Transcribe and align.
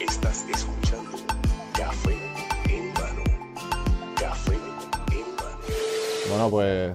Estás 0.00 0.44
escuchando 0.52 1.18
Café 1.76 2.16
en 2.68 2.92
mano. 2.94 4.14
Café 4.18 4.54
en 4.54 5.36
mano. 5.36 5.58
Bueno, 6.28 6.50
pues. 6.50 6.94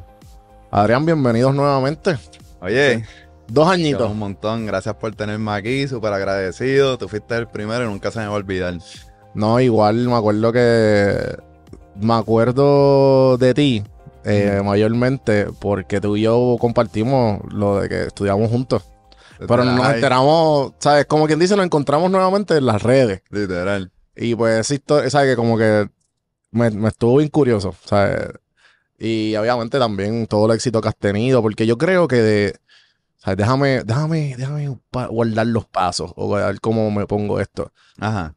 Adrián, 0.71 1.05
bienvenidos 1.05 1.55
nuevamente. 1.55 2.17
Oye, 2.61 3.05
Dos 3.47 3.67
añitos. 3.69 4.11
un 4.11 4.19
montón. 4.19 4.65
Gracias 4.65 4.95
por 4.95 5.15
tenerme 5.15 5.51
aquí, 5.51 5.87
súper 5.87 6.13
agradecido. 6.13 6.97
Tú 6.97 7.07
fuiste 7.07 7.35
el 7.37 7.47
primero 7.47 7.85
y 7.85 7.87
nunca 7.87 8.11
se 8.11 8.19
me 8.19 8.25
va 8.25 8.33
a 8.33 8.35
olvidar. 8.35 8.75
No, 9.33 9.59
igual 9.59 9.95
me 10.07 10.15
acuerdo 10.15 10.51
que. 10.51 11.37
Me 12.01 12.13
acuerdo 12.13 13.37
de 13.37 13.53
ti, 13.53 13.83
eh, 14.23 14.61
mayormente, 14.63 15.47
porque 15.59 15.99
tú 15.99 16.15
y 16.15 16.21
yo 16.21 16.57
compartimos 16.59 17.41
lo 17.51 17.81
de 17.81 17.89
que 17.89 18.03
estudiamos 18.03 18.49
juntos. 18.49 18.83
Pero 19.39 19.63
nos 19.63 19.93
enteramos, 19.93 20.73
¿sabes? 20.79 21.05
Como 21.05 21.25
quien 21.25 21.39
dice, 21.39 21.55
nos 21.55 21.65
encontramos 21.65 22.11
nuevamente 22.11 22.57
en 22.57 22.65
las 22.65 22.81
redes. 22.81 23.21
Literal. 23.29 23.91
Y 24.15 24.35
pues, 24.35 24.59
esa 24.59 24.73
historia, 24.73 25.09
¿sabes? 25.09 25.31
Que 25.31 25.35
como 25.37 25.57
que 25.57 25.89
me, 26.51 26.69
me 26.71 26.89
estuvo 26.89 27.17
bien 27.17 27.29
curioso, 27.29 27.73
¿sabes? 27.85 28.29
Y 28.97 29.35
obviamente 29.37 29.79
también 29.79 30.27
todo 30.27 30.45
el 30.47 30.55
éxito 30.55 30.81
que 30.81 30.89
has 30.89 30.97
tenido, 30.97 31.41
porque 31.41 31.65
yo 31.65 31.77
creo 31.77 32.07
que 32.07 32.17
de. 32.17 32.59
¿sabes? 33.17 33.37
Déjame, 33.37 33.83
déjame, 33.83 34.35
déjame 34.37 34.77
guardar 35.09 35.47
los 35.47 35.65
pasos 35.65 36.11
o 36.15 36.29
ver 36.29 36.59
cómo 36.59 36.91
me 36.91 37.05
pongo 37.07 37.39
esto. 37.39 37.71
Ajá. 37.97 38.35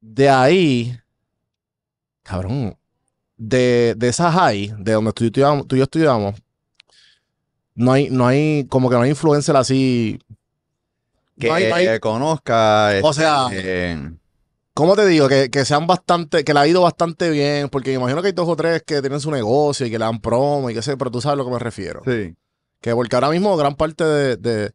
De 0.00 0.30
ahí, 0.30 0.98
cabrón, 2.22 2.76
de, 3.36 3.94
de 3.96 4.08
esa 4.08 4.30
high, 4.30 4.74
de 4.78 4.92
donde 4.92 5.12
tú, 5.12 5.24
y 5.24 5.30
yo- 5.30 5.64
tú 5.64 5.76
y 5.76 5.78
yo 5.78 5.84
estudiamos, 5.84 6.34
no 7.74 7.92
hay, 7.92 8.10
no 8.10 8.26
hay, 8.26 8.66
como 8.68 8.90
que 8.90 8.96
no 8.96 9.02
hay 9.02 9.10
influencer 9.10 9.56
así. 9.56 10.18
Que 11.38 11.48
no 11.48 11.54
hay- 11.54 11.68
no 11.68 11.74
hay- 11.76 11.86
eh, 11.86 12.00
conozca. 12.00 12.92
o 13.02 13.12
sea, 13.12 13.46
este, 13.50 13.96
¿cómo 14.74 14.94
te 14.96 15.06
digo? 15.06 15.28
Que, 15.28 15.48
que 15.50 15.64
sean 15.64 15.86
bastante, 15.86 16.44
que 16.44 16.52
le 16.52 16.60
ha 16.60 16.66
ido 16.66 16.82
bastante 16.82 17.30
bien, 17.30 17.68
porque 17.70 17.90
me 17.90 17.96
imagino 17.96 18.20
que 18.20 18.28
hay 18.28 18.34
dos 18.34 18.48
o 18.48 18.56
tres 18.56 18.82
que 18.86 19.00
tienen 19.00 19.20
su 19.20 19.30
negocio 19.30 19.86
y 19.86 19.90
que 19.90 19.98
le 19.98 20.04
dan 20.04 20.20
promo 20.20 20.68
y 20.68 20.74
qué 20.74 20.82
sé, 20.82 20.96
pero 20.96 21.10
tú 21.10 21.20
sabes 21.20 21.34
a 21.34 21.36
lo 21.36 21.44
que 21.46 21.52
me 21.52 21.58
refiero. 21.58 22.02
sí. 22.04 22.34
Que 22.82 22.94
porque 22.94 23.14
ahora 23.14 23.28
mismo 23.28 23.54
gran 23.58 23.74
parte 23.74 24.04
de, 24.04 24.36
de- 24.38 24.72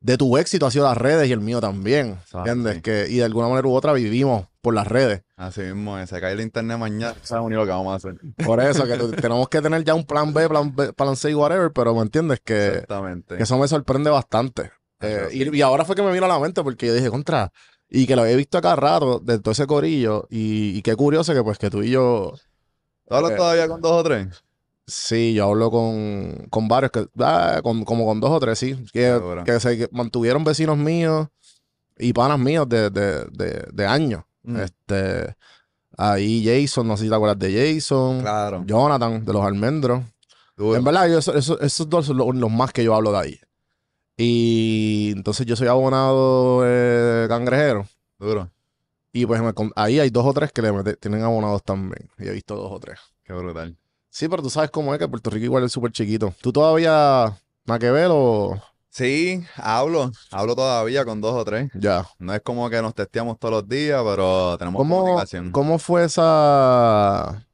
de 0.00 0.16
tu 0.18 0.36
éxito 0.36 0.66
ha 0.66 0.72
sido 0.72 0.86
las 0.86 0.98
redes 0.98 1.28
y 1.28 1.32
el 1.32 1.38
mío 1.40 1.60
también. 1.60 2.18
¿Entiendes? 2.34 2.82
Que, 2.82 3.06
y 3.08 3.18
de 3.18 3.24
alguna 3.24 3.46
manera 3.48 3.68
u 3.68 3.72
otra 3.74 3.92
vivimos 3.92 4.46
por 4.64 4.74
las 4.74 4.88
redes. 4.88 5.22
Así 5.36 5.60
mismo, 5.60 6.04
se 6.06 6.20
cae 6.20 6.32
el 6.32 6.40
internet 6.40 6.78
mañana. 6.78 7.14
Sabes 7.22 7.48
ni 7.48 7.54
lo 7.54 7.64
que 7.64 7.70
vamos 7.70 7.92
a 7.92 7.96
hacer. 7.96 8.16
Por 8.44 8.60
eso, 8.60 8.84
que 8.86 8.96
tenemos 9.20 9.48
que 9.48 9.60
tener 9.62 9.84
ya 9.84 9.94
un 9.94 10.04
plan 10.04 10.32
B, 10.34 10.48
plan 10.48 10.74
B, 10.74 10.92
plan 10.92 11.14
C 11.14 11.30
y 11.30 11.34
whatever, 11.34 11.70
pero 11.72 11.94
¿me 11.94 12.02
entiendes? 12.02 12.40
Que, 12.40 12.66
Exactamente. 12.68 13.36
que 13.36 13.42
eso 13.44 13.56
me 13.58 13.68
sorprende 13.68 14.10
bastante. 14.10 14.72
Eh, 15.00 15.28
y, 15.32 15.56
y 15.56 15.62
ahora 15.62 15.84
fue 15.84 15.94
que 15.94 16.02
me 16.02 16.12
vino 16.12 16.24
a 16.24 16.28
la 16.28 16.38
mente 16.38 16.62
porque 16.62 16.86
yo 16.86 16.94
dije, 16.94 17.10
contra, 17.10 17.52
y 17.90 18.06
que 18.06 18.16
lo 18.16 18.22
había 18.22 18.36
visto 18.36 18.56
acá 18.58 18.74
rato 18.74 19.20
de 19.20 19.38
todo 19.38 19.52
ese 19.52 19.66
corillo, 19.66 20.26
y, 20.30 20.76
y 20.78 20.82
qué 20.82 20.96
curioso 20.96 21.34
que 21.34 21.42
pues 21.42 21.58
que 21.58 21.68
tú 21.70 21.82
y 21.82 21.90
yo, 21.90 22.32
¿Tú 23.06 23.14
hablas 23.14 23.32
eh, 23.32 23.36
todavía 23.36 23.68
con 23.68 23.80
dos 23.82 23.92
o 23.92 24.02
tres? 24.02 24.28
sí, 24.86 25.34
yo 25.34 25.46
hablo 25.50 25.70
con, 25.70 26.46
con 26.50 26.68
varios, 26.68 26.90
que, 26.92 27.06
ah, 27.20 27.60
con, 27.62 27.84
como 27.84 28.06
con 28.06 28.20
dos 28.20 28.30
o 28.30 28.40
tres, 28.40 28.58
sí, 28.58 28.76
que, 28.92 29.20
que 29.44 29.60
se 29.60 29.76
que 29.76 29.88
mantuvieron 29.92 30.42
vecinos 30.44 30.78
míos 30.78 31.28
y 31.98 32.12
panas 32.12 32.38
míos 32.38 32.68
de, 32.68 32.90
de, 32.90 33.24
de, 33.30 33.66
de 33.72 33.86
años. 33.86 34.24
Mm, 34.44 34.56
Este, 34.56 35.36
ahí 35.96 36.44
Jason, 36.44 36.86
no 36.86 36.96
sé 36.96 37.04
si 37.04 37.08
te 37.08 37.14
acuerdas 37.14 37.38
de 37.38 37.74
Jason, 37.74 38.20
claro. 38.20 38.62
Jonathan, 38.66 39.24
de 39.24 39.32
los 39.32 39.44
almendros. 39.44 40.02
Duro. 40.56 40.76
En 40.76 40.84
verdad, 40.84 41.08
yo- 41.08 41.18
eso- 41.18 41.34
eso- 41.34 41.60
esos 41.60 41.88
dos 41.88 42.06
son 42.06 42.16
los, 42.18 42.34
los 42.34 42.50
más 42.50 42.72
que 42.72 42.84
yo 42.84 42.94
hablo 42.94 43.10
de 43.12 43.18
ahí. 43.18 43.40
Y 44.16 45.10
entonces 45.12 45.44
yo 45.46 45.56
soy 45.56 45.66
abonado 45.68 46.62
eh, 46.64 47.26
cangrejero. 47.28 47.86
Duro. 48.18 48.50
Y 49.12 49.26
pues 49.26 49.40
me 49.42 49.52
con- 49.52 49.72
ahí 49.76 49.98
hay 49.98 50.10
dos 50.10 50.24
o 50.26 50.32
tres 50.32 50.52
que 50.52 50.62
le 50.62 50.94
tienen 50.96 51.22
abonados 51.22 51.62
también. 51.64 52.08
Y 52.18 52.28
he 52.28 52.32
visto 52.32 52.54
dos 52.54 52.70
o 52.70 52.78
tres. 52.78 52.98
Qué 53.24 53.32
brutal. 53.32 53.76
Sí, 54.10 54.28
pero 54.28 54.42
tú 54.42 54.50
sabes 54.50 54.70
cómo 54.70 54.92
es 54.94 55.00
que 55.00 55.08
Puerto 55.08 55.30
Rico 55.30 55.44
igual 55.46 55.64
es 55.64 55.72
súper 55.72 55.90
chiquito. 55.90 56.32
¿Tú 56.40 56.52
todavía 56.52 57.36
ver 57.66 58.08
o 58.10 58.60
Sí, 58.94 59.42
hablo. 59.56 60.12
Hablo 60.30 60.54
todavía 60.54 61.04
con 61.04 61.20
dos 61.20 61.34
o 61.34 61.44
tres. 61.44 61.68
ya? 61.74 62.06
No 62.20 62.32
es 62.32 62.40
como 62.42 62.70
que 62.70 62.80
nos 62.80 62.94
testeamos 62.94 63.40
todos 63.40 63.50
los 63.54 63.68
días, 63.68 64.00
pero 64.04 64.56
tenemos 64.56 64.78
¿Cómo, 64.78 65.00
comunicación. 65.00 65.50
¿Cómo 65.50 65.80
fue 65.80 66.04
esa 66.04 67.44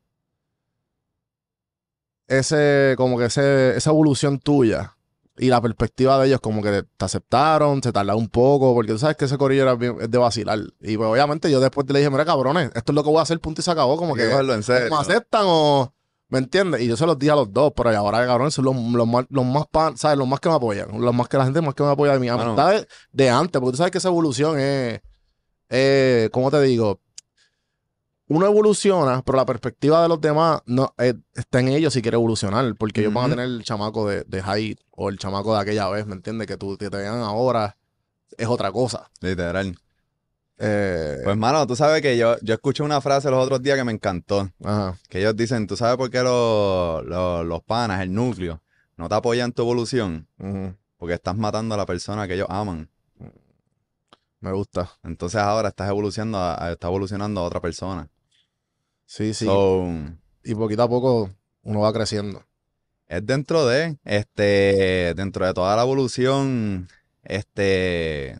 ese 2.28 2.92
como 2.98 3.16
que 3.18 3.24
ese, 3.24 3.74
esa 3.74 3.88
evolución 3.88 4.38
tuya 4.38 4.96
y 5.38 5.48
la 5.48 5.62
perspectiva 5.62 6.18
de 6.18 6.26
ellos 6.26 6.40
como 6.40 6.62
que 6.62 6.82
te 6.82 7.04
aceptaron, 7.06 7.82
se 7.82 7.90
tardaron 7.90 8.20
un 8.20 8.28
poco, 8.28 8.74
porque 8.74 8.92
tú 8.92 8.98
sabes 8.98 9.16
que 9.16 9.24
ese 9.24 9.38
corillo 9.38 9.62
era 9.62 9.74
bien- 9.76 9.96
de 9.96 10.18
vacilar. 10.18 10.58
Y 10.82 10.98
pues 10.98 11.08
obviamente 11.08 11.50
yo 11.50 11.58
después 11.60 11.88
le 11.88 12.00
dije, 12.00 12.10
mira 12.10 12.26
cabrones, 12.26 12.70
esto 12.74 12.92
es 12.92 12.94
lo 12.94 13.02
que 13.02 13.08
voy 13.08 13.18
a 13.20 13.22
hacer, 13.22 13.40
punto 13.40 13.62
y 13.62 13.64
se 13.64 13.70
acabó, 13.70 13.96
como 13.96 14.14
que 14.14 14.30
en 14.30 14.62
serio. 14.62 14.90
¿me 14.90 14.96
aceptan 15.00 15.44
o 15.46 15.94
me 16.30 16.38
entiendes? 16.38 16.80
Y 16.80 16.86
yo 16.86 16.96
se 16.96 17.04
los 17.06 17.18
dije 17.18 17.32
a 17.32 17.36
los 17.36 17.52
dos, 17.52 17.72
pero 17.76 17.90
ahora 17.96 18.24
cabrones 18.26 18.54
son 18.54 18.64
los, 18.64 18.74
los 18.76 19.06
más, 19.06 19.26
los 19.28 19.44
más 19.44 19.66
pan- 19.70 19.96
¿sabes? 19.96 20.16
Los 20.16 20.26
más 20.26 20.40
que 20.40 20.48
me 20.48 20.54
apoyan, 20.54 20.88
los 21.00 21.14
más 21.14 21.28
que 21.28 21.36
la 21.36 21.44
gente 21.44 21.60
más 21.60 21.74
que 21.74 21.82
me 21.82 21.90
apoya 21.90 22.12
de 22.14 22.18
mi 22.20 22.28
Mano. 22.28 22.42
amistad 22.42 22.86
de, 23.12 23.28
antes, 23.30 23.60
porque 23.60 23.72
tú 23.72 23.76
sabes 23.76 23.90
que 23.92 23.98
esa 23.98 24.08
evolución 24.08 24.58
es, 24.58 25.00
¿cómo 26.30 26.50
te 26.50 26.60
digo? 26.62 27.00
Uno 28.28 28.46
evoluciona, 28.46 29.22
pero 29.22 29.36
la 29.38 29.44
perspectiva 29.44 30.02
de 30.02 30.08
los 30.08 30.20
demás 30.20 30.60
no 30.64 30.94
eh, 30.98 31.14
está 31.34 31.58
en 31.58 31.68
ellos 31.68 31.92
si 31.92 32.00
quiere 32.00 32.14
evolucionar, 32.14 32.74
porque 32.76 33.00
ellos 33.00 33.12
van 33.12 33.26
a 33.26 33.28
tener 33.30 33.46
el 33.46 33.64
chamaco 33.64 34.08
de, 34.08 34.22
de 34.22 34.76
o 34.92 35.08
el 35.08 35.18
chamaco 35.18 35.52
de 35.54 35.60
aquella 35.60 35.88
vez, 35.88 36.06
¿me 36.06 36.14
entiendes? 36.14 36.46
Que 36.46 36.56
tú 36.56 36.78
que 36.78 36.90
te 36.90 36.96
vean 36.96 37.18
ahora 37.22 37.76
es 38.38 38.46
otra 38.46 38.70
cosa. 38.70 39.10
Literal. 39.20 39.76
Eh, 40.62 41.16
Pues, 41.24 41.36
mano, 41.38 41.66
tú 41.66 41.74
sabes 41.74 42.02
que 42.02 42.16
yo, 42.18 42.36
yo 42.42 42.52
escuché 42.54 42.82
una 42.82 43.00
frase 43.00 43.30
los 43.30 43.42
otros 43.42 43.62
días 43.62 43.78
que 43.78 43.84
me 43.84 43.92
encantó. 43.92 44.50
ajá. 44.62 44.98
Que 45.08 45.20
ellos 45.20 45.34
dicen, 45.34 45.66
¿tú 45.66 45.76
sabes 45.76 45.96
por 45.96 46.10
qué 46.10 46.22
los, 46.22 47.04
los, 47.06 47.46
los 47.46 47.62
panas, 47.62 48.02
el 48.02 48.12
núcleo, 48.12 48.60
no 48.96 49.08
te 49.08 49.14
apoyan 49.14 49.46
en 49.46 49.52
tu 49.52 49.62
evolución? 49.62 50.26
Porque 50.98 51.14
estás 51.14 51.34
matando 51.36 51.74
a 51.74 51.78
la 51.78 51.86
persona 51.86 52.28
que 52.28 52.34
ellos 52.34 52.46
aman. 52.50 52.88
Me 54.40 54.52
gusta. 54.52 54.90
Entonces 55.02 55.40
ahora 55.40 55.68
estás 55.68 55.88
evolucionando 55.88 56.38
a, 56.38 56.62
a- 56.66 56.72
estás 56.72 56.88
evolucionando 56.88 57.40
a 57.40 57.44
otra 57.44 57.60
persona. 57.60 58.08
Sí, 59.06 59.34
sí. 59.34 59.44
So, 59.46 59.86
y 60.44 60.54
poquito 60.54 60.82
a 60.82 60.88
poco 60.88 61.30
uno 61.62 61.80
va 61.80 61.92
creciendo. 61.92 62.42
es 63.08 63.24
dentro 63.26 63.66
de, 63.66 63.98
este, 64.04 65.12
dentro 65.16 65.44
de 65.46 65.52
toda 65.52 65.74
la 65.76 65.82
evolución, 65.82 66.88
este, 67.22 68.38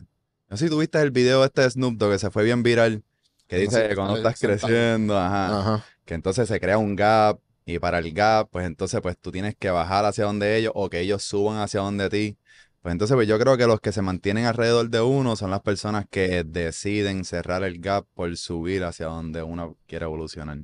no 0.51 0.57
sé 0.57 0.65
si 0.65 0.69
tuviste 0.69 1.01
el 1.01 1.11
video 1.11 1.43
este 1.45 1.61
de 1.63 1.71
Snoop 1.71 1.97
Dogg 1.97 2.11
que 2.13 2.19
se 2.19 2.31
fue 2.31 2.43
bien 2.43 2.63
viral, 2.63 3.03
que 3.47 3.55
No 3.57 3.61
dice 3.63 3.75
sé, 3.83 3.89
que 3.89 3.95
cuando 3.95 4.17
estás 4.17 4.39
creciendo, 4.39 5.17
ajá, 5.17 5.59
Ajá. 5.59 5.85
que 6.05 6.13
entonces 6.13 6.47
se 6.47 6.59
crea 6.59 6.77
un 6.77 6.95
gap 6.95 7.39
y 7.65 7.79
para 7.79 7.99
el 7.99 8.13
gap, 8.13 8.49
pues 8.51 8.65
entonces 8.67 9.01
pues 9.01 9.17
tú 9.17 9.31
tienes 9.31 9.55
que 9.57 9.71
bajar 9.71 10.05
hacia 10.05 10.25
donde 10.25 10.57
ellos 10.57 10.73
o 10.75 10.89
que 10.89 10.99
ellos 11.01 11.23
suban 11.23 11.59
hacia 11.59 11.81
donde 11.81 12.09
ti. 12.09 12.37
Pues 12.81 12.91
entonces 12.93 13.15
pues 13.15 13.27
yo 13.27 13.39
creo 13.39 13.57
que 13.57 13.67
los 13.67 13.79
que 13.79 13.91
se 13.91 14.01
mantienen 14.01 14.45
alrededor 14.45 14.89
de 14.89 15.01
uno 15.01 15.35
son 15.35 15.51
las 15.51 15.61
personas 15.61 16.05
que 16.09 16.43
deciden 16.43 17.25
cerrar 17.25 17.63
el 17.63 17.79
gap 17.79 18.05
por 18.15 18.35
subir 18.37 18.83
hacia 18.83 19.07
donde 19.07 19.43
uno 19.43 19.77
quiere 19.87 20.05
evolucionar. 20.05 20.59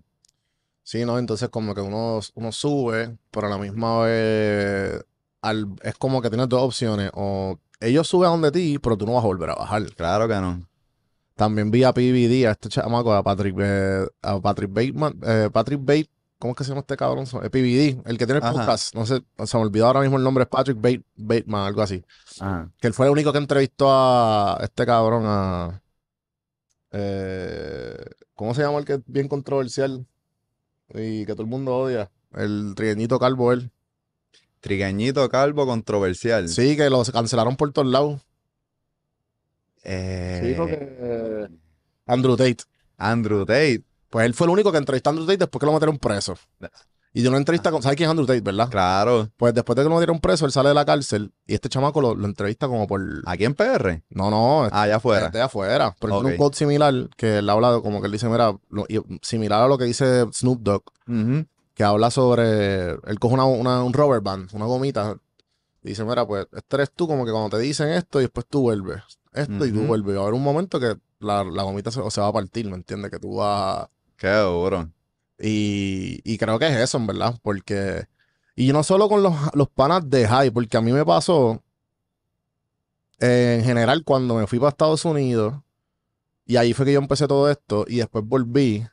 Sí, 0.83 1.05
¿no? 1.05 1.19
Entonces 1.19 1.49
como 1.49 1.75
que 1.75 1.81
uno, 1.81 2.19
uno 2.35 2.51
sube, 2.51 3.17
pero 3.31 3.47
a 3.47 3.49
la 3.49 3.57
misma 3.57 4.03
vez 4.03 5.03
al- 5.41 5.75
es 5.83 5.95
como 5.95 6.21
que 6.21 6.29
tienes 6.29 6.49
dos 6.49 6.61
opciones. 6.63 7.11
O 7.13 7.59
ellos 7.79 8.07
suben 8.07 8.27
a 8.27 8.31
donde 8.31 8.51
ti, 8.51 8.79
pero 8.79 8.97
tú 8.97 9.05
no 9.05 9.13
vas 9.13 9.23
a 9.23 9.27
volver 9.27 9.49
a 9.51 9.55
bajar. 9.55 9.85
Claro 9.95 10.27
que 10.27 10.35
no. 10.35 10.67
También 11.35 11.69
vi 11.69 11.83
a 11.83 11.93
PBD, 11.93 12.47
a 12.47 12.51
este 12.51 12.69
chamaco, 12.69 13.13
a 13.13 13.21
Patrick, 13.23 13.55
eh, 13.59 14.07
a 14.23 14.39
Patrick 14.41 14.71
Bateman, 14.73 15.19
eh, 15.23 15.49
Patrick 15.53 15.79
Bate, 15.81 16.09
¿cómo 16.39 16.51
es 16.53 16.57
que 16.57 16.63
se 16.63 16.69
llama 16.69 16.81
este 16.81 16.97
cabrón? 16.97 17.25
Eh, 17.43 17.49
PBD, 17.51 18.09
el 18.09 18.17
que 18.17 18.25
tiene 18.25 18.39
el 18.39 18.43
Ajá. 18.43 18.53
podcast. 18.53 18.95
No 18.95 19.05
sé, 19.05 19.21
se 19.45 19.57
me 19.57 19.63
olvidó 19.63 19.85
ahora 19.85 20.01
mismo 20.01 20.17
el 20.17 20.23
nombre, 20.23 20.43
es 20.43 20.49
Patrick 20.49 20.77
Bate, 20.77 21.03
Bateman, 21.15 21.67
algo 21.67 21.83
así. 21.83 22.03
Ajá. 22.39 22.71
Que 22.79 22.87
él 22.87 22.93
fue 22.93 23.05
el 23.05 23.11
único 23.11 23.31
que 23.31 23.37
entrevistó 23.37 23.87
a 23.91 24.57
este 24.63 24.85
cabrón, 24.85 25.23
a... 25.27 25.81
eh, 26.91 28.03
¿cómo 28.33 28.55
se 28.55 28.63
llama 28.63 28.79
el 28.79 28.85
que 28.85 28.93
es 28.93 29.01
bien 29.05 29.27
controversial? 29.27 30.07
Y 30.93 31.25
que 31.25 31.33
todo 31.33 31.43
el 31.43 31.49
mundo 31.49 31.75
odia. 31.75 32.09
El 32.33 32.73
trigueñito 32.75 33.19
calvo 33.19 33.51
él. 33.53 33.71
Trigueñito 34.59 35.27
calvo 35.29 35.65
controversial. 35.65 36.49
Sí, 36.49 36.75
que 36.75 36.89
lo 36.89 37.03
cancelaron 37.05 37.55
por 37.55 37.71
todos 37.71 37.87
lados. 37.87 38.21
Eh, 39.83 40.39
Sí, 40.41 40.47
dijo 40.49 40.65
que... 40.65 41.47
Andrew 42.05 42.35
Tate. 42.35 42.57
Andrew 42.97 43.45
Tate. 43.45 43.83
Pues 44.09 44.25
él 44.25 44.33
fue 44.33 44.45
el 44.47 44.51
único 44.51 44.71
que 44.71 44.77
entrevistó 44.77 45.09
a 45.09 45.11
Andrew 45.11 45.25
Tate 45.27 45.37
después 45.37 45.59
que 45.59 45.65
lo 45.65 45.73
metieron 45.73 45.97
preso. 45.97 46.35
Y 47.13 47.21
dio 47.21 47.29
una 47.29 47.37
entrevista 47.39 47.71
con... 47.71 47.81
¿Sabes 47.81 47.95
quién 47.97 48.07
es 48.07 48.11
Andrew 48.11 48.25
Tate, 48.27 48.41
verdad? 48.41 48.69
Claro. 48.69 49.29
Pues 49.37 49.53
después 49.53 49.75
de 49.75 49.83
que 49.83 49.89
lo 49.89 49.95
metieron 49.95 50.19
preso, 50.19 50.45
él 50.45 50.51
sale 50.51 50.69
de 50.69 50.75
la 50.75 50.85
cárcel 50.85 51.31
y 51.45 51.53
este 51.55 51.67
chamaco 51.69 51.99
lo, 52.01 52.15
lo 52.15 52.25
entrevista 52.25 52.67
como 52.67 52.85
por... 52.87 53.01
¿Aquí 53.25 53.45
en 53.45 53.53
PR? 53.55 54.03
No, 54.09 54.29
no, 54.29 54.65
Ah, 54.65 54.83
allá 54.83 54.97
afuera. 54.97 55.29
de 55.29 55.41
afuera. 55.41 55.95
Pero 55.99 56.15
tiene 56.19 56.31
un 56.33 56.37
quote 56.37 56.57
similar 56.57 56.93
que 57.17 57.39
él 57.39 57.49
habla 57.49 57.73
de- 57.73 57.81
como 57.81 57.99
que 58.01 58.05
él 58.07 58.11
dice, 58.11 58.29
mira, 58.29 58.55
lo- 58.69 58.85
similar 59.21 59.63
a 59.63 59.67
lo 59.67 59.77
que 59.77 59.85
dice 59.85 60.25
Snoop 60.33 60.61
Dogg. 60.61 60.83
Que 61.77 61.83
habla 61.83 62.09
sobre. 62.11 62.89
Él 62.89 63.19
coge 63.19 63.35
una, 63.35 63.45
una- 63.45 63.83
un 63.83 63.93
rubber 63.93 64.19
band, 64.19 64.49
una 64.53 64.65
gomita. 64.65 65.15
Y 65.83 65.89
dice: 65.89 66.03
Mira, 66.03 66.25
pues 66.27 66.47
este 66.51 66.75
eres 66.75 66.91
tú, 66.91 67.07
como 67.07 67.23
que 67.23 67.31
cuando 67.31 67.55
te 67.55 67.61
dicen 67.63 67.89
esto 67.89 68.19
y 68.19 68.23
después 68.23 68.45
tú 68.49 68.61
vuelves. 68.61 69.03
Esto 69.31 69.63
y 69.65 69.71
tú 69.71 69.81
vuelves. 69.87 70.13
Y 70.13 70.15
va 70.15 70.21
a 70.21 70.23
haber 70.23 70.33
un 70.33 70.43
momento 70.43 70.79
que 70.79 70.97
la, 71.19 71.43
la 71.43 71.61
gomita 71.63 71.91
se, 71.91 72.01
se 72.09 72.19
va 72.19 72.27
a 72.27 72.33
partir, 72.33 72.67
¿me 72.67 72.75
entiendes? 72.75 73.11
Que 73.11 73.19
tú 73.19 73.35
vas. 73.35 73.83
a- 73.83 73.89
Qué 74.17 74.31
duro. 74.33 74.89
Y, 75.39 76.19
y 76.23 76.37
creo 76.39 76.57
que 76.57 76.65
es 76.67 76.75
eso, 76.77 76.97
en 76.97 77.05
verdad. 77.07 77.35
Porque. 77.43 78.07
Y 78.55 78.73
no 78.73 78.81
solo 78.81 79.07
con 79.07 79.21
los, 79.21 79.35
los 79.53 79.69
panas 79.69 80.09
de 80.09 80.27
high, 80.27 80.49
porque 80.49 80.77
a 80.77 80.81
mí 80.81 80.91
me 80.91 81.05
pasó. 81.05 81.61
eh, 83.19 83.57
en 83.59 83.65
general, 83.65 84.03
cuando 84.03 84.35
me 84.35 84.47
fui 84.47 84.57
para 84.59 84.69
Estados 84.69 85.05
Unidos. 85.05 85.53
Y 86.45 86.55
ahí 86.57 86.73
fue 86.73 86.85
que 86.85 86.93
yo 86.93 86.99
empecé 86.99 87.27
todo 87.27 87.49
esto. 87.51 87.85
Y 87.87 87.97
después 87.97 88.23
volví. 88.25 88.87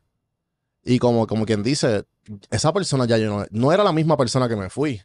Y 0.84 0.98
como, 0.98 1.26
como 1.26 1.46
quien 1.46 1.62
dice, 1.62 2.04
esa 2.50 2.72
persona 2.72 3.06
ya 3.06 3.18
yo 3.18 3.30
no, 3.30 3.46
no 3.50 3.72
era 3.72 3.82
la 3.84 3.92
misma 3.92 4.16
persona 4.16 4.48
que 4.48 4.56
me 4.56 4.70
fui. 4.70 5.00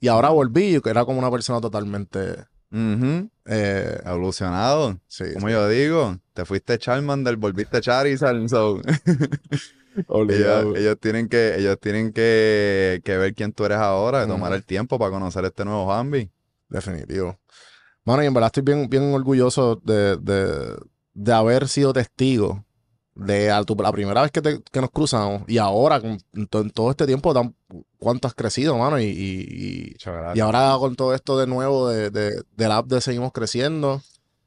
Y 0.00 0.08
ahora 0.08 0.30
volví 0.30 0.76
y 0.76 0.88
era 0.88 1.04
como 1.04 1.18
una 1.18 1.30
persona 1.30 1.60
totalmente. 1.60 2.44
Eh, 2.72 4.00
Evolucionado. 4.04 4.98
sí, 5.06 5.24
Como 5.34 5.50
yo 5.50 5.68
digo, 5.68 6.18
te 6.32 6.44
fuiste 6.44 6.78
Charmander, 6.78 7.36
volviste 7.36 7.80
Charizard. 7.80 8.48
So. 8.48 8.80
ellos, 10.28 10.76
ellos 10.76 10.98
tienen 10.98 11.28
que, 11.28 11.56
ellos 11.56 11.78
tienen 11.78 12.12
que, 12.12 13.00
que 13.04 13.16
ver 13.16 13.34
quién 13.34 13.52
tú 13.52 13.64
eres 13.64 13.78
ahora, 13.78 14.26
tomar 14.26 14.52
el 14.54 14.64
tiempo 14.64 14.98
para 14.98 15.10
conocer 15.10 15.44
este 15.44 15.64
nuevo 15.64 15.86
Bambi. 15.86 16.30
Definitivo. 16.68 17.38
Mano, 18.04 18.24
y 18.24 18.26
en 18.26 18.34
verdad 18.34 18.48
estoy 18.48 18.62
bien, 18.62 18.88
bien 18.88 19.14
orgulloso 19.14 19.76
de, 19.84 20.16
de, 20.16 20.76
de 21.14 21.32
haber 21.32 21.68
sido 21.68 21.92
testigo 21.92 22.64
de 23.14 23.50
a 23.50 23.62
tu- 23.64 23.74
la 23.76 23.92
primera 23.92 24.22
vez 24.22 24.30
que, 24.30 24.40
te- 24.40 24.62
que 24.62 24.80
nos 24.80 24.90
cruzamos 24.90 25.42
y 25.46 25.58
ahora 25.58 26.00
con, 26.00 26.18
en, 26.32 26.46
to- 26.46 26.60
en 26.60 26.70
todo 26.70 26.90
este 26.90 27.06
tiempo 27.06 27.34
tan, 27.34 27.54
cuánto 27.98 28.26
has 28.28 28.34
crecido, 28.34 28.76
mano, 28.78 28.98
y, 28.98 29.04
y, 29.04 29.46
y- 29.48 29.96
y 30.34 30.40
ahora 30.40 30.74
con 30.78 30.96
todo 30.96 31.14
esto 31.14 31.38
de 31.38 31.46
nuevo 31.46 31.88
de, 31.88 32.10
de, 32.10 32.42
del 32.56 32.72
app 32.72 32.86
de 32.86 33.00
Seguimos 33.00 33.32
Creciendo. 33.32 34.00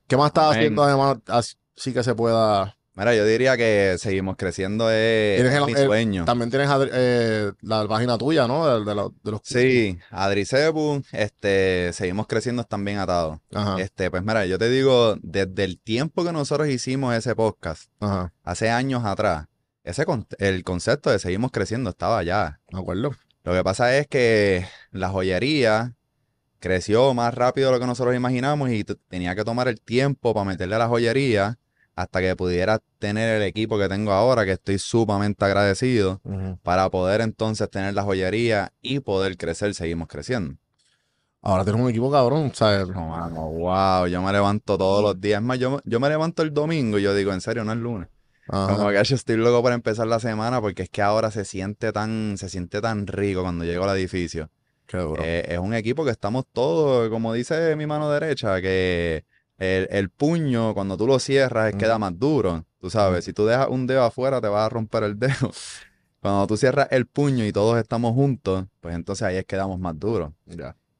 ¿Qué 0.07 0.17
más 0.17 0.27
estás 0.27 0.45
Amén. 0.45 0.57
haciendo 0.59 0.83
además 0.83 1.17
así 1.27 1.93
que 1.93 2.03
se 2.03 2.13
pueda? 2.15 2.74
Mira, 2.97 3.13
yo 3.13 3.25
diría 3.25 3.57
que 3.57 3.97
seguimos 3.99 4.37
creciendo 4.37 4.89
es, 4.89 5.41
el- 5.41 5.65
mi 5.65 5.73
el- 5.73 5.85
sueño. 5.85 6.23
También 6.25 6.49
tienes 6.49 6.69
eh, 6.93 7.51
la 7.61 7.85
página 7.89 8.17
tuya, 8.17 8.47
¿no? 8.47 8.65
De, 8.79 8.85
de 8.85 8.95
los- 8.95 9.11
de 9.21 9.31
los 9.31 9.41
Sí, 9.43 9.97
Adricebu, 10.11 11.01
este, 11.11 11.91
seguimos 11.93 12.25
creciendo, 12.27 12.61
están 12.61 12.85
bien 12.85 12.97
atados. 12.99 13.39
Ajá, 13.53 13.75
Este, 13.81 14.09
pues 14.09 14.23
mira, 14.23 14.45
yo 14.45 14.57
te 14.57 14.69
digo, 14.69 15.17
desde 15.21 15.65
el 15.65 15.77
tiempo 15.79 16.23
que 16.23 16.31
nosotros 16.31 16.69
hicimos 16.69 17.13
ese 17.15 17.35
podcast, 17.35 17.91
ajá, 17.99 18.33
hace 18.43 18.69
años 18.69 19.03
atrás, 19.03 19.47
ese 19.83 20.05
con- 20.05 20.25
el 20.39 20.63
concepto 20.63 21.09
de 21.11 21.19
seguimos 21.19 21.51
creciendo 21.51 21.89
estaba 21.89 22.17
allá. 22.19 22.61
me 22.71 22.79
acuerdo. 22.79 23.11
Lo 23.43 23.53
que 23.53 23.63
pasa 23.63 23.95
es 23.97 24.07
que 24.07 24.65
la 24.91 25.09
joyería 25.09 25.93
creció 26.59 27.13
más 27.13 27.33
rápido 27.33 27.67
de 27.67 27.73
lo 27.73 27.79
que 27.79 27.85
nosotros 27.87 28.15
imaginamos 28.15 28.69
y 28.71 28.83
tenía 28.83 29.35
que 29.35 29.43
tomar 29.43 29.67
el 29.67 29.79
tiempo 29.81 30.33
para 30.33 30.45
meterle 30.45 30.75
a 30.75 30.79
la 30.79 30.87
joyería 30.87 31.59
hasta 31.95 32.19
que 32.19 32.35
pudiera 32.35 32.81
tener 32.99 33.41
el 33.41 33.43
equipo 33.43 33.77
que 33.77 33.87
tengo 33.87 34.11
ahora, 34.11 34.45
que 34.45 34.51
estoy 34.53 34.77
sumamente 34.79 35.45
agradecido, 35.45 36.21
para 36.61 36.89
poder 36.89 37.21
entonces 37.21 37.69
tener 37.69 37.93
la 37.93 38.03
joyería 38.03 38.73
y 38.81 38.99
poder 38.99 39.37
crecer, 39.37 39.73
seguimos 39.73 40.07
creciendo. 40.07 40.55
Ahora 41.41 41.63
tienes 41.63 41.81
un 41.81 41.89
equipo 41.89 42.11
cabrón, 42.11 42.51
¿sabes? 42.55 42.87
No, 42.87 43.09
mano, 43.09 43.47
wow, 43.49 44.07
yo 44.07 44.21
me 44.21 44.31
levanto 44.31 44.77
todos 44.79 45.03
los 45.03 45.21
días. 45.21 45.39
Es 45.39 45.45
más, 45.45 45.59
yo, 45.59 45.79
yo 45.85 45.99
me 45.99 46.09
levanto 46.09 46.41
el 46.41 46.51
domingo 46.51 46.97
y 46.97 47.03
yo 47.03 47.13
digo, 47.13 47.31
en 47.33 47.39
serio, 47.39 47.63
no 47.63 47.71
es 47.71 47.77
lunes. 47.77 48.09
Ajá. 48.47 48.75
Como 48.75 48.89
que 48.89 49.03
yo 49.03 49.15
estoy 49.15 49.37
loco 49.37 49.61
por 49.61 49.71
empezar 49.71 50.07
la 50.07 50.19
semana 50.19 50.59
porque 50.59 50.83
es 50.83 50.89
que 50.89 51.03
ahora 51.03 51.29
se 51.29 51.45
siente 51.45 51.91
tan, 51.91 52.35
se 52.37 52.49
siente 52.49 52.81
tan 52.81 53.05
rico 53.05 53.43
cuando 53.43 53.63
llego 53.63 53.83
al 53.83 53.95
edificio. 53.95 54.49
Qué 54.87 54.97
duro. 54.97 55.23
Eh, 55.23 55.45
es 55.47 55.59
un 55.59 55.75
equipo 55.75 56.03
que 56.03 56.11
estamos 56.11 56.45
todos, 56.51 57.09
como 57.09 57.31
dice 57.31 57.75
mi 57.75 57.85
mano 57.85 58.09
derecha, 58.09 58.59
que 58.59 59.23
el, 59.57 59.87
el 59.91 60.09
puño, 60.09 60.73
cuando 60.73 60.97
tú 60.97 61.07
lo 61.07 61.19
cierras, 61.19 61.67
es- 61.69 61.73
Ujú. 61.75 61.79
queda 61.79 61.97
más 61.99 62.17
duro. 62.17 62.65
Tú 62.79 62.89
sabes, 62.89 63.25
si 63.25 63.33
tú 63.33 63.45
dejas 63.45 63.67
un 63.69 63.87
dedo 63.87 64.03
afuera, 64.03 64.41
te 64.41 64.47
vas 64.47 64.65
a 64.65 64.69
romper 64.69 65.03
el 65.03 65.17
dedo. 65.19 65.51
Cuando 66.21 66.47
tú 66.47 66.57
cierras 66.57 66.87
el 66.91 67.05
puño 67.05 67.45
y 67.45 67.51
todos 67.51 67.77
estamos 67.77 68.13
juntos, 68.13 68.65
pues 68.79 68.95
entonces 68.95 69.23
ahí 69.27 69.35
es 69.37 69.45
que 69.45 69.55
damos 69.57 69.79
más 69.79 69.99
duro. 69.99 70.33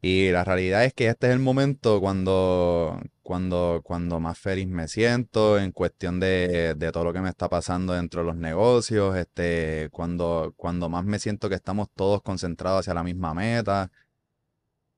Y 0.02 0.30
la 0.30 0.44
realidad 0.44 0.86
es 0.86 0.94
que 0.94 1.07
este 1.07 1.28
es 1.28 1.34
el 1.34 1.40
momento 1.40 2.00
cuando, 2.00 3.02
cuando, 3.24 3.81
cuando 3.84 4.19
más 4.19 4.38
feliz 4.38 4.68
me 4.68 4.88
siento 4.88 5.57
en 5.57 5.72
cuestión 5.72 6.19
de, 6.19 6.75
de 6.75 6.92
todo 6.92 7.06
lo 7.06 7.13
que 7.13 7.22
me 7.22 7.30
está 7.30 7.50
pasando 7.50 7.94
dentro 7.94 8.22
de 8.22 8.28
los 8.28 8.36
negocios, 8.36 9.16
este, 9.18 9.90
cuando, 9.92 10.54
cuando 10.57 10.90
más 10.90 11.06
me 11.06 11.18
siento 11.18 11.50
que 11.50 11.56
estamos 11.56 11.88
todos 11.96 12.22
concentrados 12.22 12.81
hacia 12.81 12.94
la 12.94 13.04
misma 13.04 13.34
meta. 13.34 13.90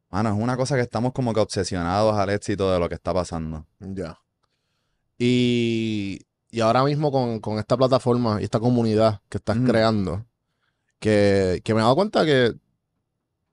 Mano, 0.09 0.30
es 0.30 0.36
una 0.42 0.56
cosa 0.56 0.75
que 0.75 0.81
estamos 0.81 1.12
como 1.13 1.33
que 1.33 1.39
obsesionados 1.42 2.15
al 2.15 2.30
éxito 2.30 2.71
de 2.71 2.80
lo 2.80 2.88
que 2.88 2.95
está 2.95 3.13
pasando. 3.13 3.65
Ya. 3.80 4.18
Y, 5.19 6.19
y 6.51 6.59
ahora 6.62 6.83
mismo 6.83 7.12
con, 7.12 7.39
con 7.39 7.59
esta 7.59 7.75
plataforma 7.77 8.39
y 8.39 8.44
esta 8.45 8.59
comunidad 8.59 9.21
que 9.30 9.38
estás 9.38 9.57
creando, 9.65 10.25
que, 11.00 11.62
que 11.63 11.74
me 11.74 11.80
he 11.80 11.83
dado 11.83 11.95
cuenta 11.95 12.25
que 12.25 12.54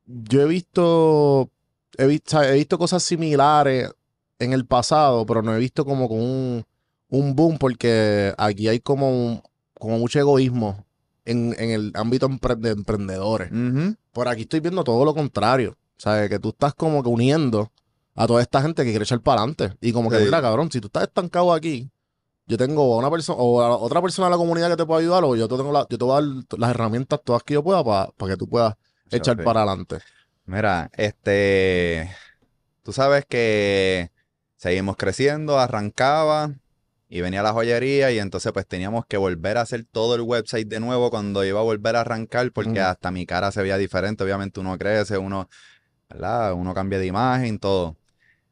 yo 0.07 0.43
he 0.43 0.47
visto, 0.47 1.51
he 1.97 2.07
visto, 2.07 2.43
he 2.43 2.55
visto 2.55 2.79
cosas 2.79 3.03
similares 3.03 3.91
en 4.39 4.53
el 4.53 4.67
pasado, 4.67 5.25
pero 5.27 5.43
no 5.43 5.55
he 5.55 5.59
visto 5.59 5.85
como 5.85 6.09
con 6.09 6.21
un, 6.21 6.65
un 7.09 7.35
boom 7.35 7.57
porque 7.59 8.35
aquí 8.37 8.69
hay 8.69 8.81
como, 8.81 9.09
un- 9.11 9.43
como 9.79 9.99
mucho 9.99 10.19
egoísmo 10.19 10.85
en, 11.25 11.55
en 11.59 11.71
el 11.71 11.93
ámbito 11.95 12.29
de 12.59 12.71
emprendedores. 12.71 13.51
Por 14.13 14.29
aquí 14.29 14.43
estoy 14.43 14.61
viendo 14.61 14.85
todo 14.85 15.05
lo 15.05 15.15
contrario. 15.15 15.77
¿Sabes? 16.05 16.29
Que 16.29 16.39
tú 16.39 16.51
estás 16.51 16.75
como 16.75 17.03
que 17.03 17.09
uniendo 17.09 17.73
a 18.15 18.27
toda 18.27 18.43
esta 18.43 18.61
gente 18.61 18.85
que 18.85 18.91
quiere 18.91 19.05
echar 19.05 19.21
para 19.23 19.41
adelante. 19.41 19.75
Y 19.81 19.91
como 19.91 20.11
que, 20.11 20.19
Sí. 20.19 20.25
mira, 20.27 20.43
cabrón, 20.43 20.71
si 20.71 20.79
tú 20.79 20.89
estás 20.89 21.05
estancado 21.05 21.51
aquí, 21.51 21.91
yo 22.47 22.59
tengo 22.59 22.95
a 22.95 22.99
una 22.99 23.11
persona 23.11 23.39
o 23.41 23.63
a 23.63 23.75
otra 23.79 24.03
persona 24.03 24.27
de 24.27 24.33
la 24.33 24.37
comunidad 24.37 24.69
que 24.69 24.77
te 24.77 24.85
pueda 24.85 25.01
ayudar, 25.01 25.25
o 25.25 25.35
yo 25.35 25.49
te 25.49 25.57
tengo 25.57 25.73
la- 25.73 25.87
yo 25.89 25.97
te 25.97 26.05
voy 26.05 26.13
a 26.13 26.21
dar 26.21 26.59
las 26.59 26.71
herramientas 26.71 27.21
todas 27.25 27.43
que 27.43 27.55
yo 27.55 27.65
pueda 27.65 27.83
para 27.83 28.13
que 28.31 28.37
tú 28.37 28.47
puedas 28.47 28.75
echar 29.11 29.35
Ok. 29.39 29.45
para 29.45 29.63
adelante. 29.63 29.99
Mira, 30.45 30.91
este, 30.93 32.11
tú 32.83 32.93
sabes 32.93 33.25
que 33.27 34.11
seguimos 34.57 34.97
creciendo, 34.99 35.59
arrancaba 35.59 36.53
y 37.09 37.23
venía 37.23 37.43
la 37.43 37.53
joyería 37.55 38.11
y 38.13 38.19
entonces 38.19 38.53
pues 38.53 38.67
teníamos 38.67 39.07
que 39.07 39.17
volver 39.17 39.57
a 39.57 39.63
hacer 39.63 39.85
todo 39.91 40.15
el 40.17 40.21
website 40.21 40.69
de 40.69 40.81
nuevo 40.81 41.09
cuando 41.11 41.45
iba 41.45 41.61
a 41.61 41.63
volver 41.63 41.97
a 41.97 42.01
arrancar 42.01 42.53
porque 42.53 42.81
hasta 42.81 43.11
mi 43.11 43.25
cara 43.25 43.53
se 43.53 43.63
veía 43.63 43.79
diferente, 43.79 44.23
obviamente 44.23 44.61
uno 44.61 44.77
crece, 44.77 45.17
uno, 45.17 45.49
¿verdad? 46.15 46.55
Uno 46.55 46.75
cambia 46.75 46.99
de 46.99 47.07
imagen, 47.07 47.59
todo. 47.59 47.97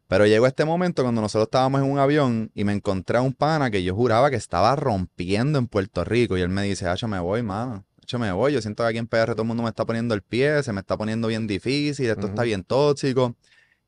Pero 0.08 0.26
llegó 0.26 0.46
este 0.46 0.64
momento 0.64 1.02
cuando 1.02 1.20
nosotros 1.22 1.46
estábamos 1.46 1.80
en 1.80 1.90
un 1.90 1.98
avión 1.98 2.50
y 2.54 2.64
me 2.64 2.72
encontré 2.72 3.18
a 3.18 3.22
un 3.22 3.32
pana 3.32 3.70
que 3.70 3.82
yo 3.82 3.94
juraba 3.94 4.30
que 4.30 4.36
estaba 4.36 4.76
rompiendo 4.76 5.58
en 5.58 5.68
Puerto 5.68 6.04
Rico 6.04 6.36
y 6.36 6.42
él 6.42 6.48
me 6.50 6.62
dice, 6.62 6.86
yo 6.96 7.08
me 7.08 7.18
voy, 7.18 7.42
mano. 7.42 7.84
Yo 8.06 8.18
me 8.18 8.30
voy, 8.32 8.52
yo 8.52 8.60
siento 8.60 8.82
que 8.82 8.90
aquí 8.90 8.98
en 8.98 9.06
PR 9.06 9.32
todo 9.32 9.42
el 9.42 9.48
mundo 9.48 9.62
me 9.62 9.68
está 9.70 9.86
poniendo 9.86 10.12
el 10.14 10.22
pie, 10.22 10.62
se 10.62 10.72
me 10.72 10.80
está 10.80 10.98
poniendo 10.98 11.28
bien 11.28 11.46
difícil, 11.46 12.10
esto 12.10 12.26
está 12.26 12.42
bien 12.42 12.64
tóxico. 12.64 13.36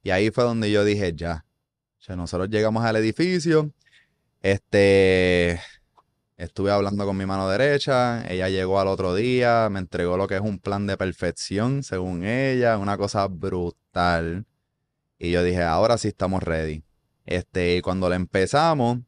Y 0.02 0.10
ahí 0.10 0.30
fue 0.30 0.44
donde 0.44 0.70
yo 0.70 0.84
dije, 0.84 1.12
ya. 1.14 1.44
O 1.98 2.02
sea, 2.02 2.16
nosotros 2.16 2.48
llegamos 2.48 2.84
al 2.84 2.96
edificio, 2.96 3.72
este, 4.40 5.60
estuve 6.36 6.70
hablando 6.70 7.06
con 7.06 7.16
mi 7.16 7.26
mano 7.26 7.48
derecha, 7.48 8.26
ella 8.28 8.48
llegó 8.48 8.80
al 8.80 8.88
otro 8.88 9.14
día, 9.14 9.68
me 9.70 9.78
entregó 9.78 10.16
lo 10.16 10.26
que 10.26 10.36
es 10.36 10.40
un 10.40 10.58
plan 10.58 10.86
de 10.86 10.96
perfección, 10.96 11.82
según 11.82 12.24
ella, 12.24 12.78
una 12.78 12.96
cosa 12.96 13.26
brutal. 13.28 14.46
Y 15.18 15.30
yo 15.30 15.42
dije, 15.42 15.62
ahora 15.62 15.98
sí 15.98 16.08
estamos 16.08 16.42
ready. 16.42 16.84
Este, 17.24 17.76
y 17.76 17.80
cuando 17.80 18.08
la 18.08 18.16
empezamos, 18.16 18.98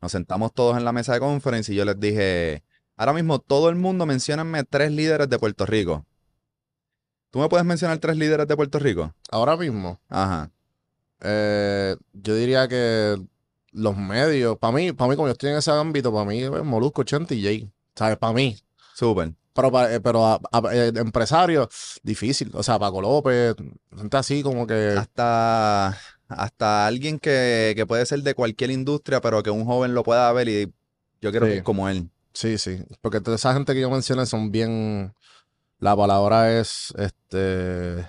nos 0.00 0.12
sentamos 0.12 0.52
todos 0.52 0.76
en 0.76 0.84
la 0.84 0.92
mesa 0.92 1.14
de 1.14 1.20
conferencia 1.20 1.72
y 1.72 1.76
yo 1.76 1.84
les 1.84 1.98
dije, 1.98 2.62
ahora 2.96 3.12
mismo 3.12 3.38
todo 3.38 3.68
el 3.68 3.76
mundo 3.76 4.06
menciónenme 4.06 4.64
tres 4.64 4.92
líderes 4.92 5.28
de 5.28 5.38
Puerto 5.38 5.66
Rico. 5.66 6.06
¿Tú 7.30 7.40
me 7.40 7.48
puedes 7.48 7.66
mencionar 7.66 7.98
tres 7.98 8.16
líderes 8.16 8.46
de 8.46 8.56
Puerto 8.56 8.78
Rico? 8.78 9.12
Ahora 9.30 9.56
mismo, 9.56 10.00
Ajá. 10.08 10.50
eh, 11.20 11.96
yo 12.12 12.34
diría 12.34 12.66
que 12.68 13.16
los 13.76 13.96
medios, 13.96 14.56
para 14.58 14.72
mí, 14.74 14.92
para 14.92 15.10
mí, 15.10 15.16
como 15.16 15.28
yo 15.28 15.32
estoy 15.32 15.50
en 15.50 15.56
ese 15.56 15.70
ámbito, 15.70 16.12
para 16.12 16.24
mí 16.24 16.42
es 16.42 16.50
Molusco, 16.64 17.04
Chente 17.04 17.34
y 17.34 17.42
Jay. 17.44 17.70
¿Sabes? 17.94 18.16
Para 18.18 18.32
mí. 18.32 18.56
Súper. 18.94 19.32
Pero, 19.54 19.70
para, 19.72 19.94
eh, 19.94 20.00
pero 20.00 20.26
a, 20.26 20.40
a- 20.52 20.62
eh, 20.74 20.92
empresario, 20.96 21.68
difícil. 22.02 22.50
O 22.54 22.62
sea, 22.62 22.78
Paco 22.78 23.00
López, 23.00 23.54
gente 23.96 24.16
así 24.16 24.42
como 24.42 24.66
que. 24.66 24.94
Hasta, 24.98 25.96
hasta 26.28 26.86
alguien 26.86 27.18
que, 27.18 27.72
que 27.76 27.86
puede 27.86 28.04
ser 28.06 28.22
de 28.22 28.34
cualquier 28.34 28.70
industria, 28.70 29.20
pero 29.20 29.42
que 29.42 29.50
un 29.50 29.64
joven 29.64 29.94
lo 29.94 30.02
pueda 30.04 30.30
ver 30.32 30.48
y 30.48 30.72
yo 31.22 31.30
quiero 31.30 31.46
Sí. 31.46 31.62
como 31.62 31.88
él. 31.88 32.10
Sí, 32.34 32.58
sí. 32.58 32.82
Porque 33.00 33.20
toda 33.22 33.36
esa 33.36 33.54
gente 33.54 33.72
que 33.72 33.80
yo 33.80 33.90
mencioné 33.90 34.26
son 34.26 34.50
bien. 34.50 35.14
La 35.78 35.94
palabra 35.96 36.58
es 36.58 36.92
este 36.98 38.06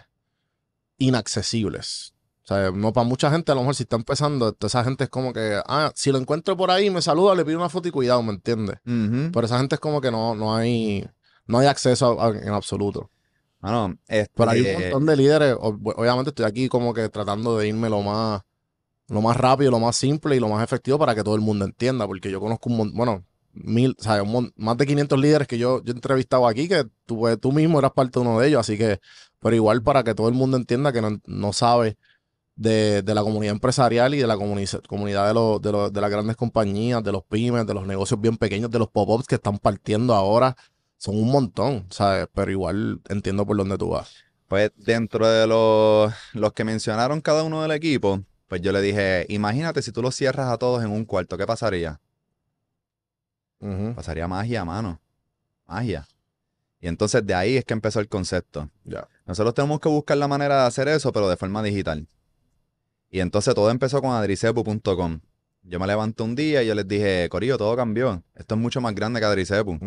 inaccesibles. 0.98 2.14
O 2.50 2.54
sea, 2.54 2.72
no 2.72 2.94
para 2.94 3.06
mucha 3.06 3.30
gente, 3.30 3.52
a 3.52 3.56
lo 3.56 3.62
mejor 3.62 3.76
si 3.76 3.84
está 3.84 3.98
empezando, 3.98 4.56
esa 4.62 4.82
gente 4.86 5.04
es 5.04 5.10
como 5.10 5.34
que, 5.34 5.60
ah, 5.68 5.92
si 5.96 6.12
lo 6.14 6.18
encuentro 6.18 6.56
por 6.56 6.72
ahí, 6.72 6.90
me 6.90 7.02
saluda, 7.02 7.36
le 7.36 7.44
pido 7.44 7.58
una 7.58 7.68
foto 7.68 7.90
y 7.90 7.92
cuidado, 7.92 8.24
¿me 8.24 8.32
entiendes? 8.32 8.78
Pero 9.34 9.46
esa 9.46 9.58
gente 9.58 9.76
es 9.76 9.82
como 9.82 10.00
que 10.00 10.12
no, 10.12 10.34
no 10.34 10.56
hay, 10.56 11.06
no 11.46 11.60
hay 11.60 11.68
acceso 11.68 12.20
a- 12.22 12.28
a- 12.28 12.30
en 12.30 12.50
absoluto. 12.54 13.12
Mano, 13.60 13.98
este, 14.08 14.32
Pero 14.36 14.52
hay 14.52 14.62
un 14.62 14.82
montón 14.82 15.06
de 15.08 15.18
líderes. 15.18 15.56
Obviamente 15.60 16.30
estoy 16.30 16.46
aquí 16.46 16.70
como 16.70 16.94
que 16.94 17.10
tratando 17.10 17.58
de 17.58 17.68
irme 17.68 17.90
lo 17.90 18.02
más, 18.02 18.42
lo 19.10 19.22
más 19.22 19.36
rápido, 19.36 19.72
lo 19.72 19.80
más 19.80 19.96
simple 19.98 20.36
y 20.38 20.40
lo 20.40 20.48
más 20.48 20.64
efectivo 20.64 20.98
para 20.98 21.16
que 21.16 21.24
todo 21.24 21.36
el 21.36 21.42
mundo 21.42 21.66
entienda. 21.66 22.08
Porque 22.08 22.32
yo 22.32 22.40
conozco 22.40 22.70
un 22.70 22.78
montón, 22.78 22.96
bueno, 22.98 23.26
mil, 23.52 23.94
o 24.00 24.04
sea, 24.04 24.24
más 24.56 24.78
de 24.78 24.86
500 24.86 25.20
líderes 25.20 25.48
que 25.50 25.58
yo, 25.58 25.84
yo 25.84 25.92
he 25.92 25.96
entrevistado 25.96 26.48
aquí, 26.48 26.70
que 26.70 26.86
tú, 27.06 27.26
tú 27.42 27.52
mismo 27.52 27.80
eras 27.80 27.92
parte 27.92 28.20
de 28.22 28.26
uno 28.26 28.40
de 28.40 28.48
ellos. 28.48 28.60
Así 28.62 28.78
que, 28.78 29.00
pero 29.40 29.54
igual 29.56 29.82
para 29.82 30.04
que 30.04 30.14
todo 30.16 30.30
el 30.30 30.34
mundo 30.36 30.56
entienda 30.56 30.94
que 30.94 31.02
no, 31.02 31.20
no 31.26 31.52
sabe 31.52 31.98
de, 32.58 33.02
de 33.04 33.16
la 33.16 33.22
comunidad 33.22 33.54
empresarial 33.54 34.14
y 34.14 34.18
de 34.18 34.28
la 34.28 34.36
comuni- 34.36 34.86
comunidad 34.88 35.28
de, 35.28 35.34
los, 35.34 35.62
de, 35.62 35.72
los- 35.72 35.94
de 35.94 36.02
las 36.02 36.10
grandes 36.12 36.36
compañías, 36.36 37.02
de 37.04 37.12
los 37.14 37.24
pymes, 37.24 37.66
de 37.66 37.74
los 37.74 37.88
negocios 37.88 38.20
bien 38.20 38.36
pequeños, 38.36 38.70
de 38.70 38.80
los 38.80 38.90
pop-ups 38.90 39.28
que 39.28 39.36
están 39.36 39.58
partiendo 39.60 40.14
ahora. 40.14 40.58
Son 40.98 41.16
un 41.16 41.32
montón, 41.32 41.86
¿sabes? 41.90 42.28
Pero 42.34 42.52
igual 42.52 43.00
entiendo 43.08 43.46
por 43.46 43.56
dónde 43.56 43.78
tú 43.78 43.90
vas. 43.90 44.12
Pues 44.48 44.72
dentro 44.76 45.28
de 45.28 45.46
los, 45.46 46.12
los 46.34 46.54
que 46.54 46.64
mencionaron 46.64 47.22
cada 47.22 47.44
uno 47.44 47.62
del 47.62 47.72
equipo, 47.72 48.24
pues 48.48 48.62
yo 48.62 48.72
le 48.72 48.82
dije, 48.82 49.26
imagínate 49.30 49.82
si 49.82 49.92
tú 49.92 50.02
los 50.02 50.16
cierras 50.16 50.52
a 50.52 50.58
todos 50.58 50.84
en 50.84 50.90
un 50.90 51.06
cuarto, 51.06 51.38
¿qué 51.38 51.46
pasaría? 51.46 52.00
Pasaría 53.96 54.28
magia, 54.28 54.64
mano. 54.66 55.00
Magia. 55.68 56.08
Y 56.80 56.88
entonces 56.88 57.26
de 57.26 57.34
ahí 57.34 57.58
es 57.58 57.66
que 57.66 57.74
empezó 57.74 58.00
el 58.00 58.08
concepto. 58.08 58.70
Ya. 58.86 59.08
Nosotros 59.26 59.54
tenemos 59.54 59.80
que 59.80 59.90
buscar 59.90 60.18
la 60.18 60.28
manera 60.28 60.62
de 60.62 60.68
hacer 60.68 60.88
eso, 60.88 61.12
pero 61.12 61.28
de 61.30 61.38
forma 61.38 61.62
digital. 61.62 62.08
Y 63.10 63.20
entonces 63.20 63.56
todo 63.56 63.70
empezó 63.70 64.02
con 64.02 64.12
adricepu.com. 64.12 65.20
Yo 65.64 65.80
me 65.80 65.88
levanté 65.88 66.24
un 66.24 66.36
día 66.36 66.64
y 66.64 66.68
yo 66.68 66.76
les 66.76 66.88
dije, 66.88 67.28
Corillo, 67.30 67.58
todo 67.58 67.76
cambió. 67.76 68.24
Esto 68.36 68.56
es 68.56 68.62
mucho 68.62 68.80
más 68.80 68.96
grande 68.96 69.20
que 69.20 69.26
Adricepu. 69.26 69.78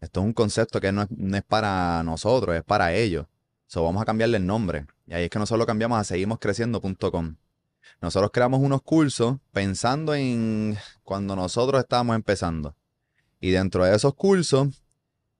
Esto 0.00 0.20
es 0.20 0.26
un 0.26 0.32
concepto 0.32 0.80
que 0.80 0.90
no 0.90 1.02
es, 1.02 1.10
no 1.10 1.36
es 1.36 1.42
para 1.42 2.02
nosotros, 2.02 2.56
es 2.56 2.62
para 2.64 2.94
ellos. 2.94 3.26
So, 3.66 3.84
vamos 3.84 4.02
a 4.02 4.04
cambiarle 4.04 4.38
el 4.38 4.46
nombre. 4.46 4.86
Y 5.06 5.14
ahí 5.14 5.24
es 5.24 5.30
que 5.30 5.38
nosotros 5.38 5.60
lo 5.60 5.66
cambiamos 5.66 5.98
a 5.98 6.04
seguimoscreciendo.com. 6.04 7.36
Nosotros 8.00 8.30
creamos 8.32 8.60
unos 8.60 8.82
cursos 8.82 9.36
pensando 9.52 10.14
en 10.14 10.76
cuando 11.04 11.36
nosotros 11.36 11.80
estábamos 11.80 12.16
empezando. 12.16 12.74
Y 13.40 13.50
dentro 13.50 13.84
de 13.84 13.94
esos 13.94 14.14
cursos, 14.14 14.82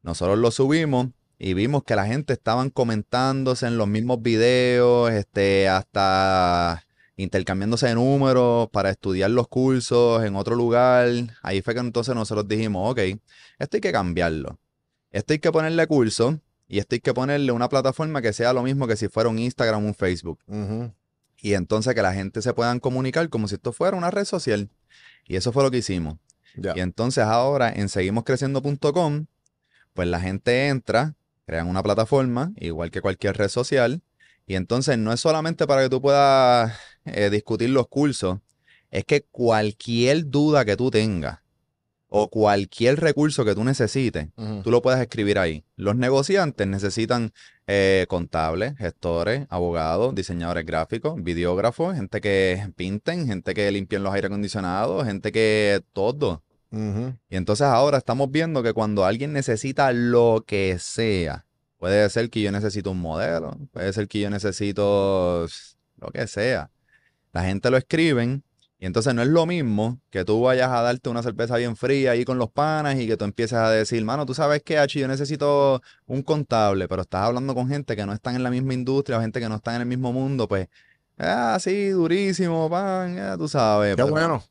nosotros 0.02 0.38
los 0.38 0.54
subimos 0.54 1.09
y 1.38 1.54
vimos 1.54 1.83
que 1.83 1.97
la 1.97 2.07
gente 2.07 2.33
estaban 2.35 2.71
comentándose 2.71 3.66
en 3.66 3.78
los 3.78 3.88
mismos 3.88 4.23
videos, 4.23 5.11
este, 5.11 5.69
hasta 5.69 6.85
intercambiándose 7.16 7.88
de 7.88 7.95
números 7.95 8.69
para 8.71 8.90
estudiar 8.90 9.31
los 9.31 9.49
cursos 9.49 10.25
en 10.25 10.37
otro 10.37 10.57
lugar. 10.57 11.09
Ahí 11.42 11.62
fue 11.62 11.75
que 11.75 11.81
entonces 11.81 12.14
nosotros 12.14 12.49
dijimos, 12.49 12.90
ok, 12.90 12.99
esto 13.59 13.76
hay 13.76 13.81
que 13.81 13.92
cambiarlo. 13.92 14.59
Esto 15.11 15.35
hay 15.35 15.38
que 15.38 15.52
ponerle 15.52 15.87
curso 15.87 16.40
y 16.66 16.78
esto 16.78 16.95
hay 16.95 17.00
que 17.00 17.12
ponerle 17.12 17.52
una 17.52 17.69
plataforma 17.69 18.23
que 18.23 18.33
sea 18.33 18.52
lo 18.52 18.62
mismo 18.62 18.87
que 18.87 18.97
si 18.97 19.09
fuera 19.09 19.28
un 19.28 19.38
Instagram 19.38 19.85
o 19.85 19.88
un 19.88 19.95
Facebook. 19.95 20.38
Y 21.37 21.54
entonces 21.54 21.95
que 21.95 22.02
la 22.02 22.14
gente 22.14 22.40
se 22.40 22.54
puedan 22.54 22.81
comunicar 22.81 23.28
como 23.28 23.49
si 23.49 23.57
esto 23.57 23.73
fuera 23.73 23.97
una 23.97 24.11
red 24.11 24.25
social. 24.25 24.71
Y 25.26 25.37
eso 25.37 25.52
fue 25.52 25.62
lo 25.62 25.71
que 25.71 25.78
hicimos. 25.78 26.16
Y 26.54 26.81
entonces 26.81 27.25
ahora 27.25 27.71
en 27.71 27.88
seguimoscreciendo.com, 27.88 29.26
pues 29.92 30.09
la 30.09 30.21
gente 30.21 30.69
entra, 30.69 31.14
crean 31.47 31.69
una 31.69 31.83
plataforma, 31.83 32.52
igual 32.57 32.90
que 32.90 33.00
cualquier 33.00 33.37
red 33.37 33.49
social. 33.49 34.02
Y 34.47 34.54
entonces 34.54 34.99
no 34.99 35.12
es 35.12 35.21
solamente 35.21 35.66
para 35.66 35.83
que 35.83 35.90
tú 35.90 36.00
puedas 36.00 36.73
eh, 37.04 37.30
discutir 37.30 37.71
los 37.71 37.88
cursos, 37.88 38.38
es 38.90 39.04
que 39.04 39.23
cualquier 39.23 40.28
duda 40.28 40.64
que 40.64 40.76
tú 40.76 40.90
tengas 40.90 41.38
o 42.14 42.28
cualquier 42.28 43.00
recurso 43.00 43.42
que 43.42 43.54
tú 43.54 43.64
necesites, 43.64 44.28
tú 44.62 44.71
lo 44.71 44.82
puedes 44.82 45.00
escribir 45.00 45.38
ahí. 45.38 45.64
Los 45.76 45.97
negociantes 45.97 46.66
necesitan 46.66 47.32
eh, 47.66 48.04
contables, 48.06 48.76
gestores, 48.76 49.47
abogados, 49.49 50.14
diseñadores 50.14 50.66
gráficos, 50.66 51.14
videógrafos, 51.23 51.94
gente 51.97 52.21
que 52.21 52.71
pinten, 52.76 53.26
gente 53.26 53.54
que 53.54 53.73
limpien 53.73 54.02
los 54.02 54.12
aire 54.12 54.26
acondicionados, 54.26 55.06
gente 55.06 55.32
que 55.32 55.80
todo. 55.94 56.42
Y 56.71 57.37
entonces 57.37 57.66
ahora 57.66 57.99
estamos 57.99 58.30
viendo 58.30 58.62
que 58.62 58.75
cuando 58.75 59.06
alguien 59.06 59.32
necesita 59.32 59.92
lo 59.92 60.44
que 60.47 60.78
sea, 60.78 61.47
puede 61.78 62.09
ser 62.11 62.28
que 62.28 62.42
yo 62.42 62.52
necesito 62.52 62.90
un 62.90 63.00
modelo, 63.00 63.56
puede 63.73 63.90
ser 63.92 64.06
que 64.09 64.21
yo 64.21 64.28
necesito 64.28 65.47
lo 65.97 66.11
que 66.12 66.26
sea. 66.26 66.71
La 67.32 67.44
gente 67.44 67.70
lo 67.70 67.76
escriben 67.76 68.44
y 68.78 68.86
entonces 68.86 69.14
no 69.14 69.22
es 69.22 69.28
lo 69.28 69.46
mismo 69.46 70.00
que 70.10 70.24
tú 70.24 70.40
vayas 70.42 70.68
a 70.70 70.82
darte 70.82 71.08
una 71.08 71.22
cerveza 71.22 71.56
bien 71.56 71.76
fría 71.76 72.10
ahí 72.12 72.24
con 72.24 72.36
los 72.38 72.50
panas 72.50 72.98
y 72.98 73.06
que 73.06 73.16
tú 73.16 73.24
empieces 73.24 73.56
a 73.58 73.70
decir, 73.70 74.04
mano, 74.04 74.26
tú 74.26 74.34
sabes 74.34 74.62
que, 74.62 74.76
H, 74.78 74.98
yo 74.98 75.06
necesito 75.06 75.80
un 76.06 76.22
contable, 76.22 76.88
pero 76.88 77.02
estás 77.02 77.22
hablando 77.22 77.54
con 77.54 77.68
gente 77.68 77.94
que 77.94 78.04
no 78.04 78.12
están 78.12 78.34
en 78.34 78.42
la 78.42 78.50
misma 78.50 78.74
industria 78.74 79.18
o 79.18 79.20
gente 79.20 79.38
que 79.40 79.48
no 79.48 79.54
están 79.56 79.76
en 79.76 79.82
el 79.82 79.86
mismo 79.86 80.12
mundo, 80.12 80.48
pues, 80.48 80.66
ah, 81.18 81.56
sí, 81.60 81.90
durísimo, 81.90 82.68
pan, 82.68 83.14
ya 83.14 83.36
tú 83.36 83.46
sabes. 83.48 83.94
Qué 83.94 84.02
pero- 84.02 84.10
bueno. 84.10 84.42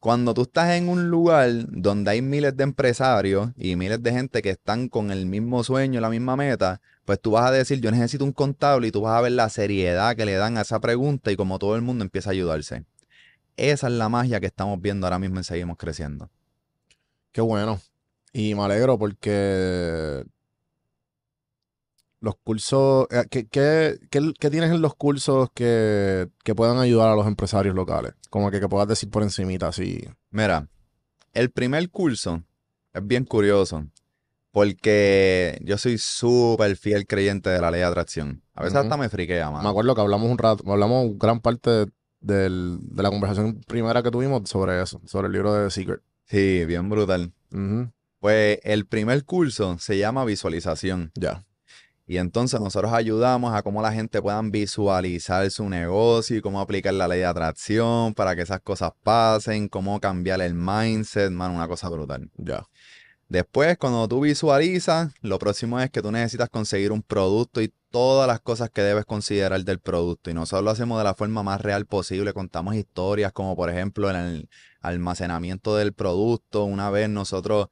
cuando 0.00 0.34
tú 0.34 0.42
estás 0.42 0.70
en 0.70 0.88
un 0.88 1.08
lugar 1.08 1.48
donde 1.68 2.10
hay 2.10 2.22
miles 2.22 2.56
de 2.56 2.64
empresarios 2.64 3.50
y 3.56 3.76
miles 3.76 4.02
de 4.02 4.12
gente 4.12 4.42
que 4.42 4.50
están 4.50 4.88
con 4.88 5.10
el 5.12 5.26
mismo 5.26 5.62
sueño, 5.64 6.00
la 6.00 6.10
misma 6.10 6.36
meta, 6.36 6.80
pues 7.06 7.20
tú 7.20 7.30
vas 7.30 7.46
a 7.48 7.52
decir, 7.52 7.80
yo 7.80 7.90
necesito 7.90 8.24
un 8.24 8.32
contable 8.32 8.88
y 8.88 8.90
tú 8.90 9.00
vas 9.00 9.16
a 9.16 9.22
ver 9.22 9.32
la 9.32 9.48
seriedad 9.48 10.14
que 10.16 10.26
le 10.26 10.34
dan 10.34 10.58
a 10.58 10.62
esa 10.62 10.80
pregunta 10.80 11.32
y 11.32 11.36
como 11.36 11.58
todo 11.58 11.76
el 11.76 11.82
mundo 11.82 12.04
empieza 12.04 12.30
a 12.30 12.32
ayudarse. 12.32 12.84
Esa 13.56 13.86
es 13.86 13.92
la 13.94 14.08
magia 14.10 14.40
que 14.40 14.46
estamos 14.46 14.80
viendo 14.82 15.06
ahora 15.06 15.18
mismo 15.18 15.38
en 15.38 15.44
Seguimos 15.44 15.78
Creciendo. 15.78 16.28
Qué 17.32 17.40
bueno. 17.40 17.80
Y 18.32 18.54
me 18.54 18.62
alegro 18.64 18.98
porque 18.98 20.24
los 22.20 22.34
cursos, 22.42 23.06
eh, 23.10 23.24
¿qué, 23.30 23.46
qué, 23.46 23.98
qué- 24.10 24.32
qué 24.38 24.50
tienes 24.50 24.70
en 24.72 24.82
los 24.82 24.94
cursos 24.94 25.48
que, 25.54 26.28
que 26.44 26.54
puedan 26.54 26.78
ayudar 26.78 27.10
a 27.10 27.14
los 27.14 27.26
empresarios 27.26 27.74
locales? 27.74 28.14
Como 28.30 28.50
que, 28.50 28.60
que 28.60 28.68
puedas 28.68 28.88
decir 28.88 29.10
por 29.10 29.22
encimita, 29.22 29.68
así. 29.68 30.06
Mira, 30.30 30.68
el 31.34 31.50
primer 31.50 31.88
curso 31.90 32.42
es 32.92 33.06
bien 33.06 33.24
curioso 33.24 33.86
porque 34.56 35.58
yo 35.62 35.76
soy 35.76 35.98
súper 35.98 36.78
fiel 36.78 37.06
creyente 37.06 37.50
de 37.50 37.60
la 37.60 37.70
ley 37.70 37.80
de 37.80 37.86
atracción. 37.86 38.42
A 38.54 38.62
veces 38.62 38.78
hasta 38.78 38.96
me 38.96 39.10
friquea, 39.10 39.48
Me 39.48 39.52
mano. 39.56 39.68
acuerdo 39.68 39.94
que 39.94 40.00
hablamos 40.00 40.30
un 40.30 40.38
rato, 40.38 40.64
hablamos 40.72 41.10
gran 41.18 41.40
parte 41.40 41.70
de, 42.20 42.48
de 42.48 43.02
la 43.02 43.10
conversación 43.10 43.60
primera 43.66 44.02
que 44.02 44.10
tuvimos 44.10 44.48
sobre 44.48 44.80
eso, 44.80 44.98
sobre 45.04 45.26
el 45.26 45.34
libro 45.34 45.52
de 45.52 45.64
The 45.66 45.70
Secret. 45.70 46.00
Sí, 46.24 46.64
bien 46.64 46.88
brutal. 46.88 47.34
Ujú, 47.52 47.90
Pues 48.18 48.58
el 48.62 48.86
primer 48.86 49.26
curso 49.26 49.76
se 49.78 49.98
llama 49.98 50.24
visualización. 50.24 51.12
Ya. 51.16 51.44
Y 52.06 52.16
entonces 52.16 52.58
nosotros 52.58 52.92
ayudamos 52.94 53.52
a 53.54 53.62
cómo 53.62 53.82
la 53.82 53.92
gente 53.92 54.22
puedan 54.22 54.50
visualizar 54.52 55.50
su 55.50 55.68
negocio 55.68 56.36
y 56.36 56.40
cómo 56.40 56.60
aplicar 56.62 56.94
la 56.94 57.08
ley 57.08 57.18
de 57.18 57.26
atracción 57.26 58.14
para 58.14 58.34
que 58.34 58.42
esas 58.42 58.60
cosas 58.60 58.92
pasen, 59.02 59.68
cómo 59.68 60.00
cambiar 60.00 60.40
el 60.40 60.54
mindset, 60.54 61.30
mano, 61.30 61.54
una 61.54 61.68
cosa 61.68 61.90
brutal. 61.90 62.30
Ya. 62.36 62.64
Después, 63.28 63.76
cuando 63.76 64.06
tú 64.06 64.20
visualizas, 64.20 65.12
lo 65.20 65.38
próximo 65.38 65.80
es 65.80 65.90
que 65.90 66.00
tú 66.00 66.12
necesitas 66.12 66.48
conseguir 66.48 66.92
un 66.92 67.02
producto 67.02 67.60
y 67.60 67.72
todas 67.90 68.28
las 68.28 68.40
cosas 68.40 68.70
que 68.70 68.82
debes 68.82 69.04
considerar 69.04 69.64
del 69.64 69.80
producto. 69.80 70.30
Y 70.30 70.34
nosotros 70.34 70.62
lo 70.62 70.70
hacemos 70.70 70.98
de 70.98 71.04
la 71.04 71.14
forma 71.14 71.42
más 71.42 71.60
real 71.60 71.86
posible. 71.86 72.32
Contamos 72.32 72.76
historias 72.76 73.32
como, 73.32 73.56
por 73.56 73.68
ejemplo, 73.68 74.10
en 74.10 74.16
el 74.16 74.48
almacenamiento 74.80 75.74
del 75.76 75.92
producto. 75.92 76.64
Una 76.64 76.90
vez 76.90 77.08
nosotros 77.08 77.68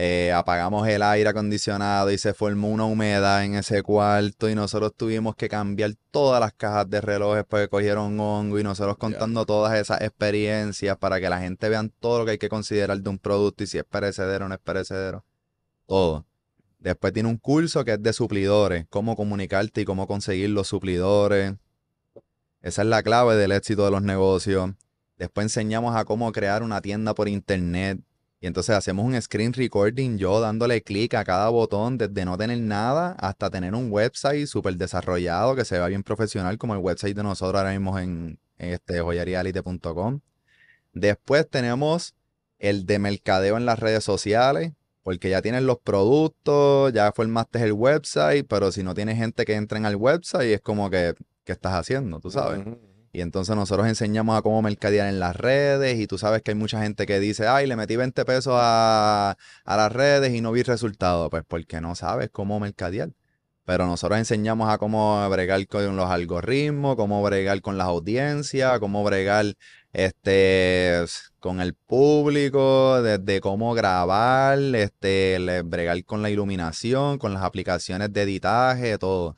eh, 0.00 0.30
apagamos 0.32 0.86
el 0.86 1.02
aire 1.02 1.28
acondicionado 1.28 2.12
y 2.12 2.18
se 2.18 2.32
formó 2.32 2.68
una 2.68 2.84
humedad 2.84 3.44
en 3.44 3.56
ese 3.56 3.82
cuarto 3.82 4.48
y 4.48 4.54
nosotros 4.54 4.92
tuvimos 4.96 5.34
que 5.34 5.48
cambiar 5.48 5.94
todas 6.12 6.38
las 6.38 6.52
cajas 6.52 6.88
de 6.88 7.00
relojes 7.00 7.44
porque 7.44 7.66
cogieron 7.66 8.20
hongo 8.20 8.60
y 8.60 8.62
nosotros 8.62 8.96
contando 8.96 9.44
todas 9.44 9.76
esas 9.76 10.00
experiencias 10.02 10.96
para 10.98 11.18
que 11.20 11.28
la 11.28 11.40
gente 11.40 11.68
vean 11.68 11.90
todo 11.98 12.20
lo 12.20 12.24
que 12.24 12.30
hay 12.30 12.38
que 12.38 12.48
considerar 12.48 13.00
de 13.00 13.10
un 13.10 13.18
producto 13.18 13.64
y 13.64 13.66
si 13.66 13.76
es 13.78 13.82
perecedero 13.82 14.44
o 14.44 14.48
no 14.48 14.54
es 14.54 14.60
perecedero. 14.60 15.24
Todo. 15.84 16.24
Después 16.78 17.12
tiene 17.12 17.28
un 17.28 17.36
curso 17.36 17.84
que 17.84 17.94
es 17.94 18.00
de 18.00 18.12
suplidores, 18.12 18.86
cómo 18.90 19.16
comunicarte 19.16 19.80
y 19.80 19.84
cómo 19.84 20.06
conseguir 20.06 20.50
los 20.50 20.68
suplidores. 20.68 21.54
Esa 22.62 22.82
es 22.82 22.88
la 22.88 23.02
clave 23.02 23.34
del 23.34 23.50
éxito 23.50 23.84
de 23.84 23.90
los 23.90 24.02
negocios. 24.02 24.70
Después 25.16 25.46
enseñamos 25.46 25.96
a 25.96 26.04
cómo 26.04 26.30
crear 26.30 26.62
una 26.62 26.80
tienda 26.80 27.14
por 27.16 27.28
internet. 27.28 27.98
Y 28.40 28.46
entonces 28.46 28.76
hacemos 28.76 29.04
un 29.04 29.20
screen 29.20 29.52
recording 29.52 30.16
yo 30.16 30.40
dándole 30.40 30.82
clic 30.82 31.14
a 31.14 31.24
cada 31.24 31.48
botón 31.48 31.98
desde 31.98 32.24
no 32.24 32.38
tener 32.38 32.58
nada 32.60 33.16
hasta 33.18 33.50
tener 33.50 33.74
un 33.74 33.90
website 33.90 34.46
súper 34.46 34.76
desarrollado 34.76 35.56
que 35.56 35.64
se 35.64 35.76
vea 35.76 35.88
bien 35.88 36.04
profesional 36.04 36.56
como 36.56 36.74
el 36.74 36.80
website 36.80 37.16
de 37.16 37.24
nosotros 37.24 37.58
ahora 37.58 37.72
mismo 37.72 37.98
en, 37.98 38.38
en 38.58 38.70
este. 38.70 39.02
Después 40.92 41.48
tenemos 41.50 42.14
el 42.58 42.86
de 42.86 42.98
mercadeo 42.98 43.56
en 43.56 43.66
las 43.66 43.78
redes 43.78 44.04
sociales, 44.04 44.72
porque 45.02 45.30
ya 45.30 45.42
tienes 45.42 45.62
los 45.62 45.78
productos, 45.78 46.92
ya 46.92 47.10
formaste 47.12 47.62
el 47.62 47.72
website, 47.72 48.46
pero 48.48 48.70
si 48.70 48.82
no 48.82 48.94
tienes 48.94 49.16
gente 49.16 49.44
que 49.44 49.54
entre 49.54 49.78
en 49.78 49.86
el 49.86 49.96
website 49.96 50.54
es 50.54 50.60
como 50.60 50.90
que, 50.90 51.14
¿qué 51.44 51.52
estás 51.52 51.72
haciendo? 51.72 52.20
Tú 52.20 52.30
sabes. 52.30 52.60
Y 53.12 53.20
entonces 53.22 53.56
nosotros 53.56 53.86
enseñamos 53.86 54.38
a 54.38 54.42
cómo 54.42 54.60
mercadear 54.62 55.08
en 55.08 55.18
las 55.18 55.34
redes 55.36 55.98
y 55.98 56.06
tú 56.06 56.18
sabes 56.18 56.42
que 56.42 56.50
hay 56.52 56.56
mucha 56.56 56.82
gente 56.82 57.06
que 57.06 57.20
dice, 57.20 57.46
ay, 57.46 57.66
le 57.66 57.76
metí 57.76 57.96
20 57.96 58.24
pesos 58.24 58.54
a, 58.56 59.36
a 59.64 59.76
las 59.76 59.92
redes 59.92 60.34
y 60.34 60.40
no 60.40 60.52
vi 60.52 60.62
resultado. 60.62 61.30
Pues 61.30 61.44
porque 61.46 61.80
no 61.80 61.94
sabes 61.94 62.30
cómo 62.30 62.60
mercadear. 62.60 63.10
Pero 63.68 63.86
nosotros 63.86 64.18
enseñamos 64.18 64.70
a 64.70 64.78
cómo 64.78 65.28
bregar 65.28 65.66
con 65.68 65.94
los 65.94 66.08
algoritmos, 66.10 66.96
cómo 66.96 67.22
bregar 67.22 67.60
con 67.60 67.76
las 67.76 67.86
audiencias, 67.88 68.78
cómo 68.78 69.04
bregar 69.04 69.56
este, 69.92 71.04
con 71.38 71.60
el 71.60 71.74
público, 71.74 73.02
desde 73.02 73.40
cómo 73.42 73.74
grabar, 73.74 74.58
este, 74.58 75.62
bregar 75.64 76.02
con 76.04 76.22
la 76.22 76.30
iluminación, 76.30 77.18
con 77.18 77.34
las 77.34 77.42
aplicaciones 77.42 78.10
de 78.10 78.22
editaje, 78.22 78.96
todo. 78.96 79.36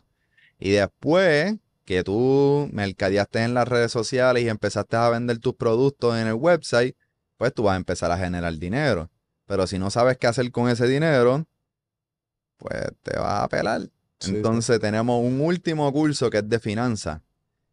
Y 0.60 0.70
después 0.70 1.56
que 1.90 2.04
tú 2.04 2.68
mercadeaste 2.72 3.42
en 3.42 3.52
las 3.52 3.66
redes 3.66 3.90
sociales 3.90 4.44
y 4.44 4.48
empezaste 4.48 4.94
a 4.94 5.08
vender 5.08 5.38
tus 5.38 5.56
productos 5.56 6.16
en 6.16 6.28
el 6.28 6.34
website, 6.34 6.94
pues 7.36 7.52
tú 7.52 7.64
vas 7.64 7.74
a 7.74 7.78
empezar 7.78 8.12
a 8.12 8.16
generar 8.16 8.56
dinero. 8.58 9.10
Pero 9.44 9.66
si 9.66 9.76
no 9.76 9.90
sabes 9.90 10.16
qué 10.16 10.28
hacer 10.28 10.52
con 10.52 10.68
ese 10.68 10.86
dinero, 10.86 11.48
pues 12.58 12.92
te 13.02 13.18
vas 13.18 13.42
a 13.42 13.48
pelar. 13.48 13.90
Sí. 14.20 14.36
Entonces 14.36 14.78
tenemos 14.78 15.20
un 15.20 15.40
último 15.40 15.92
curso 15.92 16.30
que 16.30 16.38
es 16.38 16.48
de 16.48 16.60
finanzas. 16.60 17.22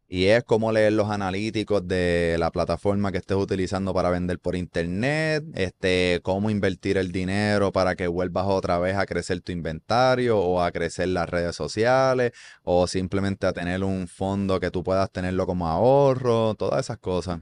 Y 0.10 0.26
es 0.28 0.44
cómo 0.46 0.72
leer 0.72 0.94
los 0.94 1.10
analíticos 1.10 1.86
de 1.86 2.38
la 2.40 2.50
plataforma 2.50 3.12
que 3.12 3.18
estés 3.18 3.36
utilizando 3.36 3.94
para 3.94 4.10
vender 4.10 4.40
por 4.40 4.56
internet, 4.56 5.44
este, 5.54 6.22
cómo 6.24 6.50
invertir 6.50 6.98
el 6.98 7.12
dinero 7.12 7.74
para 7.74 7.96
que 7.96 8.08
vuelvas 8.08 8.46
otra 8.48 8.80
vez 8.80 8.96
a 8.96 9.06
crecer 9.06 9.42
tu 9.42 9.52
inventario 9.52 10.40
o 10.40 10.62
a 10.62 10.72
crecer 10.72 11.10
las 11.10 11.30
redes 11.30 11.58
sociales 11.58 12.32
o 12.64 12.88
simplemente 12.88 13.48
a 13.48 13.54
tener 13.54 13.84
un 13.84 14.08
fondo 14.08 14.62
que 14.62 14.72
tú 14.72 14.82
puedas 14.82 15.12
tenerlo 15.12 15.46
como 15.46 15.68
ahorro, 15.68 16.56
todas 16.56 16.86
esas 16.86 17.00
cosas. 17.00 17.42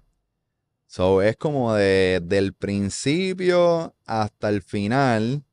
So, 0.87 1.21
es 1.21 1.35
como 1.37 1.75
de, 1.75 2.21
del 2.23 2.53
principio 2.53 3.95
hasta 4.05 4.49
el 4.49 4.61
final, 4.63 5.43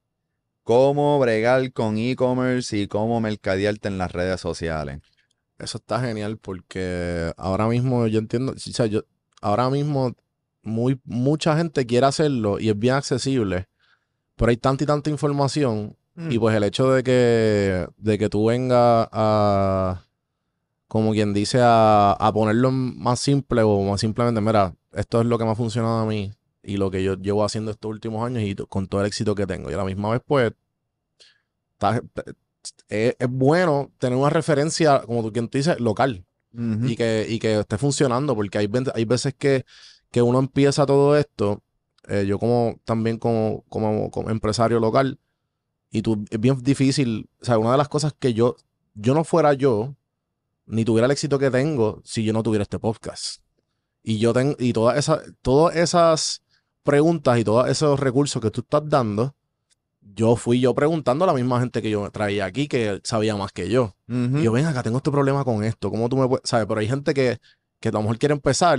cómo 0.62 1.18
bregar 1.18 1.72
con 1.72 1.98
e-commerce 1.98 2.76
y 2.78 2.86
cómo 2.86 3.20
mercadearte 3.20 3.88
en 3.88 3.98
las 3.98 4.12
redes 4.12 4.40
sociales. 4.40 5.00
Eso 5.62 5.78
está 5.78 6.00
genial 6.00 6.38
porque 6.38 7.32
ahora 7.36 7.68
mismo 7.68 8.06
yo 8.08 8.18
entiendo, 8.18 8.52
o 8.52 8.58
sea, 8.58 8.86
yo, 8.86 9.02
ahora 9.40 9.70
mismo 9.70 10.12
muy, 10.62 11.00
mucha 11.04 11.56
gente 11.56 11.86
quiere 11.86 12.06
hacerlo 12.06 12.58
y 12.58 12.68
es 12.68 12.76
bien 12.78 12.94
accesible, 12.94 13.68
pero 14.36 14.50
hay 14.50 14.56
tanta 14.56 14.82
y 14.84 14.86
tanta 14.86 15.08
información 15.10 15.96
y 16.16 16.36
Mm. 16.36 16.40
pues 16.40 16.56
el 16.56 16.64
hecho 16.64 16.92
de 16.92 17.02
que, 17.02 17.86
de 17.96 18.18
que 18.18 18.28
tú 18.28 18.46
vengas 18.46 19.08
a, 19.12 20.02
como 20.88 21.12
quien 21.12 21.32
dice, 21.32 21.60
a, 21.62 22.12
a 22.12 22.32
ponerlo 22.32 22.70
más 22.72 23.18
simple 23.20 23.62
o 23.62 23.80
más 23.82 24.00
simplemente, 24.00 24.40
mira, 24.40 24.74
esto 24.92 25.20
es 25.20 25.26
lo 25.26 25.38
que 25.38 25.44
me 25.44 25.52
ha 25.52 25.54
funcionado 25.54 26.00
a 26.00 26.06
mí 26.06 26.32
y 26.62 26.76
lo 26.76 26.90
que 26.90 27.02
yo 27.02 27.14
llevo 27.14 27.44
haciendo 27.44 27.70
estos 27.70 27.88
últimos 27.88 28.26
años 28.26 28.42
y 28.42 28.54
con 28.56 28.88
todo 28.88 29.00
el 29.00 29.06
éxito 29.06 29.34
que 29.34 29.46
tengo. 29.46 29.70
Y 29.70 29.74
a 29.74 29.78
la 29.78 29.84
misma 29.84 30.10
vez, 30.10 30.20
pues, 30.26 30.52
está- 31.72 32.02
es, 32.88 33.16
es 33.18 33.28
bueno 33.28 33.90
tener 33.98 34.18
una 34.18 34.30
referencia, 34.30 35.02
como 35.02 35.22
tú 35.22 35.32
quien 35.32 35.48
te 35.48 35.58
dice, 35.58 35.76
local 35.78 36.24
y 36.54 36.96
que, 36.96 37.26
y 37.28 37.38
que 37.38 37.60
esté 37.60 37.78
funcionando, 37.78 38.34
porque 38.34 38.58
hay, 38.58 38.68
hay 38.94 39.04
veces 39.04 39.34
que, 39.34 39.64
que 40.10 40.20
uno 40.20 40.38
empieza 40.38 40.84
todo 40.84 41.16
esto, 41.16 41.62
eh, 42.08 42.26
yo 42.26 42.38
como 42.38 42.78
también 42.84 43.18
como, 43.18 43.64
como, 43.68 44.10
como 44.10 44.30
empresario 44.30 44.78
local, 44.78 45.18
y 45.90 46.02
tú, 46.02 46.24
es 46.30 46.40
bien 46.40 46.62
difícil, 46.62 47.28
o 47.40 47.44
sea, 47.44 47.58
una 47.58 47.72
de 47.72 47.78
las 47.78 47.88
cosas 47.88 48.14
que 48.18 48.34
yo, 48.34 48.56
yo 48.94 49.14
no 49.14 49.24
fuera 49.24 49.54
yo, 49.54 49.94
ni 50.66 50.84
tuviera 50.84 51.06
el 51.06 51.12
éxito 51.12 51.38
que 51.38 51.50
tengo 51.50 52.02
si 52.04 52.22
yo 52.22 52.32
no 52.32 52.42
tuviera 52.42 52.62
este 52.62 52.78
podcast. 52.78 53.42
Y 54.02 54.18
yo 54.18 54.32
tengo, 54.32 54.56
y 54.58 54.72
todas 54.72 54.98
esas, 54.98 55.20
todas 55.42 55.76
esas 55.76 56.42
preguntas 56.82 57.38
y 57.38 57.44
todos 57.44 57.68
esos 57.68 57.98
recursos 57.98 58.42
que 58.42 58.50
tú 58.50 58.60
estás 58.62 58.82
dando, 58.88 59.34
yo 60.14 60.36
fui 60.36 60.60
yo 60.60 60.74
preguntando 60.74 61.24
a 61.24 61.26
la 61.28 61.32
misma 61.34 61.60
gente 61.60 61.80
que 61.82 61.90
yo 61.90 62.10
traía 62.10 62.44
aquí 62.44 62.68
que 62.68 63.00
sabía 63.04 63.36
más 63.36 63.52
que 63.52 63.68
yo. 63.68 63.94
Y 64.08 64.42
yo, 64.42 64.52
ven 64.52 64.66
acá, 64.66 64.82
tengo 64.82 64.98
este 64.98 65.10
problema 65.10 65.44
con 65.44 65.64
esto. 65.64 65.90
¿Cómo 65.90 66.08
tú 66.08 66.16
me 66.16 66.28
puedes...? 66.28 66.48
¿Sabes? 66.48 66.66
Pero 66.66 66.80
hay 66.80 66.88
gente 66.88 67.14
que, 67.14 67.38
que 67.80 67.88
a 67.88 67.92
lo 67.92 68.02
mejor 68.02 68.18
quiere 68.18 68.34
empezar 68.34 68.78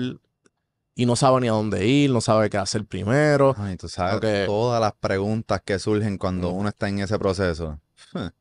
y 0.95 1.05
no 1.07 1.15
sabe 1.15 1.41
ni 1.41 1.47
a 1.47 1.53
dónde 1.53 1.87
ir, 1.87 2.11
no 2.11 2.21
sabe 2.21 2.49
qué 2.51 2.57
hacer 2.57 2.85
primero. 2.85 3.55
Ay, 3.57 3.77
tú 3.77 3.87
sabes 3.89 4.15
Ok. 4.17 4.45
todas 4.45 4.79
las 4.79 4.93
preguntas 4.93 5.61
que 5.65 5.79
surgen 5.79 6.17
cuando 6.19 6.49
Ujú. 6.49 6.59
uno 6.59 6.69
está 6.69 6.87
en 6.87 6.99
ese 6.99 7.17
proceso. 7.17 7.79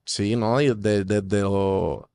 Sí, 0.05 0.37
¿no? 0.37 0.61
Y 0.61 0.75
de- 0.75 1.05
de- 1.05 1.23
desde 1.23 1.41
lo, 1.43 2.11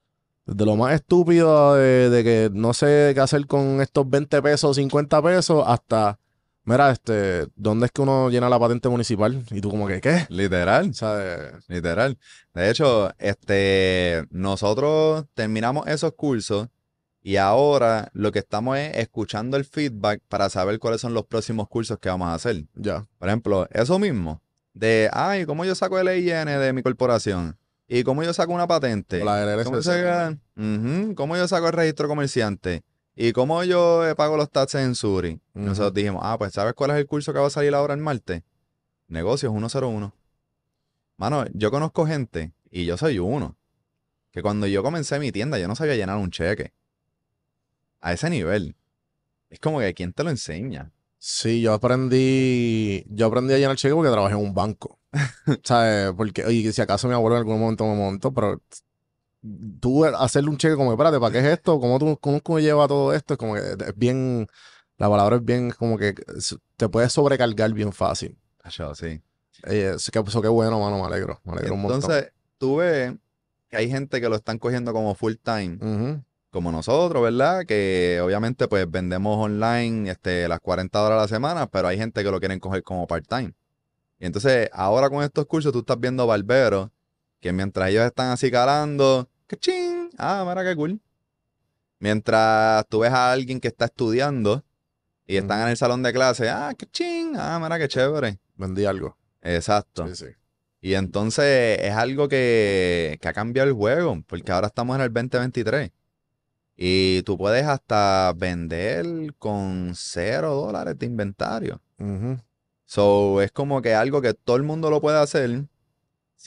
desde 0.46 0.66
lo 0.66 0.76
más 0.76 0.94
estúpido 0.94 1.74
de, 1.74 2.12
de 2.12 2.24
que 2.24 2.50
no 2.54 2.74
sé 2.76 3.14
qué 3.16 3.20
hacer 3.20 3.48
con 3.48 3.82
estos 3.82 4.08
20 4.08 4.40
pesos, 4.44 4.76
50 4.76 5.22
pesos, 5.24 5.64
hasta, 5.66 6.20
mira, 6.68 6.92
este, 6.92 7.48
¿dónde 7.56 7.88
es 7.88 7.92
que 7.92 8.02
uno 8.02 8.30
llena 8.30 8.50
la 8.50 8.60
patente 8.60 8.90
municipal? 8.90 9.44
Y 9.52 9.62
tú 9.62 9.70
como 9.72 9.88
que, 9.88 10.00
¿qué? 10.02 10.26
Literal, 10.30 10.90
O 10.90 10.94
sea, 10.94 11.60
literal. 11.68 12.18
De 12.54 12.70
hecho, 12.70 13.12
este, 13.18 14.26
nosotros 14.30 15.26
terminamos 15.34 15.88
esos 15.88 16.14
cursos 16.14 16.68
y 17.22 17.38
ahora 17.38 18.10
lo 18.14 18.32
que 18.32 18.40
estamos 18.40 18.78
es 18.78 18.96
escuchando 18.98 19.58
el 19.58 19.66
feedback 19.66 20.22
para 20.28 20.50
saber 20.50 20.80
cuáles 20.80 21.02
son 21.02 21.14
los 21.14 21.26
próximos 21.26 21.68
cursos 21.68 21.98
que 22.00 22.10
vamos 22.10 22.28
a 22.28 22.36
hacer. 22.36 22.66
ya. 22.76 23.06
Por 23.18 23.28
ejemplo, 23.30 23.68
eso 23.72 23.98
mismo, 24.00 24.42
de, 24.74 25.10
ay, 25.12 25.46
¿cómo 25.46 25.66
yo 25.66 25.74
saco 25.76 26.00
el 26.00 26.08
EIN 26.08 26.46
de 26.60 26.74
mi 26.74 26.84
corporación? 26.84 27.58
¿Y 27.88 28.04
cómo 28.04 28.22
yo 28.24 28.34
saco 28.34 28.52
una 28.54 28.68
patente? 28.68 29.24
La 29.24 29.64
¿Cómo, 29.64 29.82
saca- 29.82 30.38
Ujú, 30.58 31.16
¿Cómo 31.16 31.38
yo 31.38 31.48
saco 31.48 31.68
el 31.68 31.74
registro 31.74 32.08
comerciante? 32.08 32.84
¿Y 33.20 33.34
cómo 33.34 33.64
yo 33.64 34.08
eh, 34.08 34.14
pago 34.14 34.38
los 34.38 34.52
taxes 34.52 34.86
en 34.86 34.94
Suri? 34.94 35.42
Nosotros 35.56 35.92
dijimos, 35.96 36.22
ah, 36.24 36.38
pues 36.38 36.54
¿sabes 36.54 36.76
cuál 36.76 36.92
es 36.92 36.98
el 36.98 37.08
curso 37.08 37.34
que 37.34 37.40
va 37.40 37.48
a 37.48 37.50
salir 37.50 37.74
ahora 37.74 37.96
el 37.96 38.00
martes? 38.00 38.44
Negocios 39.08 39.52
101. 39.52 40.14
Mano, 41.18 41.46
yo 41.52 41.72
conozco 41.72 42.06
gente, 42.06 42.54
y 42.70 42.86
yo 42.86 42.96
soy 42.96 43.18
uno, 43.18 43.58
que 44.30 44.44
cuando 44.44 44.68
yo 44.68 44.84
comencé 44.84 45.18
mi 45.18 45.32
tienda 45.32 45.58
yo 45.58 45.68
no 45.68 45.76
sabía 45.76 45.96
llenar 45.96 46.18
un 46.18 46.30
cheque. 46.30 46.74
A 48.02 48.14
ese 48.14 48.30
nivel. 48.30 48.76
Es 49.50 49.60
como 49.60 49.80
que 49.80 49.96
¿quién 49.96 50.14
te 50.14 50.24
lo 50.24 50.30
enseña? 50.30 50.92
Sí, 51.18 51.60
yo 51.60 51.74
aprendí, 51.74 53.04
yo 53.10 53.26
aprendí 53.26 53.56
a 53.56 53.58
llenar 53.58 53.78
cheque 53.78 53.96
porque 53.96 54.12
trabajé 54.12 54.36
en 54.36 54.42
un 54.42 54.54
banco. 54.54 55.00
¿Sabes? 55.64 56.14
Porque, 56.16 56.46
oye, 56.46 56.72
si 56.72 56.84
acaso 56.84 57.08
mi 57.08 57.16
abuelo 57.16 57.38
en 57.38 57.40
algún 57.40 57.60
momento 57.60 57.84
me 57.88 57.96
montó, 57.96 58.32
pero 58.32 58.62
tú 59.80 60.06
hacerle 60.06 60.50
un 60.50 60.58
cheque 60.58 60.76
como, 60.76 60.92
espérate, 60.92 61.20
¿para 61.20 61.32
qué 61.32 61.40
es 61.40 61.46
esto? 61.46 61.80
¿Cómo 61.80 62.00
tú, 62.00 62.18
cómo 62.20 62.40
tú 62.40 62.60
llevas 62.60 62.88
todo 62.88 63.14
esto? 63.14 63.34
Es 63.34 63.38
como 63.38 63.56
que 63.56 63.60
es 63.60 63.96
bien, 63.96 64.48
la 64.98 65.10
palabra 65.10 65.38
es 65.38 65.46
bien, 65.46 65.72
como 65.72 65.98
que 65.98 66.16
te 66.76 66.90
puedes 66.90 67.12
sobrecargar 67.12 67.74
bien 67.74 67.92
fácil. 67.94 68.38
Yo, 68.70 68.94
sí. 68.96 69.22
Eso 69.64 70.12
que, 70.12 70.20
eso 70.20 70.42
qué 70.42 70.48
bueno, 70.48 70.80
mano, 70.80 71.00
me 71.00 71.06
alegro, 71.06 71.40
me 71.44 71.54
alegro 71.54 71.76
un 71.76 71.82
montón. 71.82 72.02
Entonces, 72.02 72.32
tú 72.58 72.78
ves 72.78 73.14
que 73.70 73.78
hay 73.78 73.90
gente 73.90 74.22
que 74.22 74.30
lo 74.30 74.36
están 74.36 74.60
cogiendo 74.60 74.94
como 74.94 75.16
full 75.16 75.34
time, 75.42 76.24
como 76.52 76.72
nosotros, 76.72 77.22
¿verdad? 77.22 77.66
Que 77.66 78.20
obviamente 78.24 78.68
pues 78.68 78.90
vendemos 78.90 79.38
online 79.38 80.10
este, 80.12 80.48
las 80.48 80.60
40 80.60 81.02
horas 81.02 81.18
a 81.18 81.22
la 81.24 81.28
semana, 81.28 81.68
pero 81.68 81.88
hay 81.88 81.98
gente 81.98 82.24
que 82.24 82.32
lo 82.32 82.40
quieren 82.40 82.60
coger 82.60 82.84
como 82.84 83.08
part 83.08 83.28
time. 83.28 83.54
Y 84.20 84.26
entonces, 84.26 84.70
ahora 84.74 85.10
con 85.10 85.24
estos 85.24 85.46
cursos 85.46 85.72
tú 85.72 85.80
estás 85.80 86.00
viendo 86.00 86.26
barberos 86.26 86.90
que 87.40 87.52
mientras 87.54 87.90
ellos 87.90 88.06
están 88.06 88.32
así 88.32 88.50
calando, 88.50 89.30
¡cachín! 89.48 90.10
Ah, 90.18 90.46
mira 90.48 90.64
qué 90.64 90.76
cool. 90.76 91.00
Mientras 92.00 92.86
tú 92.90 93.00
ves 93.00 93.12
a 93.12 93.32
alguien 93.32 93.60
que 93.60 93.70
está 93.70 93.86
estudiando 93.86 94.64
y 95.26 95.38
están 95.38 95.62
en 95.62 95.70
el 95.70 95.78
salón 95.78 96.04
de 96.04 96.14
clase, 96.14 96.50
ah, 96.50 96.74
¡cachín! 96.78 97.34
Ah, 97.36 97.60
mira 97.62 97.80
qué 97.80 97.88
chévere. 97.88 98.40
Vendí 98.56 98.86
algo. 98.86 99.18
Exacto. 99.42 100.08
Sí, 100.08 100.16
sí. 100.16 100.26
Y 100.80 100.94
entonces 100.94 101.80
es 101.82 101.94
algo 101.94 102.28
que, 102.28 103.18
que 103.20 103.28
ha 103.28 103.34
cambiado 103.34 103.68
el 103.68 103.76
juego, 103.76 104.22
porque 104.28 104.52
ahora 104.52 104.68
estamos 104.68 104.96
en 104.96 105.02
el 105.02 105.12
2023. 105.12 105.92
Y 106.76 107.24
tú 107.24 107.38
puedes 107.38 107.66
hasta 107.66 108.32
vender 108.36 109.34
con 109.40 109.94
cero 109.96 110.54
dólares 110.54 110.98
de 111.00 111.08
inventario. 111.08 111.82
So, 112.86 113.42
es 113.42 113.52
como 113.52 113.82
que 113.82 113.96
algo 113.96 114.22
que 114.22 114.36
todo 114.36 114.56
el 114.56 114.64
mundo 114.64 114.92
lo 114.92 115.02
puede 115.02 115.18
hacer. 115.18 115.66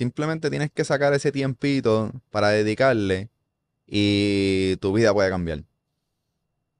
Simplemente 0.00 0.50
tienes 0.50 0.70
que 0.72 0.84
sacar 0.84 1.12
ese 1.14 1.30
tiempito 1.32 2.10
para 2.30 2.48
dedicarle 2.50 3.28
y 3.86 4.76
tu 4.78 4.92
vida 4.94 5.14
puede 5.14 5.30
cambiar. 5.30 5.64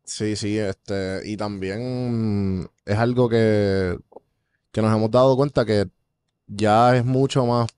Sí, 0.05 0.35
sí, 0.35 0.59
este, 0.59 1.21
y 1.25 1.37
también 1.37 2.69
es 2.85 2.99
algo 2.99 3.29
que, 3.29 3.97
que 4.73 4.83
nos 4.83 4.95
hemos 4.97 5.11
dado 5.11 5.37
cuenta 5.37 5.65
que 5.67 5.89
ya 6.47 6.97
es 6.97 7.05
mucho 7.05 7.47
más 7.47 7.69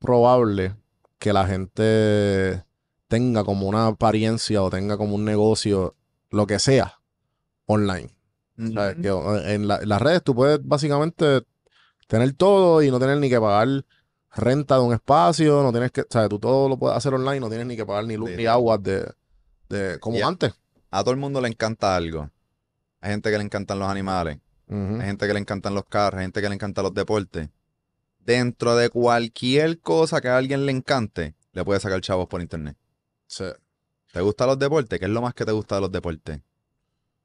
probable 0.00 0.76
que 1.18 1.32
la 1.32 1.46
gente 1.46 2.64
tenga 3.08 3.44
como 3.44 3.68
una 3.68 3.88
apariencia 3.88 4.62
o 4.62 4.70
tenga 4.70 4.96
como 4.98 5.16
un 5.16 5.24
negocio, 5.24 5.96
lo 6.30 6.46
que 6.46 6.58
sea, 6.60 7.00
online. 7.66 8.10
¿Sabes? 8.74 8.96
Que 9.02 9.08
eh, 9.10 9.54
en, 9.54 9.68
la- 9.68 9.78
en 9.78 9.88
las 9.88 10.02
redes 10.02 10.22
tú 10.24 10.34
puedes 10.34 10.60
básicamente 10.64 11.42
tener 12.08 12.32
todo 12.34 12.82
y 12.82 12.90
no 12.90 13.00
tener 13.00 13.18
ni 13.18 13.30
que 13.30 13.40
pagar 13.40 13.84
renta 14.36 14.76
de 14.76 14.80
un 14.82 14.92
espacio, 14.92 15.62
no 15.62 15.70
tienes 15.70 15.90
que, 15.92 16.04
¿sabes? 16.10 16.28
Tú 16.28 16.38
todo 16.38 16.68
lo 16.68 16.76
puedes 16.78 16.96
hacer 16.96 17.14
online, 17.14 17.40
no 17.40 17.48
tienes 17.48 17.66
ni 17.66 17.76
que 17.76 17.86
pagar 17.86 18.04
ni 18.04 18.16
luz 18.16 18.30
ni 18.30 18.46
agua 18.46 18.78
de, 18.78 19.10
de 19.68 19.98
como 20.00 20.26
antes. 20.26 20.52
a 20.90 21.02
todo 21.02 21.12
el 21.12 21.18
mundo 21.18 21.40
le 21.40 21.48
encanta 21.48 21.94
algo. 21.96 22.30
Hay 23.00 23.10
gente 23.10 23.30
que 23.30 23.38
le 23.38 23.44
encantan 23.44 23.78
los 23.78 23.88
animales, 23.88 24.38
hay 24.68 25.06
gente 25.06 25.26
que 25.26 25.34
le 25.34 25.40
encantan 25.40 25.74
los 25.74 25.84
carros, 25.84 26.18
hay 26.18 26.24
gente 26.24 26.40
que 26.40 26.48
le 26.48 26.54
encantan 26.54 26.84
los 26.84 26.94
deportes. 26.94 27.48
Dentro 28.18 28.74
de 28.76 28.88
cualquier 28.88 29.80
cosa 29.80 30.20
que 30.20 30.28
a 30.28 30.38
alguien 30.38 30.64
le 30.64 30.72
encante, 30.72 31.34
le 31.52 31.64
puede 31.64 31.78
sacar 31.80 32.00
chavos 32.00 32.26
por 32.26 32.40
internet. 32.40 32.76
Sí. 33.26 33.44
¿Te 34.12 34.20
gustan 34.22 34.46
los 34.46 34.58
deportes? 34.58 34.98
¿Qué 34.98 35.04
es 35.04 35.10
lo 35.10 35.20
más 35.20 35.34
que 35.34 35.44
te 35.44 35.52
gusta 35.52 35.74
de 35.74 35.80
los 35.82 35.92
deportes? 35.92 36.40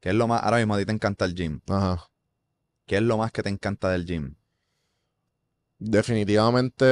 ¿Qué 0.00 0.10
es 0.10 0.14
lo 0.14 0.26
más? 0.26 0.42
Ahora 0.42 0.58
mismo 0.58 0.74
a 0.74 0.78
ti 0.78 0.84
te 0.84 0.92
encanta 0.92 1.24
el 1.24 1.34
gym. 1.34 1.60
Ajá. 1.68 2.10
¿Qué 2.86 2.96
es 2.96 3.02
lo 3.02 3.16
más 3.16 3.32
que 3.32 3.42
te 3.42 3.48
encanta 3.48 3.88
del 3.88 4.04
gym? 4.04 4.34
Definitivamente. 5.80 6.84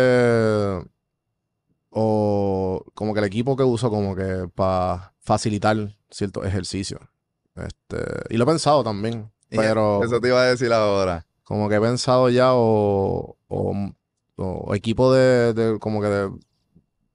O 1.91 2.85
como 2.95 3.15
que 3.15 3.21
el 3.21 3.27
equipo 3.27 3.57
que 3.57 3.63
uso 3.63 3.91
como 3.91 4.15
que 4.15 4.49
para 4.55 5.15
facilitar 5.21 5.77
ciertos 6.11 6.45
ejercicios. 6.47 7.01
Este, 7.55 7.99
y 8.31 8.37
lo 8.37 8.45
he 8.45 8.47
pensado 8.47 8.85
también. 8.85 9.31
Pero 9.49 10.05
Eso 10.05 10.21
te 10.21 10.29
iba 10.29 10.43
a 10.43 10.47
decir 10.47 10.73
ahora. 10.73 11.27
como 11.45 11.69
que 11.69 11.77
he 11.77 11.81
pensado 11.81 12.29
ya 12.29 12.53
o, 12.53 13.37
o, 13.49 13.93
o 14.37 14.75
equipo 14.75 15.13
de, 15.13 15.55
de 15.55 15.79
como 15.79 16.01
que 16.03 16.09
de 16.09 16.31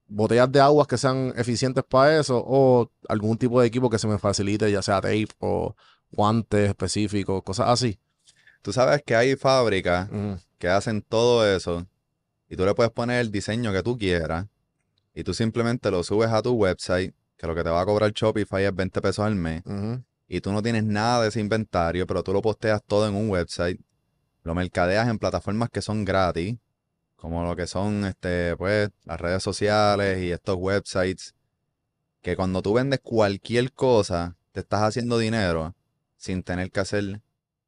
botellas 0.07 0.51
de 0.51 0.59
aguas 0.59 0.87
que 0.87 0.97
sean 0.97 1.33
eficientes 1.37 1.83
para 1.87 2.19
eso 2.19 2.43
o 2.45 2.89
algún 3.07 3.37
tipo 3.37 3.61
de 3.61 3.67
equipo 3.67 3.89
que 3.89 3.99
se 3.99 4.07
me 4.07 4.17
facilite, 4.17 4.71
ya 4.71 4.81
sea 4.81 5.01
tape 5.01 5.27
o 5.39 5.75
guantes 6.11 6.69
específicos, 6.69 7.43
cosas 7.43 7.69
así. 7.69 7.99
Tú 8.63 8.73
sabes 8.73 9.01
que 9.05 9.15
hay 9.15 9.35
fábricas. 9.35 10.09
Que 10.63 10.69
hacen 10.69 11.01
todo 11.01 11.45
eso 11.45 11.85
y 12.47 12.55
tú 12.55 12.63
le 12.63 12.73
puedes 12.73 12.89
poner 12.93 13.19
el 13.19 13.31
diseño 13.31 13.73
que 13.73 13.83
tú 13.83 13.97
quieras 13.97 14.47
y 15.13 15.25
tú 15.25 15.33
simplemente 15.33 15.91
lo 15.91 16.03
subes 16.03 16.29
a 16.29 16.41
tu 16.41 16.53
website, 16.53 17.13
que 17.35 17.47
lo 17.47 17.53
que 17.53 17.65
te 17.65 17.69
va 17.69 17.81
a 17.81 17.85
cobrar 17.85 18.13
Shopify 18.13 18.63
es 18.63 18.73
20 18.73 19.01
pesos 19.01 19.25
al 19.25 19.35
mes 19.35 19.61
y 20.25 20.39
tú 20.39 20.53
no 20.53 20.61
tienes 20.61 20.85
nada 20.85 21.21
de 21.21 21.27
ese 21.27 21.41
inventario, 21.41 22.07
pero 22.07 22.23
tú 22.23 22.31
lo 22.31 22.41
posteas 22.41 22.81
todo 22.81 23.05
en 23.09 23.13
un 23.13 23.29
website, 23.29 23.77
lo 24.43 24.55
mercadeas 24.55 25.09
en 25.09 25.19
plataformas 25.19 25.69
que 25.69 25.81
son 25.81 26.05
gratis, 26.05 26.55
como 27.17 27.43
lo 27.43 27.57
que 27.57 27.67
son 27.67 28.05
este 28.05 28.55
pues 28.55 28.89
las 29.03 29.19
redes 29.19 29.43
sociales 29.43 30.23
y 30.23 30.31
estos 30.31 30.55
websites 30.55 31.35
que 32.21 32.37
cuando 32.37 32.61
tú 32.61 32.71
vendes 32.71 33.01
cualquier 33.03 33.73
cosa, 33.73 34.37
te 34.53 34.61
estás 34.61 34.83
haciendo 34.83 35.17
dinero 35.17 35.75
sin 36.15 36.41
tener 36.41 36.71
que 36.71 36.79
hacer 36.79 37.19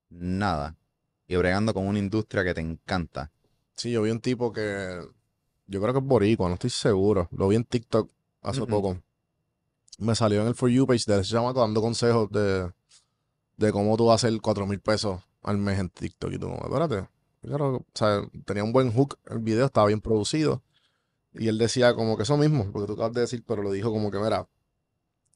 nada 0.09 0.77
y 1.27 1.35
bregando 1.35 1.73
con 1.73 1.87
una 1.87 1.99
industria 1.99 2.43
que 2.43 2.53
te 2.53 2.61
encanta. 2.61 3.31
Sí, 3.75 3.91
yo 3.91 4.01
vi 4.01 4.11
un 4.11 4.19
tipo 4.19 4.51
que 4.53 4.99
yo 5.67 5.81
creo 5.81 5.93
que 5.93 5.99
es 5.99 6.05
boricua, 6.05 6.47
no 6.47 6.53
estoy 6.55 6.69
seguro. 6.69 7.27
Lo 7.31 7.47
vi 7.47 7.55
en 7.55 7.63
TikTok 7.63 8.09
hace 8.41 8.65
poco. 8.65 8.97
Me 9.97 10.13
salió 10.15 10.41
en 10.41 10.47
el 10.47 10.55
For 10.55 10.69
You 10.69 10.85
page 10.85 11.03
de 11.07 11.21
ese 11.21 11.31
chamaco 11.31 11.61
dando 11.61 11.81
consejos 11.81 12.29
de, 12.31 12.71
de 13.57 13.71
cómo 13.71 13.97
tú 13.97 14.05
vas 14.07 14.23
a 14.23 14.27
hacer 14.27 14.39
cuatro 14.41 14.67
mil 14.67 14.79
pesos 14.79 15.21
al 15.41 15.57
mes 15.57 15.79
en 15.79 15.89
TikTok. 15.89 16.31
Y 16.33 16.37
tú, 16.37 16.53
espérate. 16.53 17.07
Claro, 17.41 17.75
o 17.77 17.85
sea, 17.93 18.21
tenía 18.45 18.63
un 18.63 18.73
buen 18.73 18.91
hook 18.91 19.17
el 19.25 19.39
video, 19.39 19.65
estaba 19.65 19.87
bien 19.87 20.01
producido. 20.01 20.61
Y 21.33 21.47
él 21.47 21.57
decía 21.57 21.93
como 21.93 22.17
que 22.17 22.23
eso 22.23 22.37
mismo, 22.37 22.71
porque 22.71 22.87
tú 22.87 22.93
acabas 22.93 23.13
de 23.13 23.21
decir, 23.21 23.43
pero 23.45 23.61
lo 23.61 23.71
dijo 23.71 23.91
como 23.91 24.09
que, 24.09 24.17
mira, 24.17 24.47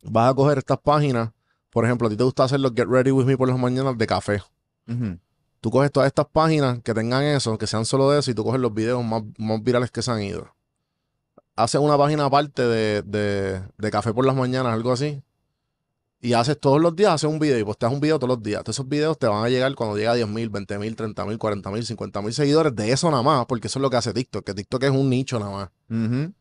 vas 0.04 0.32
a 0.32 0.34
coger 0.34 0.58
estas 0.58 0.80
páginas. 0.80 1.32
Por 1.70 1.86
ejemplo, 1.86 2.08
a 2.08 2.10
ti 2.10 2.18
te 2.18 2.24
gusta 2.24 2.46
hacer 2.46 2.60
los 2.60 2.74
Get 2.74 2.88
Ready 2.88 3.12
With 3.12 3.26
Me 3.26 3.38
por 3.38 3.48
las 3.48 3.60
mañanas 3.60 3.98
de 3.98 4.08
café. 4.08 4.42
Ujú. 4.88 5.20
Tú 5.62 5.72
coges 5.72 5.92
todas 5.92 6.08
estas 6.08 6.26
páginas 6.32 6.80
que 6.84 6.94
tengan 6.94 7.24
eso, 7.24 7.58
que 7.58 7.68
sean 7.68 7.86
solo 7.86 8.10
de 8.12 8.20
eso, 8.20 8.32
y 8.32 8.34
tú 8.34 8.44
coges 8.44 8.62
los 8.62 8.74
videos 8.74 9.04
más, 9.04 9.24
más 9.38 9.62
virales 9.62 9.92
que 9.92 10.02
se 10.02 10.12
han 10.12 10.22
ido. 10.22 10.48
Haces 11.56 11.82
una 11.82 11.98
página 11.98 12.26
aparte 12.26 12.62
de, 12.62 13.02
de, 13.02 13.62
de 13.78 13.92
café 13.92 14.14
por 14.14 14.26
las 14.26 14.36
mañanas, 14.36 14.74
algo 14.74 14.94
así. 14.94 15.22
Y 16.22 16.34
haces 16.34 16.60
todos 16.60 16.82
los 16.82 16.96
días, 16.96 17.14
haces 17.14 17.30
un 17.30 17.40
video 17.40 17.58
y 17.60 17.64
posteas 17.64 17.92
un 17.94 18.00
video 18.00 18.20
todos 18.20 18.36
los 18.36 18.44
días. 18.44 18.62
Todos 18.64 18.76
esos 18.76 18.88
videos 18.88 19.18
te 19.18 19.28
van 19.28 19.44
a 19.44 19.50
llegar 19.50 19.74
cuando 19.76 19.98
llega 19.98 20.12
a 20.12 20.16
10 20.16 20.28
mil, 20.28 20.50
20 20.50 20.78
mil, 20.78 20.96
30 20.96 21.26
mil, 21.26 21.38
40 21.38 21.72
mil, 21.72 21.86
50 21.86 22.22
mil 22.22 22.34
seguidores 22.34 22.76
de 22.76 22.92
eso 22.92 23.10
nada 23.10 23.24
más, 23.24 23.46
porque 23.46 23.68
eso 23.68 23.80
es 23.80 23.82
lo 23.82 23.90
que 23.90 23.98
hace 23.98 24.14
TikTok, 24.14 24.46
que 24.46 24.54
TikTok 24.54 24.84
es 24.84 24.92
un 24.92 25.10
nicho 25.10 25.40
nada 25.40 25.52
más. 25.52 25.70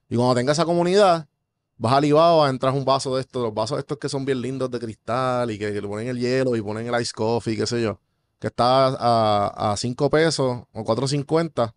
Y 0.08 0.16
cuando 0.16 0.34
tenga 0.34 0.52
esa 0.52 0.64
comunidad, 0.64 1.28
vas 1.76 1.92
a 1.92 1.96
Alibaba, 1.98 2.50
entras 2.50 2.74
un 2.74 2.84
vaso 2.84 3.14
de 3.14 3.20
estos, 3.22 3.42
los 3.42 3.54
vasos 3.54 3.78
estos 3.78 3.98
que 3.98 4.08
son 4.08 4.24
bien 4.24 4.40
lindos 4.40 4.68
de 4.70 4.80
cristal 4.80 5.50
y 5.52 5.58
que, 5.58 5.72
que 5.72 5.80
le 5.80 5.88
ponen 5.88 6.08
el 6.08 6.18
hielo 6.18 6.56
y 6.56 6.62
ponen 6.62 6.92
el 6.92 7.00
ice 7.00 7.12
coffee, 7.12 7.56
qué 7.56 7.66
sé 7.66 7.80
yo, 7.80 8.00
que 8.38 8.46
está 8.48 8.86
a, 8.88 9.72
a 9.72 9.76
5 9.76 10.10
pesos 10.10 10.64
o 10.72 10.84
4.50 10.84 11.74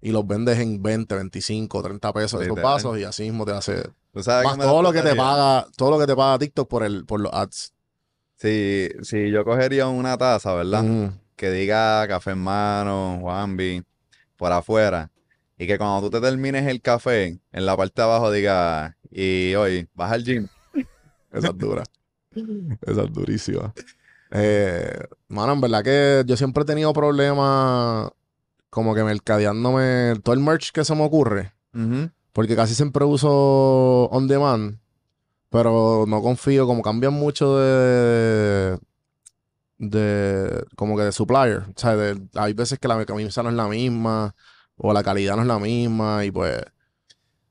y 0.00 0.12
los 0.12 0.26
vendes 0.26 0.58
en 0.58 0.82
20, 0.82 1.14
25, 1.14 1.82
30 1.82 2.12
pesos 2.12 2.40
esos 2.40 2.56
Literal. 2.56 2.64
vasos 2.64 2.98
y 2.98 3.04
así 3.04 3.24
mismo 3.24 3.44
te 3.44 3.52
hace 3.52 3.82
¿Tú 4.12 4.22
sabes 4.22 4.44
más 4.44 4.58
todo 4.58 4.82
lo 4.82 4.92
que 4.92 5.02
te 5.02 5.14
paga, 5.14 5.66
todo 5.76 5.92
lo 5.92 5.98
que 5.98 6.06
te 6.06 6.16
paga 6.16 6.38
TikTok 6.38 6.68
por 6.68 6.82
el 6.82 7.04
por 7.04 7.20
los 7.20 7.32
ads. 7.32 7.72
Si, 8.36 8.88
si 9.02 9.30
yo 9.30 9.44
cogería 9.44 9.86
una 9.86 10.16
taza, 10.16 10.54
¿verdad? 10.54 11.12
Que 11.36 11.50
diga 11.50 12.08
café 12.08 12.32
en 12.32 12.38
mano, 12.38 13.18
Juanvi, 13.20 13.84
por 14.36 14.50
afuera. 14.52 15.10
Y 15.58 15.66
que 15.66 15.76
cuando 15.76 16.08
tú 16.08 16.10
te 16.10 16.26
termines 16.26 16.66
el 16.66 16.80
café, 16.80 17.38
en 17.52 17.66
la 17.66 17.76
parte 17.76 18.00
de 18.00 18.04
abajo 18.06 18.32
diga, 18.32 18.96
y 19.10 19.54
hoy, 19.54 19.88
vas 19.94 20.10
al 20.10 20.24
gym. 20.24 20.48
Esa 21.32 21.48
es 21.48 21.58
dura. 21.58 21.84
Esa 22.86 23.02
es 23.02 23.12
durísima. 23.12 23.74
Eh, 24.32 24.98
mano, 25.28 25.52
en 25.54 25.60
verdad 25.60 25.82
que 25.82 26.22
yo 26.26 26.36
siempre 26.36 26.62
he 26.62 26.66
tenido 26.66 26.92
problemas 26.92 28.10
como 28.70 28.94
que 28.94 29.02
mercadeándome 29.02 30.14
todo 30.22 30.34
el 30.34 30.40
merch 30.40 30.70
que 30.72 30.84
se 30.84 30.94
me 30.94 31.02
ocurre. 31.04 31.52
Porque 32.32 32.54
casi 32.56 32.74
siempre 32.74 33.04
uso 33.04 34.04
on 34.10 34.28
demand. 34.28 34.78
Pero 35.50 36.04
no 36.06 36.22
confío, 36.22 36.66
como 36.66 36.80
cambian 36.82 37.12
mucho 37.12 37.58
de. 37.58 38.78
de. 39.78 40.64
como 40.76 40.96
que 40.96 41.02
de 41.04 41.12
supplier. 41.12 41.58
O 41.60 41.72
sea, 41.76 41.96
de- 41.96 42.20
hay 42.34 42.52
veces 42.52 42.78
que 42.78 42.86
la 42.88 43.04
camisa 43.04 43.42
no 43.42 43.48
es 43.48 43.54
la 43.56 43.66
misma. 43.68 44.34
O 44.76 44.92
la 44.92 45.02
calidad 45.02 45.36
no 45.36 45.42
es 45.42 45.48
la 45.48 45.58
misma. 45.58 46.24
Y 46.24 46.30
pues. 46.30 46.60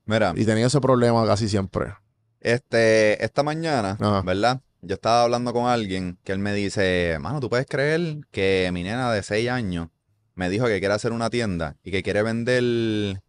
Mira, 0.05 0.33
Y 0.35 0.45
tenía 0.45 0.67
ese 0.67 0.79
problema 0.81 1.25
casi 1.25 1.47
siempre. 1.49 1.93
este, 2.39 3.23
esta 3.23 3.43
mañana, 3.43 3.97
Ajá. 3.99 4.21
¿verdad? 4.21 4.61
Yo 4.81 4.95
estaba 4.95 5.23
hablando 5.23 5.51
con 5.53 5.67
alguien 5.69 6.17
que 6.23 6.31
él 6.31 6.39
me 6.39 6.53
dice, 6.53 7.17
mano, 7.19 7.39
¿tú 7.39 7.49
puedes 7.49 7.65
creer 7.65 8.17
que 8.31 8.69
mi 8.73 8.83
nena 8.83 9.11
de 9.11 9.23
6 9.23 9.49
años 9.49 9.89
me 10.35 10.49
dijo 10.49 10.67
que 10.67 10.79
quiere 10.79 10.93
hacer 10.93 11.11
una 11.11 11.29
tienda 11.29 11.75
y 11.83 11.91
que 11.91 12.01
quiere 12.01 12.23
vender, 12.23 12.63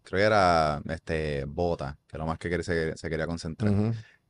creo 0.03 0.19
que 0.19 0.23
era, 0.23 0.81
este, 0.89 1.43
bota, 1.45 1.97
que 2.07 2.17
lo 2.17 2.25
más 2.25 2.37
que 2.39 2.47
quiere- 2.47 2.63
se, 2.63 2.95
se 2.95 3.09
quería 3.09 3.27
concentrar. 3.27 3.73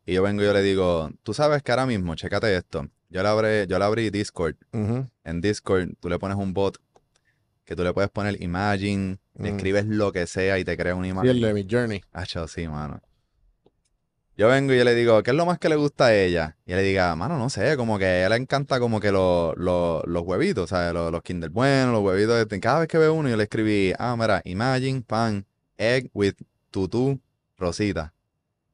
Y 0.03 0.13
yo 0.13 0.23
vengo 0.23 0.41
y 0.41 0.45
yo 0.45 0.53
le 0.53 0.63
digo, 0.63 1.11
tú 1.21 1.33
sabes 1.35 1.61
que 1.61 1.71
ahora 1.71 1.85
mismo, 1.85 2.15
chécate 2.15 2.55
esto. 2.55 2.87
Yo 3.09 3.21
le 3.21 3.29
abrí, 3.29 3.67
yo 3.67 3.77
le 3.77 3.85
abrí 3.85 4.09
Discord. 4.09 4.55
En 4.71 5.41
Discord 5.41 5.89
tú 5.99 6.09
le 6.09 6.17
pones 6.17 6.37
un 6.37 6.53
bot 6.53 6.77
que 7.65 7.75
tú 7.75 7.83
le 7.83 7.93
puedes 7.93 8.09
poner 8.09 8.41
Imagine, 8.41 9.19
le 9.35 9.51
Mm. 9.51 9.55
escribes 9.55 9.85
lo 9.85 10.11
que 10.11 10.25
sea 10.25 10.57
y 10.57 10.63
te 10.65 10.75
crea 10.75 10.95
una 10.95 11.05
Y 11.07 11.11
imagen. 11.11 11.29
el 11.29 11.41
de 11.41 11.53
mi 11.53 11.67
journey. 11.69 12.01
Acho, 12.13 12.47
sí, 12.47 12.67
mano. 12.67 12.99
Yo 14.37 14.47
vengo 14.47 14.73
y 14.73 14.77
yo 14.77 14.83
le 14.83 14.95
digo, 14.95 15.21
¿qué 15.23 15.31
es 15.31 15.37
lo 15.37 15.45
más 15.45 15.59
que 15.59 15.69
le 15.69 15.75
gusta 15.75 16.05
a 16.07 16.15
ella? 16.15 16.57
Y 16.65 16.71
ella 16.71 16.81
le 16.81 16.87
diga, 16.87 17.15
mano, 17.15 17.37
no 17.37 17.49
sé, 17.49 17.75
como 17.77 17.99
que 17.99 18.05
a 18.05 18.19
ella 18.19 18.29
le 18.29 18.35
encanta 18.37 18.79
como 18.79 18.99
que 18.99 19.11
lo- 19.11 19.53
lo- 19.55 20.01
los 20.05 20.23
huevitos, 20.23 20.69
¿sabes? 20.69 20.93
Los, 20.93 21.11
los 21.11 21.21
Kinder 21.21 21.49
Bueno, 21.49 21.91
los 21.91 22.01
huevitos. 22.01 22.47
de- 22.47 22.59
Cada 22.59 22.79
vez 22.79 22.87
que 22.87 22.97
veo 22.97 23.13
uno, 23.13 23.29
yo 23.29 23.37
le 23.37 23.43
escribí, 23.43 23.93
ah, 23.99 24.15
mira, 24.17 24.41
Imagine, 24.45 25.01
pan, 25.01 25.45
egg 25.77 26.09
with 26.13 26.35
tutu, 26.71 27.19
rosita. 27.57 28.13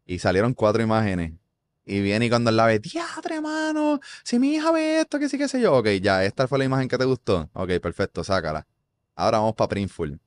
Y 0.05 0.19
salieron 0.19 0.53
cuatro 0.53 0.81
imágenes. 0.83 1.33
Y 1.85 2.01
viene 2.01 2.27
y 2.27 2.29
cuando 2.29 2.51
la 2.51 2.65
ve, 2.65 2.79
diatre, 2.79 3.41
mano, 3.41 3.99
si 4.23 4.39
mi 4.39 4.55
hija 4.55 4.71
ve 4.71 5.01
esto, 5.01 5.19
que 5.19 5.29
sí, 5.29 5.37
qué 5.37 5.47
sé 5.47 5.59
yo. 5.61 5.75
Ok, 5.75 5.87
ya, 6.01 6.23
esta 6.25 6.47
fue 6.47 6.59
la 6.59 6.65
imagen 6.65 6.87
que 6.87 6.97
te 6.97 7.05
gustó. 7.05 7.49
Ok, 7.53 7.71
perfecto, 7.81 8.23
sácala. 8.23 8.67
Ahora 9.15 9.39
vamos 9.39 9.55
para 9.55 9.69
Printful. 9.69 10.19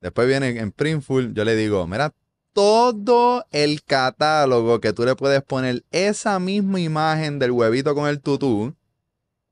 Después 0.00 0.28
viene 0.28 0.50
en 0.60 0.72
Printful, 0.72 1.34
yo 1.34 1.44
le 1.44 1.56
digo, 1.56 1.86
mira, 1.86 2.12
todo 2.56 3.44
el 3.50 3.82
catálogo 3.82 4.80
que 4.80 4.94
tú 4.94 5.04
le 5.04 5.14
puedes 5.14 5.42
poner 5.42 5.84
esa 5.90 6.38
misma 6.38 6.80
imagen 6.80 7.38
del 7.38 7.50
huevito 7.50 7.94
con 7.94 8.08
el 8.08 8.22
tutú 8.22 8.74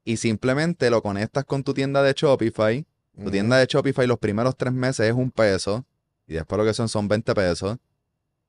y 0.05 0.17
simplemente 0.17 0.89
lo 0.89 1.03
conectas 1.03 1.45
con 1.45 1.63
tu 1.63 1.75
tienda 1.75 2.03
de 2.03 2.15
Shopify. 2.15 2.87
Tu 3.23 3.31
tienda 3.31 3.59
de 3.59 3.67
Shopify 3.67 4.07
los 4.07 4.19
primeros 4.19 4.57
tres 4.57 4.73
meses 4.73 5.11
es 5.11 5.13
un 5.13 5.31
peso 5.31 5.85
y 6.27 6.33
después 6.33 6.59
lo 6.59 6.65
que 6.65 6.73
son 6.73 6.89
son 6.89 7.07
20 7.07 7.35
pesos. 7.35 7.77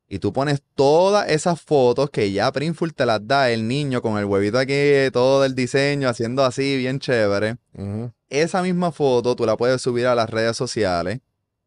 Y 0.08 0.20
tú 0.20 0.32
pones 0.32 0.64
todas 0.74 1.30
esas 1.30 1.60
fotos 1.60 2.10
que 2.10 2.32
ya 2.32 2.50
Printful 2.50 2.94
te 2.94 3.06
las 3.06 3.28
da 3.28 3.50
el 3.52 3.68
niño 3.68 4.02
con 4.02 4.18
el 4.18 4.24
huevito 4.24 4.58
aquí, 4.58 5.12
todo 5.12 5.44
el 5.44 5.54
diseño, 5.54 6.08
haciendo 6.08 6.46
así, 6.46 6.78
bien 6.78 7.00
chévere 7.00 7.58
esa 8.30 8.62
misma 8.62 8.94
foto 8.94 9.36
tú 9.36 9.46
la 9.46 9.58
puedes 9.58 9.82
subir 9.82 10.08
a 10.08 10.16
las 10.16 10.30
redes 10.30 10.56
sociales 10.58 11.20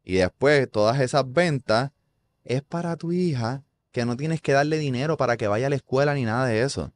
y 0.03 0.15
después 0.15 0.69
todas 0.71 0.99
esas 0.99 1.31
ventas 1.31 1.91
es 2.49 2.63
para 2.63 2.97
tu 2.97 3.13
hija 3.13 3.63
que 3.91 4.05
no 4.05 4.17
tienes 4.17 4.41
que 4.41 4.51
darle 4.51 4.77
dinero 4.77 5.15
para 5.17 5.37
que 5.37 5.47
vaya 5.47 5.67
a 5.67 5.69
la 5.69 5.75
escuela 5.75 6.13
ni 6.15 6.25
nada 6.25 6.45
de 6.45 6.63
eso. 6.63 6.91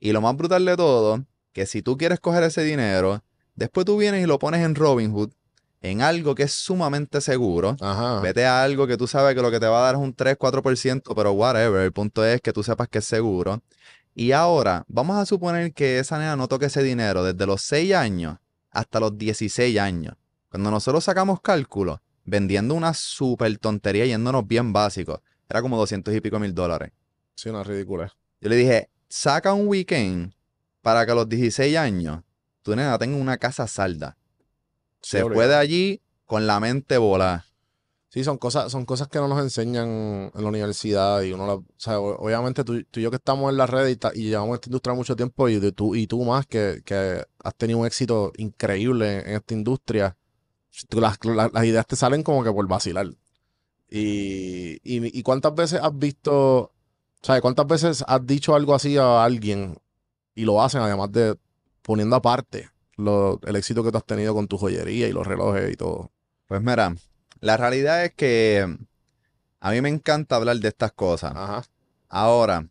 Y 0.00 0.12
lo 0.12 0.20
más 0.20 0.36
brutal 0.36 0.64
de 0.64 0.76
todo, 0.76 1.24
que 1.52 1.66
si 1.66 1.82
tú 1.82 1.96
quieres 1.96 2.18
coger 2.18 2.42
ese 2.42 2.64
dinero, 2.64 3.22
después 3.54 3.86
tú 3.86 3.96
vienes 3.98 4.24
y 4.24 4.26
lo 4.26 4.38
pones 4.38 4.64
en 4.64 4.74
Robinhood, 4.74 5.30
en 5.82 6.00
algo 6.00 6.34
que 6.34 6.44
es 6.44 6.52
sumamente 6.52 7.20
seguro. 7.20 7.76
Ajá. 7.80 8.20
Vete 8.20 8.46
a 8.46 8.62
algo 8.62 8.86
que 8.86 8.96
tú 8.96 9.06
sabes 9.06 9.34
que 9.34 9.42
lo 9.42 9.50
que 9.50 9.60
te 9.60 9.66
va 9.66 9.80
a 9.80 9.82
dar 9.82 9.94
es 9.96 10.00
un 10.00 10.14
3, 10.14 10.36
4%, 10.38 11.14
pero 11.14 11.32
whatever. 11.32 11.82
El 11.82 11.92
punto 11.92 12.24
es 12.24 12.40
que 12.40 12.52
tú 12.52 12.62
sepas 12.62 12.88
que 12.88 12.98
es 12.98 13.04
seguro. 13.04 13.62
Y 14.14 14.32
ahora, 14.32 14.84
vamos 14.88 15.18
a 15.18 15.26
suponer 15.26 15.74
que 15.74 15.98
esa 15.98 16.18
nena 16.18 16.36
no 16.36 16.48
toque 16.48 16.66
ese 16.66 16.82
dinero 16.82 17.22
desde 17.22 17.46
los 17.46 17.60
6 17.62 17.94
años 17.94 18.38
hasta 18.70 18.98
los 18.98 19.16
16 19.16 19.78
años. 19.78 20.14
Cuando 20.48 20.70
nosotros 20.70 21.04
sacamos 21.04 21.42
cálculo, 21.42 22.00
vendiendo 22.26 22.74
una 22.74 22.92
super 22.94 23.56
tontería 23.58 24.04
yéndonos 24.06 24.46
bien 24.46 24.72
básicos, 24.72 25.20
era 25.48 25.62
como 25.62 25.76
200 25.78 26.14
y 26.14 26.20
pico 26.20 26.38
mil 26.38 26.54
dólares. 26.54 26.92
Sí, 27.34 27.48
una 27.48 27.62
ridícula. 27.62 28.12
Yo 28.40 28.48
le 28.48 28.56
dije, 28.56 28.90
saca 29.08 29.52
un 29.54 29.68
weekend 29.68 30.32
para 30.82 31.06
que 31.06 31.12
a 31.12 31.14
los 31.14 31.28
16 31.28 31.76
años 31.76 32.22
tu 32.62 32.74
nena 32.74 32.98
tenga 32.98 33.16
una 33.16 33.38
casa 33.38 33.66
salda. 33.66 34.16
Se 35.00 35.22
obligado. 35.22 35.34
fue 35.34 35.48
de 35.48 35.54
allí 35.54 36.02
con 36.24 36.46
la 36.46 36.58
mente 36.60 36.98
volada. 36.98 37.44
Sí, 38.08 38.24
son 38.24 38.38
cosas, 38.38 38.72
son 38.72 38.86
cosas 38.86 39.08
que 39.08 39.18
no 39.18 39.28
nos 39.28 39.40
enseñan 39.42 40.30
en 40.34 40.42
la 40.42 40.48
universidad 40.48 41.20
y 41.22 41.32
uno 41.32 41.46
la- 41.46 41.54
o 41.54 41.64
sea, 41.76 42.00
obviamente 42.00 42.64
tú, 42.64 42.82
tú 42.84 42.98
y 43.00 43.02
yo 43.02 43.10
que 43.10 43.16
estamos 43.16 43.50
en 43.50 43.58
la 43.58 43.66
red 43.66 43.88
y, 43.88 43.96
ta- 43.96 44.12
y 44.14 44.28
llevamos 44.30 44.54
esta 44.54 44.68
industria 44.68 44.94
mucho 44.94 45.14
tiempo 45.16 45.48
y 45.48 45.60
de 45.60 45.72
tú, 45.72 45.94
y 45.94 46.06
tú 46.06 46.24
más 46.24 46.46
que, 46.46 46.80
que 46.84 47.22
has 47.44 47.54
tenido 47.56 47.78
un 47.80 47.86
éxito 47.86 48.32
increíble 48.38 49.20
en 49.20 49.34
esta 49.36 49.52
industria, 49.54 50.16
tú- 50.88 51.00
las, 51.00 51.18
las- 51.24 51.52
las 51.52 51.64
ideas 51.64 51.86
te 51.86 51.96
salen 51.96 52.22
como 52.22 52.44
que 52.44 52.52
por 52.52 52.66
vacilar. 52.68 53.08
Y, 53.90 54.80
y, 54.82 55.18
y 55.18 55.22
cuántas 55.22 55.54
veces 55.54 55.80
has 55.82 55.96
visto, 55.96 56.72
¿sabes? 57.22 57.42
¿Cuántas 57.42 57.66
veces 57.66 58.04
has 58.06 58.26
dicho 58.26 58.54
algo 58.54 58.74
así 58.74 58.96
a 58.98 59.24
alguien 59.24 59.78
y 60.34 60.44
lo 60.44 60.62
hacen 60.62 60.82
además 60.82 61.12
de 61.12 61.38
poniendo 61.82 62.16
aparte 62.16 62.70
lo- 62.96 63.40
el 63.44 63.56
éxito 63.56 63.84
que 63.84 63.92
tú 63.92 63.98
has 63.98 64.06
tenido 64.06 64.34
con 64.34 64.48
tu 64.48 64.58
joyería 64.58 65.08
y 65.08 65.12
los 65.12 65.26
relojes 65.26 65.72
y 65.72 65.76
todo? 65.76 66.10
Pues 66.48 66.62
mira, 66.62 66.94
la 67.40 67.56
realidad 67.56 68.04
es 68.04 68.14
que 68.14 68.66
a 69.60 69.70
mí 69.70 69.80
me 69.80 69.88
encanta 69.88 70.36
hablar 70.36 70.58
de 70.58 70.68
estas 70.68 70.92
cosas. 70.92 71.32
Ajá. 71.34 71.62
Ahora, 72.08 72.68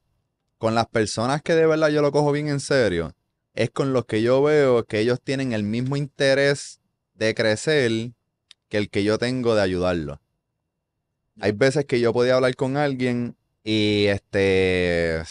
con 0.58 0.76
las 0.76 0.88
personas 0.88 1.42
que 1.42 1.56
de 1.56 1.66
verdad 1.68 1.90
yo 1.90 2.02
lo 2.02 2.12
cojo 2.12 2.32
bien 2.32 2.48
en 2.50 2.60
serio, 2.60 3.14
es 3.54 3.70
con 3.72 3.94
los 3.94 4.06
que 4.06 4.22
yo 4.22 4.42
veo 4.44 4.86
que 4.86 5.00
ellos 5.00 5.22
tienen 5.22 5.54
el 5.54 5.64
mismo 5.64 5.98
interés 5.98 6.82
de 7.16 7.34
crecer 7.34 8.12
que 8.70 8.78
el 8.78 8.90
que 8.90 9.04
yo 9.04 9.18
tengo 9.18 9.56
de 9.56 9.62
ayudarlos. 9.62 10.20
Hay 11.40 11.52
veces 11.52 11.86
que 11.86 12.00
yo 12.00 12.14
podía 12.14 12.36
hablar 12.36 12.56
con 12.56 12.78
alguien 12.78 13.36
y 13.64 14.06
este 14.06 15.24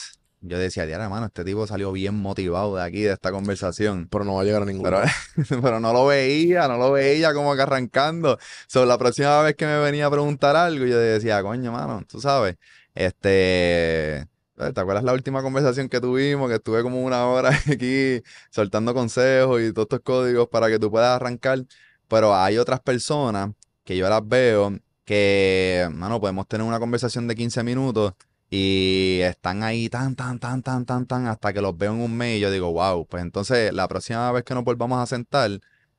yo 0.47 0.59
decía, 0.59 0.85
diablo, 0.85 1.05
hermano, 1.05 1.27
este 1.27 1.43
tipo 1.43 1.67
salió 1.67 1.91
bien 1.91 2.17
motivado 2.17 2.77
de 2.77 2.83
aquí, 2.83 3.01
de 3.01 3.15
esta 3.15 3.33
conversación. 3.33 4.09
Pero 4.11 4.25
no 4.25 4.35
va 4.35 4.43
a 4.43 4.45
llegar 4.45 4.63
a 4.63 4.67
ningún 4.67 4.85
Pero, 5.49 5.81
no 5.81 5.93
lo 5.95 6.05
veía, 6.05 6.69
no 6.69 6.77
lo 6.77 6.93
veía 6.93 7.33
como 7.33 7.57
que 7.57 7.63
arrancando. 7.63 8.39
So, 8.67 8.85
la 8.85 8.99
próxima 8.99 9.41
vez 9.41 9.57
que 9.57 9.65
me 9.65 9.79
venía 9.79 10.05
a 10.07 10.11
preguntar 10.11 10.55
algo, 10.55 10.85
yo 10.85 10.99
decía, 10.99 11.43
coño, 11.43 11.73
mano, 11.73 12.05
tú 12.07 12.21
sabes, 12.21 12.57
este, 12.95 14.27
¿te 14.57 14.81
acuerdas 14.81 15.05
la 15.05 15.13
última 15.13 15.43
conversación 15.43 15.89
que 15.89 16.01
tuvimos? 16.01 16.49
Que 16.49 16.57
estuve 16.57 16.83
como 16.83 17.03
una 17.03 17.27
hora 17.27 17.51
aquí 17.71 18.23
soltando 18.51 18.95
consejos 18.95 19.61
y 19.63 19.73
todos 19.73 19.87
estos 19.87 20.01
códigos 20.01 20.49
para 20.49 20.69
que 20.69 20.79
tú 20.79 20.91
puedas 20.91 21.17
arrancar. 21.17 21.65
Pero 22.09 22.35
hay 22.35 22.59
otras 22.59 22.81
personas 22.81 23.51
que 23.85 23.97
yo 23.97 24.09
las 24.09 24.27
veo 24.27 24.79
que, 25.05 25.89
mano, 25.93 26.21
podemos 26.21 26.47
tener 26.49 26.67
una 26.67 26.79
conversación 26.79 27.29
de 27.29 27.35
15 27.35 27.63
minutos 27.63 28.15
y 28.51 29.21
están 29.23 29.63
ahí 29.63 29.89
tan, 29.89 30.15
tan, 30.15 30.39
tan, 30.39 30.63
tan, 30.63 30.85
tan, 30.87 31.07
tan, 31.07 31.27
hasta 31.27 31.53
que 31.53 31.61
los 31.61 31.77
veo 31.77 31.93
en 31.93 32.01
un 32.01 32.17
mes 32.17 32.39
y 32.39 32.41
yo 32.41 32.51
digo, 32.51 32.73
wow, 32.73 33.07
pues 33.07 33.23
entonces 33.23 33.73
la 33.73 33.89
próxima 33.89 34.31
vez 34.33 34.45
que 34.45 34.55
nos 34.55 34.65
volvamos 34.65 35.03
a 35.03 35.07
sentar, 35.07 35.51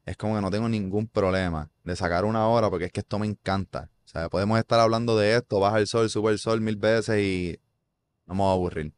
es 0.05 0.17
como 0.17 0.35
que 0.35 0.41
no 0.41 0.51
tengo 0.51 0.69
ningún 0.69 1.07
problema 1.07 1.69
de 1.83 1.95
sacar 1.95 2.25
una 2.25 2.47
hora 2.47 2.69
porque 2.69 2.85
es 2.85 2.91
que 2.91 3.01
esto 3.01 3.19
me 3.19 3.27
encanta. 3.27 3.89
O 4.05 4.07
sea, 4.07 4.29
podemos 4.29 4.57
estar 4.59 4.79
hablando 4.79 5.17
de 5.17 5.35
esto, 5.35 5.59
baja 5.59 5.79
el 5.79 5.87
sol, 5.87 6.09
sube 6.09 6.31
el 6.31 6.39
sol 6.39 6.61
mil 6.61 6.77
veces 6.77 7.19
y 7.19 7.59
no 8.25 8.33
me 8.35 8.41
voy 8.41 8.49
a 8.49 8.53
aburrir. 8.53 8.93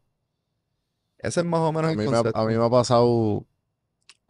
Ese 1.20 1.40
es 1.42 1.46
más 1.46 1.60
o 1.62 1.72
menos 1.72 1.90
A 1.90 1.92
el 1.92 1.98
mí, 1.98 2.04
me 2.06 2.10
ha, 2.10 2.16
concepto. 2.18 2.40
a 2.40 2.46
mí 2.46 2.56
me 2.56 2.64
ha 2.66 2.70
pasado. 2.70 3.46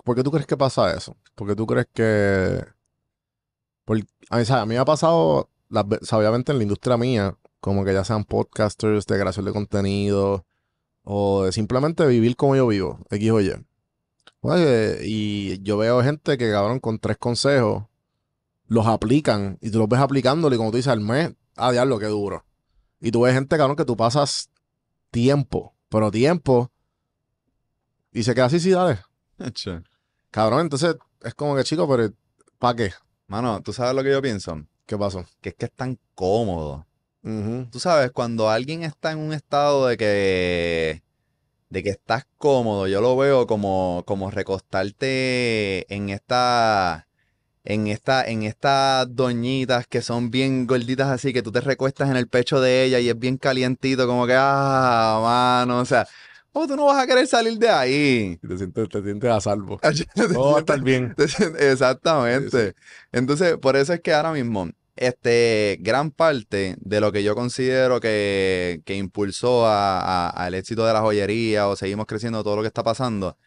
¿Por 0.03 0.15
qué 0.15 0.23
tú 0.23 0.31
crees 0.31 0.47
que 0.47 0.57
pasa 0.57 0.93
eso? 0.95 1.15
¿Por 1.35 1.47
qué 1.47 1.55
tú 1.55 1.65
crees 1.67 1.87
que.? 1.93 2.63
Por- 3.85 3.99
a, 4.29 4.37
mí, 4.37 4.45
¿sabes? 4.45 4.51
a 4.63 4.65
mí 4.65 4.73
me 4.75 4.79
ha 4.79 4.85
pasado, 4.85 5.49
las 5.69 5.85
obviamente 6.13 6.51
en 6.51 6.57
la 6.59 6.63
industria 6.63 6.97
mía, 6.97 7.37
como 7.59 7.83
que 7.85 7.93
ya 7.93 8.03
sean 8.03 8.23
podcasters 8.25 9.05
de 9.05 9.19
creación 9.19 9.45
de 9.45 9.53
contenido 9.53 10.45
o 11.03 11.43
de 11.43 11.51
simplemente 11.51 12.05
vivir 12.07 12.35
como 12.35 12.55
yo 12.55 12.67
vivo, 12.67 12.99
X 13.09 13.31
o 13.31 13.41
Y. 13.41 13.53
Oye, 14.41 14.99
y 15.03 15.61
yo 15.63 15.77
veo 15.77 16.01
gente 16.03 16.37
que, 16.37 16.51
cabrón, 16.51 16.79
con 16.79 16.99
tres 16.99 17.17
consejos 17.17 17.83
los 18.67 18.85
aplican 18.87 19.57
y 19.61 19.71
tú 19.71 19.79
los 19.79 19.87
ves 19.89 19.99
aplicándolo 19.99 20.53
y 20.53 20.57
como 20.57 20.71
tú 20.71 20.77
dices, 20.77 20.91
al 20.91 21.01
mes, 21.01 21.33
ah, 21.55 21.71
diablo, 21.71 21.99
qué 21.99 22.05
duro. 22.07 22.45
Y 22.99 23.11
tú 23.11 23.21
ves 23.21 23.33
gente, 23.33 23.57
cabrón, 23.57 23.75
que 23.77 23.85
tú 23.85 23.95
pasas 23.97 24.49
tiempo, 25.17 25.73
pero 25.89 26.11
tiempo 26.11 26.71
y 28.11 28.21
se 28.21 28.35
queda 28.35 28.45
así, 28.45 28.59
sí, 28.59 28.69
dale. 28.69 28.99
Che. 29.53 29.81
Cabrón, 30.29 30.61
entonces 30.61 30.95
es 31.23 31.33
como 31.33 31.55
que, 31.55 31.63
chico, 31.63 31.87
pero 31.89 32.13
¿para 32.59 32.75
qué? 32.75 32.91
Mano, 33.25 33.61
¿tú 33.63 33.73
sabes 33.73 33.95
lo 33.95 34.03
que 34.03 34.11
yo 34.11 34.21
pienso? 34.21 34.63
¿Qué 34.85 34.95
pasó? 34.95 35.25
Que 35.41 35.49
es 35.49 35.55
que 35.55 35.65
es 35.65 35.71
tan 35.71 35.97
cómodo. 36.13 36.85
Tú 37.71 37.79
sabes, 37.79 38.11
cuando 38.11 38.49
alguien 38.49 38.83
está 38.83 39.11
en 39.11 39.17
un 39.17 39.33
estado 39.33 39.87
de 39.87 39.97
que, 39.97 41.03
de 41.69 41.83
que 41.83 41.89
estás 41.89 42.25
cómodo, 42.37 42.87
yo 42.87 43.01
lo 43.01 43.17
veo 43.17 43.47
como, 43.47 44.03
como 44.05 44.29
recostarte 44.29 45.91
en 45.93 46.09
esta, 46.09 47.06
en 47.69 47.87
esta, 47.87 48.23
en 48.23 48.43
estas 48.43 49.13
doñitas 49.13 49.87
que 49.87 50.01
son 50.01 50.31
bien 50.31 50.65
gorditas 50.65 51.09
así, 51.09 51.33
que 51.33 51.41
tú 51.41 51.51
te 51.51 51.59
recuestas 51.59 52.09
en 52.09 52.15
el 52.15 52.29
pecho 52.29 52.61
de 52.61 52.85
ella 52.85 52.99
y 53.01 53.09
es 53.09 53.19
bien 53.19 53.37
calientito, 53.37 54.07
como 54.07 54.25
que, 54.25 54.33
ah, 54.37 55.19
mano, 55.65 55.79
o 55.81 55.85
sea, 55.85 56.07
oh, 56.53 56.65
tú 56.65 56.77
no 56.77 56.85
vas 56.85 57.03
a 57.03 57.05
querer 57.07 57.27
salir 57.27 57.57
de 57.59 57.67
ahí. 57.69 58.37
Te 58.37 58.57
sientes, 58.57 58.87
te 58.87 59.03
sientes 59.03 59.29
a 59.29 59.41
salvo. 59.41 59.77
Todo 60.33 60.51
va 60.51 60.57
a 60.57 60.59
estar 60.61 60.79
bien. 60.81 61.13
Exactamente. 61.59 62.73
Entonces, 63.11 63.57
por 63.57 63.75
eso 63.75 63.91
es 63.93 63.99
que 63.99 64.13
ahora 64.13 64.31
mismo, 64.31 64.69
este, 64.95 65.77
gran 65.81 66.11
parte 66.11 66.75
de 66.79 67.01
lo 67.01 67.11
que 67.11 67.21
yo 67.23 67.35
considero 67.35 67.99
que, 67.99 68.81
que 68.85 68.95
impulsó 68.95 69.65
a- 69.67 69.99
a- 69.99 70.29
al 70.29 70.53
éxito 70.55 70.85
de 70.85 70.93
la 70.93 71.01
joyería 71.01 71.67
o 71.67 71.75
seguimos 71.75 72.05
creciendo 72.05 72.43
todo 72.43 72.55
lo 72.55 72.61
que 72.61 72.67
está 72.69 72.81
pasando, 72.83 73.37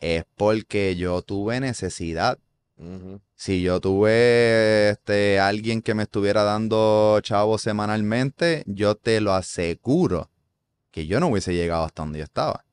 es 0.00 0.24
porque 0.36 0.96
yo 0.96 1.22
tuve 1.22 1.60
necesidad. 1.60 2.36
Si 3.34 3.62
yo 3.62 3.80
tuve 3.80 4.90
este, 4.90 5.38
alguien 5.38 5.82
que 5.82 5.94
me 5.94 6.04
estuviera 6.04 6.44
dando 6.44 7.20
chavos 7.22 7.62
semanalmente, 7.62 8.64
yo 8.66 8.94
te 8.94 9.20
lo 9.20 9.34
aseguro 9.34 10.30
que 10.90 11.06
yo 11.06 11.20
no 11.20 11.28
hubiese 11.28 11.54
llegado 11.54 11.84
hasta 11.84 12.02
donde 12.02 12.20
yo 12.20 12.24
estaba. 12.24 12.64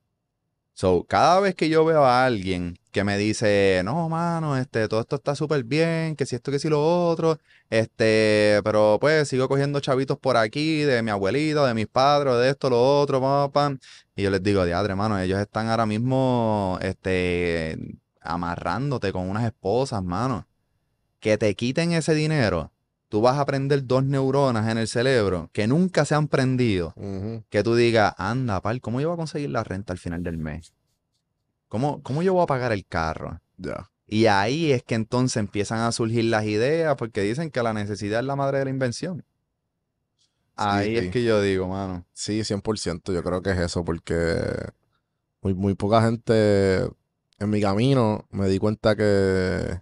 So, 0.74 1.06
cada 1.08 1.40
vez 1.40 1.56
que 1.56 1.70
yo 1.70 1.84
veo 1.86 2.06
a 2.06 2.26
alguien 2.26 2.78
que 2.92 3.04
me 3.04 3.18
dice, 3.18 3.82
no, 3.84 4.10
mano, 4.10 4.58
este, 4.58 4.88
todo 4.88 5.02
esto 5.02 5.16
está 5.16 5.36
súper 5.36 5.64
bien, 5.64 6.16
que 6.16 6.26
si 6.26 6.36
esto, 6.36 6.52
que 6.52 6.60
si 6.60 6.70
lo 6.70 7.08
otro, 7.10 7.40
este, 7.70 8.62
pero 8.64 8.98
pues 9.02 9.28
sigo 9.28 9.48
cogiendo 9.48 9.80
chavitos 9.80 10.20
por 10.20 10.38
aquí, 10.38 10.82
de 10.82 11.02
mi 11.02 11.12
abuelito, 11.12 11.66
de 11.66 11.74
mis 11.74 11.88
padres, 11.88 12.36
de 12.36 12.50
esto, 12.50 12.70
lo 12.70 13.00
otro, 13.00 13.52
pam. 13.52 13.80
Y 14.16 14.24
yo 14.24 14.30
les 14.30 14.44
digo, 14.44 14.66
diadre, 14.66 14.96
mano, 14.96 15.20
ellos 15.20 15.40
están 15.40 15.68
ahora 15.68 15.86
mismo, 15.88 16.78
este, 16.82 17.78
amarrándote 18.28 19.12
con 19.12 19.30
unas 19.30 19.46
esposas, 19.46 20.04
mano. 20.04 20.48
Que 21.20 21.38
te 21.38 21.56
quiten 21.56 21.94
ese 21.94 22.14
dinero, 22.14 22.72
tú 23.10 23.22
vas 23.22 23.38
a 23.40 23.46
prender 23.46 23.86
dos 23.86 24.04
neuronas 24.04 24.70
en 24.70 24.78
el 24.78 24.88
cerebro 24.88 25.50
que 25.54 25.68
nunca 25.68 26.06
se 26.06 26.14
han 26.16 26.28
prendido 26.28 26.94
que 27.50 27.64
tú 27.64 27.76
digas, 27.76 28.14
anda, 28.18 28.62
pal, 28.62 28.82
¿cómo 28.82 29.02
yo 29.02 29.08
voy 29.10 29.16
a 29.16 29.18
conseguir 29.18 29.50
la 29.50 29.64
renta 29.64 29.94
al 29.94 30.00
final 30.00 30.22
del 30.24 30.38
mes? 30.38 30.74
¿Cómo, 31.70 32.02
cómo 32.04 32.22
yo 32.22 32.34
voy 32.34 32.44
a 32.44 32.48
pagar 32.48 32.72
el 32.72 32.86
carro? 32.86 33.42
Y 34.08 34.28
ahí 34.28 34.72
es 34.72 34.84
que 34.84 34.96
entonces 34.96 35.38
empiezan 35.38 35.80
a 35.80 35.92
surgir 35.92 36.26
las 36.26 36.46
ideas 36.46 36.96
porque 36.96 37.22
dicen 37.22 37.50
que 37.52 37.62
la 37.64 37.74
necesidad 37.74 38.20
es 38.22 38.26
la 38.26 38.36
madre 38.36 38.60
de 38.60 38.66
la 38.66 38.70
invención. 38.72 39.26
Ahí 40.56 40.92
Sí. 40.98 41.06
es 41.06 41.12
que 41.12 41.24
yo 41.24 41.42
digo, 41.42 41.68
mano. 41.68 42.06
Sí, 42.14 42.44
100%. 42.44 43.12
Yo 43.14 43.22
creo 43.24 43.42
que 43.42 43.52
es 43.52 43.58
eso, 43.60 43.84
porque 43.84 44.38
muy, 45.42 45.54
muy 45.54 45.76
poca 45.76 46.02
gente 46.02 46.88
en 47.40 47.50
mi 47.50 47.62
camino 47.62 48.26
me 48.32 48.48
di 48.48 48.60
cuenta 48.60 48.96
que, 48.96 49.82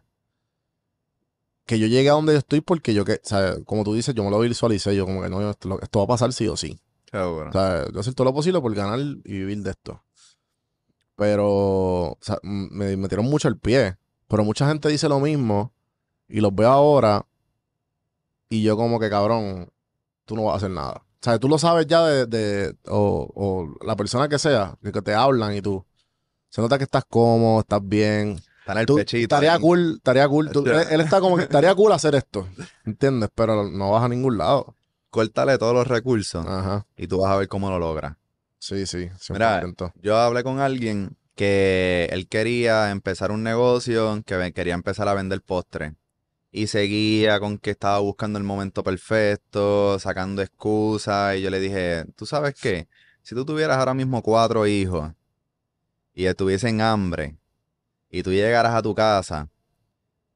que 1.65 1.80
yo 1.80 1.88
llegué 1.88 2.10
a 2.10 2.13
donde 2.13 2.34
yo 2.34 2.39
estoy 2.39 2.62
porque 2.62 2.94
yo, 2.94 3.06
que, 3.06 3.13
o 3.13 3.20
sea, 3.24 3.56
como 3.65 3.84
tú 3.84 3.94
dices, 3.94 4.13
yo 4.13 4.24
me 4.24 4.30
lo 4.30 4.39
visualicé. 4.39 4.96
Yo 4.96 5.06
como 5.06 5.22
que 5.22 5.30
no, 5.30 5.50
esto, 5.50 5.80
esto 5.82 6.00
va 6.00 6.06
a 6.06 6.08
pasar 6.10 6.32
sí 6.34 6.48
o 6.48 6.56
sí. 6.56 6.80
Seguro. 7.12 7.50
O 7.50 7.52
sea, 7.54 7.86
yo 7.86 7.91
voy 7.91 7.98
a 7.98 8.02
hacer 8.02 8.13
todo 8.13 8.26
lo 8.26 8.34
posible 8.34 8.60
por 8.62 8.74
ganar 8.76 9.00
y 9.00 9.32
vivir 9.39 9.63
de 9.63 9.72
esto. 9.72 10.04
Pero, 11.15 11.48
o 12.12 12.18
sea, 12.22 12.38
m- 12.44 12.68
me 12.72 12.98
metieron 12.98 13.26
mucho 13.26 13.48
el 13.48 13.58
pie. 13.58 13.98
Pero 14.28 14.44
mucha 14.44 14.68
gente 14.68 14.89
dice 14.89 15.08
lo 15.08 15.20
mismo 15.20 15.72
y 16.28 16.41
los 16.41 16.54
veo 16.54 16.70
ahora 16.70 17.26
y 18.50 18.62
yo 18.63 18.76
como 18.78 19.00
que, 19.00 19.10
cabrón, 19.10 19.70
tú 20.26 20.36
no 20.36 20.44
vas 20.46 20.54
a 20.56 20.58
hacer 20.58 20.72
nada. 20.72 21.04
O 21.22 21.24
sea, 21.26 21.39
tú 21.39 21.48
lo 21.50 21.58
sabes 21.58 21.88
ya 21.88 22.06
de, 22.06 22.26
de- 22.26 22.76
o, 22.88 23.30
o 23.34 23.86
la 23.86 23.96
persona 23.96 24.28
que 24.30 24.38
sea, 24.39 24.78
que 24.84 25.02
te 25.02 25.13
hablan 25.13 25.56
y 25.56 25.62
tú. 25.62 25.86
Se 26.56 26.62
nota 26.62 26.78
que 26.78 26.86
estás 26.86 27.04
cómodo, 27.04 27.60
estás 27.60 27.82
bien. 27.84 28.38
Está 28.60 28.72
en 28.72 28.78
el 28.78 28.86
Tú- 28.86 28.96
pechito. 28.96 29.24
estaría 29.36 29.60
cool, 29.60 29.96
estaría 29.98 30.26
cool. 30.30 30.50
Tú- 30.52 30.65
él, 30.65 30.86
él 30.89 31.02
está 31.02 31.20
como 31.20 31.36
que 31.36 31.44
estaría 31.44 31.76
cool 31.76 31.91
hacer 31.91 32.15
esto, 32.15 32.48
¿entiendes? 32.86 33.30
Pero 33.36 33.70
no 33.70 33.91
vas 33.91 34.04
a 34.06 34.08
ningún 34.08 34.38
lado. 34.38 34.74
Córtale 35.10 35.58
todos 35.58 35.74
los 35.74 35.86
recursos 35.86 36.46
Ajá. 36.48 36.86
y 36.96 37.08
tú 37.08 37.18
vas 37.20 37.32
a 37.34 37.36
ver 37.36 37.50
cómo 37.50 37.70
lo 37.70 37.78
logras. 37.78 38.15
Sí, 38.58 38.86
sí, 38.86 39.10
100%. 39.20 39.34
Mira, 39.34 39.94
Yo 40.02 40.18
hablé 40.18 40.44
con 40.44 40.62
alguien 40.62 41.18
que 41.36 42.08
él 42.13 42.30
quería 42.30 42.89
empezar 42.89 43.32
un 43.32 43.44
negocio, 43.44 44.24
que 44.26 44.54
quería 44.54 44.76
empezar 44.76 45.10
a 45.10 45.13
vender 45.13 45.41
postres. 45.41 45.91
Y 46.54 46.68
seguía 46.68 47.38
con 47.41 47.58
que 47.58 47.72
estaba 47.72 48.00
buscando 48.00 48.39
el 48.39 48.46
momento 48.46 48.82
perfecto, 48.82 50.00
sacando 50.00 50.41
excusas. 50.41 51.36
Y 51.36 51.41
yo 51.41 51.50
le 51.50 51.60
dije, 51.60 52.06
¿tú 52.15 52.26
sabes 52.26 52.56
qué? 52.56 52.88
Si 53.24 53.36
tú 53.36 53.44
tuvieras 53.44 53.78
ahora 53.78 53.94
mismo 53.94 54.22
cuatro 54.24 54.65
hijos 54.65 55.12
y 56.15 56.25
estuviesen 56.25 56.82
hambre 56.82 57.36
y 58.10 58.23
tú 58.23 58.32
llegaras 58.32 58.73
a 58.73 58.82
tu 58.82 58.95
casa, 58.95 59.49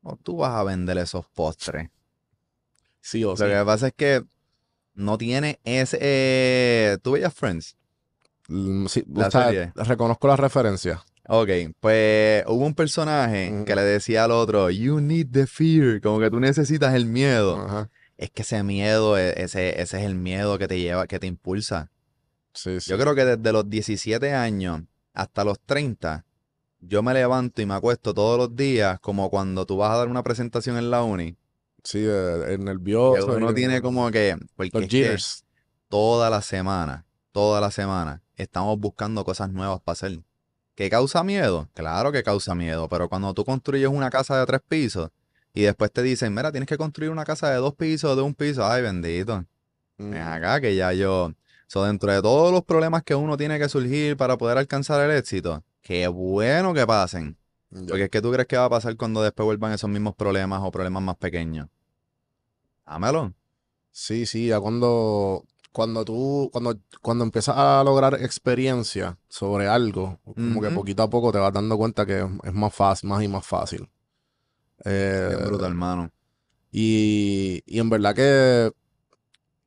o 0.04 0.16
tú 0.18 0.38
vas 0.38 0.52
a 0.54 0.64
vender 0.64 0.98
esos 1.00 1.26
postres. 1.30 1.90
sí 3.02 3.24
o 3.24 3.30
Lo 3.32 3.38
sí. 3.38 3.44
que 3.46 3.64
pasa 3.66 3.88
es 3.88 3.94
que 3.94 4.24
no 4.94 5.18
tiene 5.18 5.60
ese... 5.64 5.98
eh, 6.02 6.98
¿Tú 7.02 7.14
veías 7.14 7.34
Friends? 7.34 7.76
Mm, 8.50 8.88
sí, 8.88 9.04
La 9.14 9.28
o 9.28 9.32
sea, 9.32 9.72
reconozco 9.76 10.28
la 10.28 10.36
referencia. 10.36 11.02
Ok, 11.28 11.50
pues 11.80 12.44
hubo 12.48 12.66
un 12.66 12.74
personaje 12.74 13.52
Ujú. 13.54 13.66
que 13.66 13.76
le 13.76 13.84
decía 13.84 14.24
al 14.26 14.32
otro, 14.32 14.70
you 14.72 15.00
need 15.00 15.28
the 15.32 15.46
fear, 15.48 16.02
como 16.02 16.20
que 16.20 16.30
tú 16.30 16.40
necesitas 16.40 16.94
el 16.96 17.06
miedo. 17.06 17.58
Ajá. 17.64 17.90
Es 18.18 18.32
que 18.32 18.42
ese 18.42 18.62
miedo, 18.64 19.18
e- 19.18 19.42
ese, 19.42 19.80
ese 19.82 20.00
es 20.00 20.06
el 20.06 20.16
miedo 20.16 20.58
que 20.58 20.68
te 20.68 20.80
lleva, 20.80 21.08
que 21.08 21.20
te 21.20 21.28
impulsa. 21.28 21.92
Sí, 22.54 22.82
sí. 22.82 22.90
Yo 22.90 22.98
creo 22.98 23.14
que 23.16 23.24
desde 23.24 23.54
los 23.54 23.70
17 23.70 24.34
años 24.34 24.82
hasta 25.22 25.44
los 25.44 25.60
30, 25.60 26.26
yo 26.80 27.04
me 27.04 27.14
levanto 27.14 27.62
y 27.62 27.66
me 27.66 27.74
acuesto 27.74 28.14
todos 28.14 28.38
los 28.38 28.56
días 28.56 29.00
como 29.00 29.30
cuando 29.30 29.66
tú 29.66 29.78
vas 29.78 29.92
a 29.92 29.98
dar 29.98 30.08
una 30.08 30.24
presentación 30.24 30.78
en 30.78 30.90
la 30.92 31.04
uni. 31.04 31.36
Sí, 31.84 32.00
eh, 32.00 32.44
el 32.48 32.58
Que 32.58 32.64
nervioso. 32.64 33.28
uno 33.36 33.50
el- 33.50 33.56
tiene 33.56 33.82
como 33.82 34.10
que, 34.12 34.38
porque 34.56 34.72
los 34.80 34.84
es 34.86 34.90
que 34.90 35.18
toda 35.90 36.30
la 36.30 36.42
semana, 36.42 37.06
toda 37.32 37.60
la 37.62 37.72
semana, 37.72 38.22
estamos 38.36 38.80
buscando 38.80 39.24
cosas 39.26 39.50
nuevas 39.52 39.82
para 39.82 39.94
hacer. 39.94 40.20
¿Qué 40.76 40.90
causa 40.90 41.24
miedo? 41.24 41.68
Claro 41.74 42.12
que 42.12 42.24
causa 42.24 42.56
miedo, 42.56 42.88
pero 42.88 43.10
cuando 43.10 43.34
tú 43.34 43.44
construyes 43.44 43.90
una 43.90 44.10
casa 44.10 44.40
de 44.40 44.46
tres 44.46 44.62
pisos 44.68 45.10
y 45.54 45.64
después 45.64 45.92
te 45.92 46.02
dicen, 46.02 46.34
mira, 46.34 46.52
tienes 46.52 46.68
que 46.70 46.78
construir 46.78 47.12
una 47.12 47.26
casa 47.26 47.50
de 47.50 47.58
dos 47.58 47.76
pisos, 47.76 48.16
de 48.16 48.22
un 48.22 48.34
piso, 48.34 48.66
ay, 48.66 48.82
bendito. 48.84 49.44
Mm, 49.98 50.12
Ven 50.12 50.22
acá 50.22 50.62
que 50.62 50.76
ya 50.76 50.94
yo, 50.94 51.34
so, 51.70 51.84
dentro 51.84 52.12
de 52.12 52.20
todos 52.20 52.52
los 52.52 52.64
problemas 52.64 53.04
que 53.04 53.14
uno 53.14 53.38
tiene 53.38 53.60
que 53.60 53.70
surgir 53.70 54.18
para 54.18 54.40
poder 54.40 54.58
alcanzar 54.58 55.08
el 55.08 55.16
éxito, 55.16 55.64
qué 55.84 56.08
bueno 56.08 56.74
que 56.74 56.88
pasen. 56.88 57.38
Porque 57.70 58.06
es 58.06 58.10
que 58.10 58.24
tú 58.24 58.32
crees 58.32 58.48
que 58.48 58.58
va 58.58 58.66
a 58.66 58.70
pasar 58.72 58.98
cuando 58.98 59.22
después 59.22 59.46
vuelvan 59.46 59.72
esos 59.74 59.88
mismos 59.88 60.16
problemas 60.16 60.62
o 60.64 60.72
problemas 60.72 61.04
más 61.04 61.18
pequeños. 61.18 61.68
Dámelo. 62.88 63.36
Sí, 63.92 64.26
sí, 64.26 64.48
ya 64.48 64.60
cuando, 64.60 65.46
cuando 65.72 66.04
tú, 66.04 66.50
cuando, 66.52 66.80
cuando 67.04 67.24
empiezas 67.24 67.56
a 67.56 67.84
lograr 67.84 68.16
experiencia 68.16 69.20
sobre 69.28 69.68
algo, 69.68 70.18
como 70.24 70.62
que 70.62 70.72
poquito 70.72 71.04
a 71.04 71.10
poco 71.12 71.32
te 71.32 71.38
vas 71.38 71.54
dando 71.54 71.78
cuenta 71.78 72.04
que 72.04 72.28
es, 72.46 72.54
más 72.54 72.74
fácil, 72.74 73.10
más 73.10 73.22
y 73.22 73.28
más 73.28 73.46
fácil. 73.46 73.88
Eh, 74.86 75.36
Bien 75.36 75.48
brutal, 75.48 75.70
hermano. 75.70 76.10
y, 76.72 77.62
y 77.68 77.80
en 77.80 77.92
verdad 77.92 78.16
que 78.16 78.72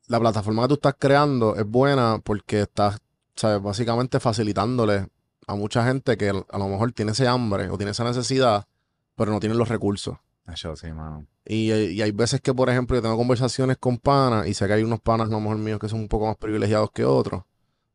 la 0.09 0.21
plataforma 0.21 0.63
que 0.63 0.69
tú 0.69 0.75
estás 0.75 0.95
creando 0.99 1.57
es 1.57 1.67
buena 1.67 2.21
porque 2.23 2.63
estás, 2.63 2.99
¿sabes? 3.35 3.63
Básicamente 3.63 4.21
facilitándole 4.21 5.09
a 5.47 5.55
mucha 5.55 5.85
gente 5.85 6.17
que 6.17 6.29
a 6.31 6.59
lo 6.59 6.69
mejor 6.69 6.93
tiene 6.93 7.13
ese 7.13 7.27
hambre 7.27 7.69
o 7.71 7.77
tiene 7.77 7.93
esa 7.93 8.05
necesidad, 8.05 8.67
pero 9.17 9.33
no 9.33 9.41
tiene 9.41 9.55
los 9.55 9.69
recursos. 9.69 10.17
Yo 10.57 10.75
sí, 10.77 10.93
mano. 10.93 11.27
Y, 11.45 11.73
y 11.73 12.03
hay 12.03 12.11
veces 12.13 12.41
que, 12.41 12.53
por 12.53 12.69
ejemplo, 12.69 12.97
yo 12.97 13.03
tengo 13.03 13.17
conversaciones 13.17 13.77
con 13.79 13.99
panas 13.99 14.47
y 14.47 14.55
sé 14.55 14.67
que 14.67 14.75
hay 14.75 14.83
unos 14.83 15.01
panas, 15.01 15.29
a 15.29 15.31
lo 15.31 15.41
mejor 15.41 15.57
míos, 15.59 15.79
que 15.79 15.89
son 15.89 16.01
un 16.01 16.09
poco 16.09 16.27
más 16.27 16.37
privilegiados 16.37 16.91
que 16.93 17.05
otros. 17.05 17.43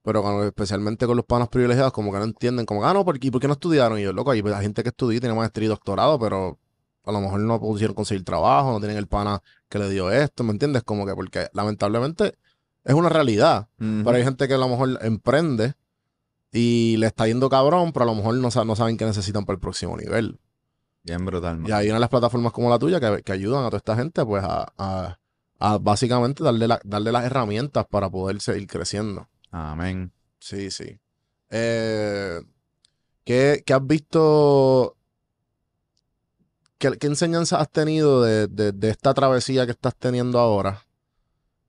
Pero 0.04 0.22
cuando- 0.22 0.46
especialmente 0.46 1.06
con 1.06 1.18
los 1.18 1.26
panas 1.26 1.50
privilegiados, 1.50 1.92
como 1.92 2.12
que 2.12 2.18
no 2.20 2.24
entienden, 2.24 2.66
como, 2.66 2.86
ah, 2.86 2.94
no, 2.94 3.04
¿por 3.06 3.20
qué, 3.20 3.32
¿por 3.32 3.42
qué 3.42 3.48
no 3.48 3.54
estudiaron? 3.54 4.00
Y 4.00 4.04
yo, 4.04 4.14
loco, 4.14 4.32
hay 4.32 4.42
hay 4.42 4.62
gente 4.64 4.82
que 4.84 4.90
estudió 4.90 5.18
y 5.18 5.20
tiene 5.20 5.36
maestría 5.36 5.66
y 5.66 5.70
doctorado, 5.70 6.18
pero 6.20 6.58
a 7.08 7.12
lo 7.12 7.22
mejor 7.22 7.40
no 7.40 7.60
pudieron 7.60 7.96
conseguir 7.96 8.24
trabajo, 8.24 8.72
no 8.72 8.80
tienen 8.80 8.98
el 8.98 9.08
pana 9.08 9.42
que 9.70 9.80
le 9.80 9.90
dio 9.90 10.12
esto, 10.12 10.44
¿me 10.44 10.52
entiendes? 10.52 10.84
Como 10.84 11.06
que, 11.06 11.14
porque 11.16 11.48
lamentablemente 11.54 12.38
es 12.84 12.94
una 12.94 13.10
realidad. 13.10 13.68
Pero 13.78 14.12
hay 14.18 14.24
gente 14.24 14.48
que 14.48 14.54
a 14.54 14.58
lo 14.58 14.68
mejor 14.70 15.00
emprende 15.02 15.74
y 16.52 16.96
le 16.98 17.08
está 17.08 17.28
yendo 17.28 17.50
cabrón, 17.50 17.92
pero 17.92 18.04
a 18.04 18.06
lo 18.08 18.16
mejor 18.16 18.36
no, 18.36 18.50
sa- 18.52 18.66
no 18.66 18.76
saben 18.76 18.98
qué 18.98 19.06
necesitan 19.06 19.46
para 19.46 19.56
el 19.56 19.60
próximo 19.60 19.96
nivel. 19.98 20.40
Bien 21.04 21.26
brutal, 21.26 21.64
Y 21.66 21.72
hay 21.72 21.90
unas 21.90 22.10
plataformas 22.10 22.52
como 22.52 22.70
la 22.70 22.78
tuya 22.80 23.00
que, 23.00 23.24
que 23.24 23.32
ayudan 23.32 23.64
a 23.64 23.68
toda 23.68 23.78
esta 23.78 23.96
gente 23.96 24.26
pues 24.26 24.44
a, 24.44 24.74
a- 24.78 25.18
a 25.60 25.78
básicamente 25.78 26.44
darle, 26.44 26.68
la- 26.68 26.82
darle 26.84 27.12
las 27.12 27.24
herramientas 27.26 27.86
para 27.90 28.10
poder 28.10 28.42
seguir 28.42 28.68
creciendo. 28.68 29.28
Amén. 29.52 30.12
Sí, 30.40 30.70
sí. 30.70 31.00
Eh, 31.50 32.42
¿qué, 33.24 33.64
qué 33.66 33.74
has 33.74 33.88
visto? 33.88 34.97
¿Qué, 36.78 36.92
qué 36.98 37.08
enseñanzas 37.08 37.62
has 37.62 37.72
tenido 37.72 38.22
de, 38.24 38.48
de- 38.48 38.72
de 38.72 38.90
esta 38.90 39.14
travesía 39.14 39.66
que 39.66 39.72
estás 39.72 39.96
teniendo 39.96 40.40
ahora? 40.40 40.86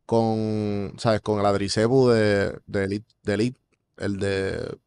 Con, 0.07 0.94
¿sabes? 0.99 1.21
Con 1.21 1.40
el 1.40 1.47
Adricebu 1.47 2.09
de, 2.11 2.59
de 2.66 2.85
Elite, 2.85 3.07
de 3.25 3.35
Elite, 3.35 3.61
el 3.99 4.18
de, 4.18 4.79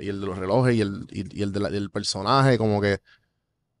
y 0.00 0.08
el 0.08 0.20
de 0.20 0.26
los 0.26 0.38
relojes 0.38 0.74
y 0.76 0.80
el, 0.80 1.06
y, 1.10 1.38
y 1.38 1.42
el 1.42 1.52
de 1.52 1.60
del 1.70 1.90
personaje, 1.90 2.58
como 2.58 2.80
que, 2.80 3.00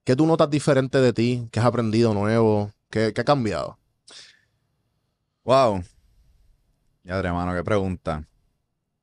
¿qué 0.04 0.16
tú 0.16 0.26
notas 0.26 0.50
diferente 0.50 0.98
de 1.00 1.12
ti? 1.12 1.48
¿Qué 1.52 1.60
has 1.60 1.66
aprendido 1.66 2.14
nuevo? 2.14 2.72
¿Qué, 2.90 3.12
qué 3.14 3.22
ha 3.22 3.24
cambiado? 3.24 3.78
Wow. 5.44 5.82
Ya, 7.04 7.18
hermano, 7.18 7.54
qué 7.54 7.64
pregunta. 7.64 8.26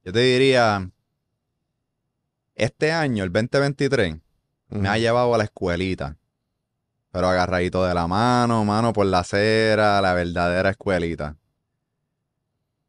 Yo 0.04 0.14
te 0.14 0.20
diría, 0.22 0.90
este 2.56 2.92
año, 2.92 3.24
el 3.24 3.32
2023, 3.32 4.18
me 4.70 4.88
ha 4.90 4.98
llevado 4.98 5.34
a 5.34 5.38
la 5.38 5.46
escuelita. 5.46 6.18
Pero 7.12 7.28
agarradito 7.28 7.86
de 7.86 7.94
la 7.94 8.08
mano, 8.08 8.64
mano 8.66 8.94
por 8.94 9.06
la 9.06 9.20
acera, 9.20 10.00
la 10.02 10.14
verdadera 10.14 10.70
escuelita. 10.70 11.38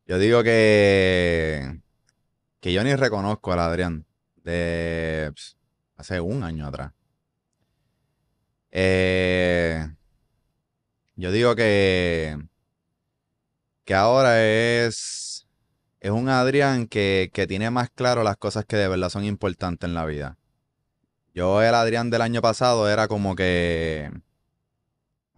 Yo 0.06 0.18
digo 0.18 0.42
que, 0.42 1.80
que 2.60 2.72
yo 2.72 2.82
ni 2.82 2.94
reconozco 2.94 3.52
al 3.52 3.60
Adrián 3.60 4.06
de 4.42 5.32
hace 5.96 6.20
un 6.20 6.42
año 6.42 6.66
atrás. 6.66 6.92
Eh, 8.72 9.88
yo 11.16 11.30
digo 11.30 11.54
que, 11.54 12.36
que 13.84 13.94
ahora 13.94 14.44
es, 14.44 15.46
es 16.00 16.10
un 16.10 16.28
Adrián 16.28 16.86
que, 16.88 17.30
que 17.32 17.46
tiene 17.46 17.70
más 17.70 17.90
claro 17.90 18.22
las 18.22 18.36
cosas 18.36 18.64
que 18.64 18.76
de 18.76 18.88
verdad 18.88 19.10
son 19.10 19.24
importantes 19.24 19.88
en 19.88 19.94
la 19.94 20.06
vida. 20.06 20.39
Yo, 21.34 21.62
el 21.62 21.74
Adrián 21.74 22.10
del 22.10 22.22
año 22.22 22.42
pasado, 22.42 22.88
era 22.88 23.08
como 23.08 23.36
que 23.36 24.10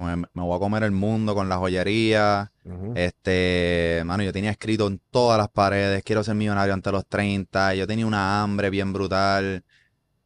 me, 0.03 0.17
me 0.17 0.43
voy 0.43 0.57
a 0.57 0.59
comer 0.59 0.83
el 0.83 0.93
mundo 0.93 1.35
con 1.35 1.49
la 1.49 1.57
joyería. 1.59 2.53
Este, 2.95 4.03
mano, 4.05 4.23
yo 4.23 4.33
tenía 4.33 4.51
escrito 4.51 4.87
en 4.87 5.01
todas 5.11 5.39
las 5.39 5.49
paredes, 5.49 6.03
quiero 6.05 6.23
ser 6.25 6.35
millonario 6.35 6.75
ante 6.75 6.93
los 6.93 7.07
30. 7.07 7.75
Yo 7.75 7.87
tenía 7.87 8.07
una 8.07 8.43
hambre 8.43 8.71
bien 8.71 8.93
brutal. 8.93 9.65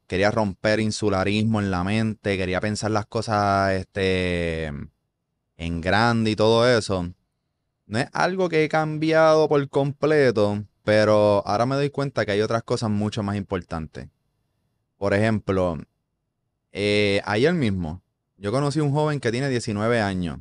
Quería 0.07 0.31
romper 0.31 0.81
insularismo 0.81 1.61
en 1.61 1.71
la 1.71 1.83
mente, 1.83 2.37
quería 2.37 2.61
pensar 2.61 2.93
las 2.93 3.07
cosas, 3.07 3.73
este, 3.73 4.67
en 5.57 5.81
grande 5.81 6.31
y 6.31 6.37
todo 6.37 6.69
eso. 6.69 7.13
No 7.87 7.99
es 7.99 8.09
algo 8.13 8.49
que 8.49 8.65
he 8.65 8.69
cambiado 8.69 9.49
por 9.49 9.69
completo, 9.69 10.65
pero 10.85 11.43
ahora 11.47 11.67
me 11.67 11.75
doy 11.77 11.91
cuenta 11.91 12.25
que 12.25 12.33
hay 12.33 12.41
otras 12.41 12.63
cosas 12.63 12.91
mucho 12.91 13.25
más 13.25 13.37
importantes. 13.37 14.09
Por 14.99 15.15
ejemplo, 15.15 15.79
eh, 16.73 17.21
ayer 17.25 17.53
mismo, 17.55 18.03
yo 18.39 18.53
conocí 18.53 18.81
a 18.81 18.83
un 18.83 18.93
joven 18.93 19.21
que 19.21 19.31
tiene 19.31 19.49
19 19.49 20.01
años 20.01 20.39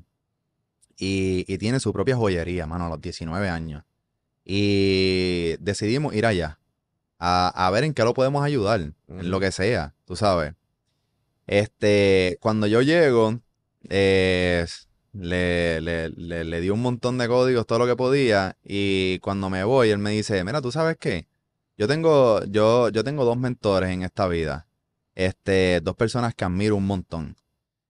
y, 0.97 1.45
y 1.47 1.57
tiene 1.57 1.79
su 1.79 1.93
propia 1.93 2.15
joyería, 2.15 2.65
mano, 2.65 2.85
a 2.85 2.89
los 2.89 3.01
19 3.01 3.49
años. 3.49 3.83
Y 4.43 5.55
decidimos 5.59 6.13
ir 6.13 6.25
allá 6.25 6.59
a, 7.19 7.67
a 7.67 7.71
ver 7.71 7.83
en 7.83 7.93
qué 7.93 8.03
lo 8.03 8.13
podemos 8.13 8.43
ayudar, 8.43 8.81
en 9.07 9.31
lo 9.31 9.39
que 9.39 9.51
sea, 9.51 9.95
tú 10.05 10.15
sabes. 10.15 10.53
Este, 11.47 12.37
cuando 12.41 12.67
yo 12.67 12.81
llego, 12.81 13.39
eh, 13.89 14.65
le, 15.13 15.81
le, 15.81 16.09
le, 16.09 16.43
le 16.43 16.61
di 16.61 16.69
un 16.69 16.81
montón 16.81 17.17
de 17.17 17.27
códigos, 17.27 17.65
todo 17.65 17.79
lo 17.79 17.87
que 17.87 17.95
podía, 17.95 18.57
y 18.63 19.19
cuando 19.19 19.49
me 19.49 19.63
voy, 19.63 19.89
él 19.89 19.97
me 19.97 20.11
dice, 20.11 20.43
mira, 20.43 20.61
¿tú 20.61 20.71
sabes 20.71 20.97
qué? 20.99 21.27
Yo 21.77 21.87
tengo, 21.87 22.43
yo, 22.45 22.89
yo 22.89 23.03
tengo 23.03 23.25
dos 23.25 23.37
mentores 23.37 23.89
en 23.89 24.03
esta 24.03 24.27
vida. 24.27 24.67
Este, 25.13 25.81
dos 25.81 25.95
personas 25.95 26.33
que 26.33 26.45
admiro 26.45 26.75
un 26.75 26.85
montón. 26.85 27.35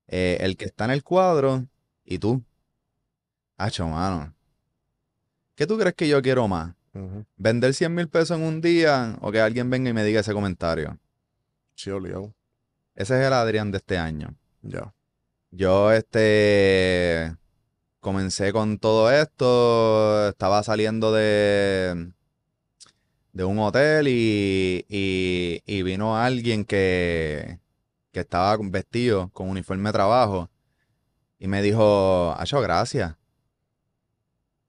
Eh, 0.07 0.38
el 0.41 0.57
que 0.57 0.65
está 0.65 0.86
en 0.86 0.91
el 0.91 1.03
cuadro 1.03 1.65
y 2.03 2.19
tú. 2.19 2.43
Hacho, 3.57 3.88
mano. 3.88 4.33
¿Qué 5.55 5.65
tú 5.65 5.77
crees 5.77 5.95
que 5.95 6.07
yo 6.07 6.21
quiero 6.21 6.47
más? 6.47 6.75
¿Vender 7.36 7.73
100 7.73 7.93
mil 7.93 8.07
pesos 8.07 8.38
en 8.38 8.43
un 8.43 8.61
día 8.61 9.17
o 9.21 9.31
que 9.31 9.41
alguien 9.41 9.69
venga 9.69 9.89
y 9.89 9.93
me 9.93 10.03
diga 10.03 10.21
ese 10.21 10.33
comentario? 10.33 10.97
Sí, 11.75 11.89
obligado. 11.89 12.33
Ese 12.95 13.19
es 13.19 13.27
el 13.27 13.33
Adrián 13.33 13.71
de 13.71 13.77
este 13.77 13.97
año. 13.97 14.33
Ya. 14.61 14.93
Yo, 15.51 15.91
este, 15.91 17.36
comencé 17.99 18.53
con 18.53 18.77
todo 18.77 19.11
esto, 19.11 20.29
estaba 20.29 20.63
saliendo 20.63 21.11
de, 21.11 22.11
de 23.36 23.43
un 23.43 23.59
hotel 23.59 24.07
y, 24.07 24.86
y- 24.89 25.61
y 25.67 25.83
vino 25.83 26.17
alguien 26.17 26.65
que, 26.65 27.59
que 28.13 28.21
estaba 28.21 28.57
vestido 28.61 29.29
con 29.33 29.49
uniforme 29.49 29.89
de 29.89 29.93
trabajo 29.93 30.49
y 31.39 31.47
me 31.47 31.61
dijo, 31.61 32.33
Acho, 32.38 32.61
gracias 32.61 33.15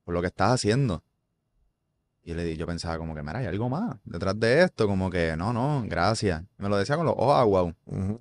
por 0.04 0.14
lo 0.14 0.20
que 0.20 0.28
estás 0.28 0.52
haciendo. 0.52 1.02
Y 2.22 2.34
le 2.34 2.42
di, 2.44 2.56
yo 2.56 2.66
pensaba 2.66 2.98
como 2.98 3.14
que, 3.14 3.22
mira, 3.22 3.38
hay 3.38 3.46
algo 3.46 3.68
más 3.68 3.96
detrás 4.04 4.38
de 4.40 4.62
esto, 4.62 4.88
como 4.88 5.10
que, 5.10 5.36
no, 5.36 5.52
no, 5.52 5.84
gracias. 5.86 6.42
Me 6.58 6.68
lo 6.68 6.76
decía 6.76 6.96
con 6.96 7.06
los 7.06 7.14
ojos 7.16 7.36
aguados. 7.36 7.74
Ujú. 7.86 8.20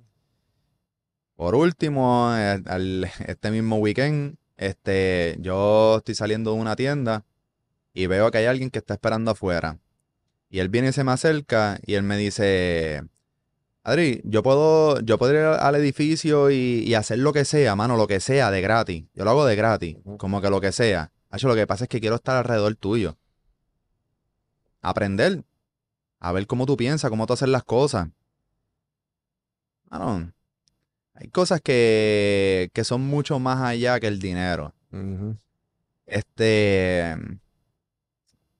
Por 1.36 1.54
último, 1.54 2.30
eh, 2.36 2.62
este 3.26 3.50
mismo 3.50 3.76
weekend, 3.78 4.36
este, 4.56 5.36
yo 5.40 5.98
estoy 5.98 6.14
saliendo 6.14 6.52
de 6.54 6.60
una 6.60 6.76
tienda 6.76 7.24
y 7.94 8.06
veo 8.06 8.30
que 8.30 8.38
hay 8.38 8.46
alguien 8.46 8.70
que 8.70 8.78
está 8.78 8.94
esperando 8.94 9.32
afuera. 9.32 9.78
Y 10.48 10.60
él 10.60 10.68
viene 10.68 10.88
y 10.88 10.92
se 10.92 11.04
me 11.04 11.12
acerca 11.12 11.78
y 11.84 11.94
él 11.94 12.02
me 12.02 12.16
dice, 12.16 13.02
Adri, 13.82 14.20
yo 14.24 14.42
puedo, 14.42 15.00
yo 15.00 15.18
puedo 15.18 15.32
ir 15.32 15.38
al 15.40 15.74
edificio 15.76 16.50
y, 16.50 16.84
y 16.86 16.94
hacer 16.94 17.18
lo 17.18 17.32
que 17.32 17.44
sea, 17.44 17.76
mano, 17.76 17.96
lo 17.96 18.06
que 18.06 18.20
sea, 18.20 18.50
de 18.50 18.60
gratis. 18.60 19.04
Yo 19.14 19.24
lo 19.24 19.30
hago 19.30 19.46
de 19.46 19.56
gratis, 19.56 19.96
como 20.18 20.40
que 20.40 20.50
lo 20.50 20.60
que 20.60 20.72
sea. 20.72 21.12
Hacho, 21.30 21.48
lo 21.48 21.54
que 21.54 21.66
pasa 21.66 21.84
es 21.84 21.88
que 21.88 22.00
quiero 22.00 22.16
estar 22.16 22.36
alrededor 22.36 22.74
tuyo. 22.76 23.16
Aprender. 24.80 25.44
A 26.18 26.32
ver 26.32 26.46
cómo 26.46 26.66
tú 26.66 26.76
piensas, 26.76 27.10
cómo 27.10 27.26
tú 27.26 27.34
haces 27.34 27.48
las 27.48 27.64
cosas. 27.64 28.08
Mano, 29.90 30.32
hay 31.14 31.28
cosas 31.28 31.60
que, 31.60 32.70
que 32.72 32.84
son 32.84 33.02
mucho 33.02 33.38
más 33.38 33.60
allá 33.60 34.00
que 34.00 34.06
el 34.06 34.18
dinero. 34.18 34.74
Este, 36.06 37.16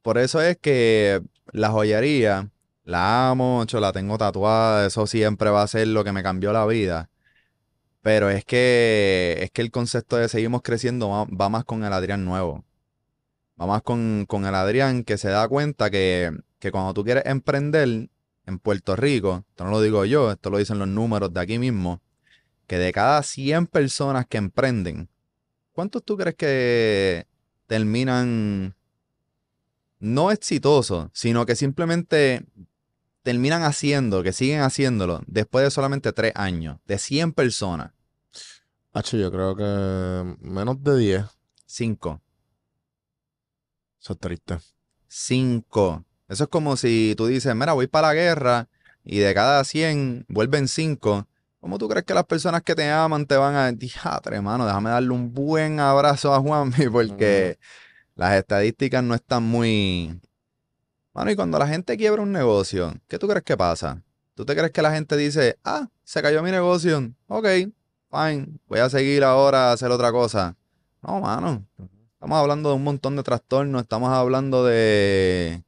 por 0.02 0.18
eso 0.18 0.40
es 0.40 0.56
que 0.58 1.22
la 1.52 1.70
joyería, 1.70 2.50
la 2.84 3.30
amo, 3.30 3.64
yo 3.66 3.80
la 3.80 3.92
tengo 3.92 4.16
tatuada, 4.18 4.86
eso 4.86 5.06
siempre 5.06 5.50
va 5.50 5.62
a 5.62 5.68
ser 5.68 5.88
lo 5.88 6.04
que 6.04 6.12
me 6.12 6.22
cambió 6.22 6.52
la 6.52 6.66
vida. 6.66 7.10
Pero 8.02 8.30
es 8.30 8.44
que, 8.44 9.38
es 9.40 9.50
que 9.50 9.62
el 9.62 9.72
concepto 9.72 10.16
de 10.16 10.28
seguimos 10.28 10.62
creciendo 10.62 11.08
va, 11.10 11.48
más 11.48 11.64
con 11.64 11.82
el 11.84 11.92
Adrián 11.92 12.24
nuevo. 12.24 12.64
Va 13.60 13.66
más 13.66 13.82
con, 13.82 14.26
con 14.28 14.46
el 14.46 14.54
Adrián 14.54 15.02
que 15.02 15.18
se 15.18 15.28
da 15.28 15.48
cuenta 15.48 15.90
que, 15.90 16.30
que 16.60 16.70
cuando 16.70 16.94
tú 16.94 17.02
quieres 17.04 17.24
emprender 17.26 18.08
en 18.46 18.58
Puerto 18.60 18.94
Rico, 18.94 19.44
esto 19.50 19.64
no 19.64 19.70
lo 19.70 19.80
digo 19.80 20.04
yo, 20.04 20.30
esto 20.30 20.50
lo 20.50 20.58
dicen 20.58 20.78
los 20.78 20.86
números 20.86 21.34
de 21.34 21.40
aquí 21.40 21.58
mismo, 21.58 22.00
que 22.68 22.78
de 22.78 22.92
cada 22.92 23.20
100 23.24 23.66
personas 23.66 24.26
que 24.26 24.38
emprenden, 24.38 25.08
¿cuántos 25.72 26.04
tú 26.04 26.16
crees 26.16 26.36
que 26.36 27.26
terminan 27.66 28.75
no 30.06 30.30
exitosos, 30.30 31.08
sino 31.12 31.44
que 31.46 31.56
simplemente 31.56 32.46
terminan 33.22 33.62
haciendo, 33.64 34.22
que 34.22 34.32
siguen 34.32 34.60
haciéndolo 34.60 35.20
después 35.26 35.64
de 35.64 35.70
solamente 35.70 36.12
tres 36.12 36.32
años, 36.36 36.78
de 36.86 36.98
100 36.98 37.32
personas, 37.32 37.92
Hacho, 38.92 39.18
yo 39.18 39.30
creo 39.30 39.54
que 39.54 40.38
menos 40.40 40.82
de 40.82 40.96
10. 40.96 41.24
cinco, 41.66 42.22
Eso 44.00 44.14
es 44.14 44.18
triste. 44.18 44.58
cinco. 45.06 46.02
Eso 46.28 46.44
es 46.44 46.48
como 46.50 46.76
si 46.78 47.14
tú 47.14 47.26
dices, 47.26 47.54
mira, 47.54 47.74
voy 47.74 47.88
para 47.88 48.08
la 48.08 48.14
guerra 48.14 48.68
y 49.04 49.18
de 49.18 49.34
cada 49.34 49.62
100 49.64 50.24
vuelven 50.28 50.66
cinco. 50.66 51.28
¿Cómo 51.60 51.76
tú 51.76 51.88
crees 51.88 52.06
que 52.06 52.14
las 52.14 52.24
personas 52.24 52.62
que 52.62 52.74
te 52.74 52.90
aman 52.90 53.26
te 53.26 53.36
van 53.36 53.54
a 53.54 53.70
decir, 53.70 54.00
hermano, 54.30 54.64
déjame 54.64 54.88
darle 54.88 55.10
un 55.10 55.34
buen 55.34 55.78
abrazo 55.78 56.32
a 56.32 56.40
Juanmi 56.40 56.88
porque 56.90 57.58
las 58.16 58.34
estadísticas 58.34 59.04
no 59.04 59.14
están 59.14 59.44
muy... 59.44 60.20
Mano, 61.12 61.30
y 61.30 61.36
cuando 61.36 61.58
la 61.58 61.68
gente 61.68 61.96
quiebra 61.96 62.22
un 62.22 62.32
negocio, 62.32 62.94
¿qué 63.08 63.18
tú 63.18 63.28
crees 63.28 63.44
que 63.44 63.56
pasa? 63.56 64.02
¿Tú 64.34 64.44
te 64.44 64.54
crees 64.54 64.72
que 64.72 64.82
la 64.82 64.92
gente 64.92 65.16
dice, 65.16 65.58
ah, 65.64 65.88
se 66.04 66.20
cayó 66.20 66.42
mi 66.42 66.50
negocio? 66.50 67.10
Ok, 67.28 67.46
fine, 68.10 68.48
voy 68.68 68.80
a 68.80 68.90
seguir 68.90 69.24
ahora 69.24 69.70
a 69.70 69.72
hacer 69.72 69.90
otra 69.90 70.12
cosa. 70.12 70.56
No, 71.00 71.20
mano. 71.20 71.64
Estamos 72.14 72.38
hablando 72.38 72.70
de 72.70 72.74
un 72.74 72.84
montón 72.84 73.16
de 73.16 73.22
trastornos, 73.22 73.82
estamos 73.82 74.10
hablando 74.10 74.64
de, 74.64 75.62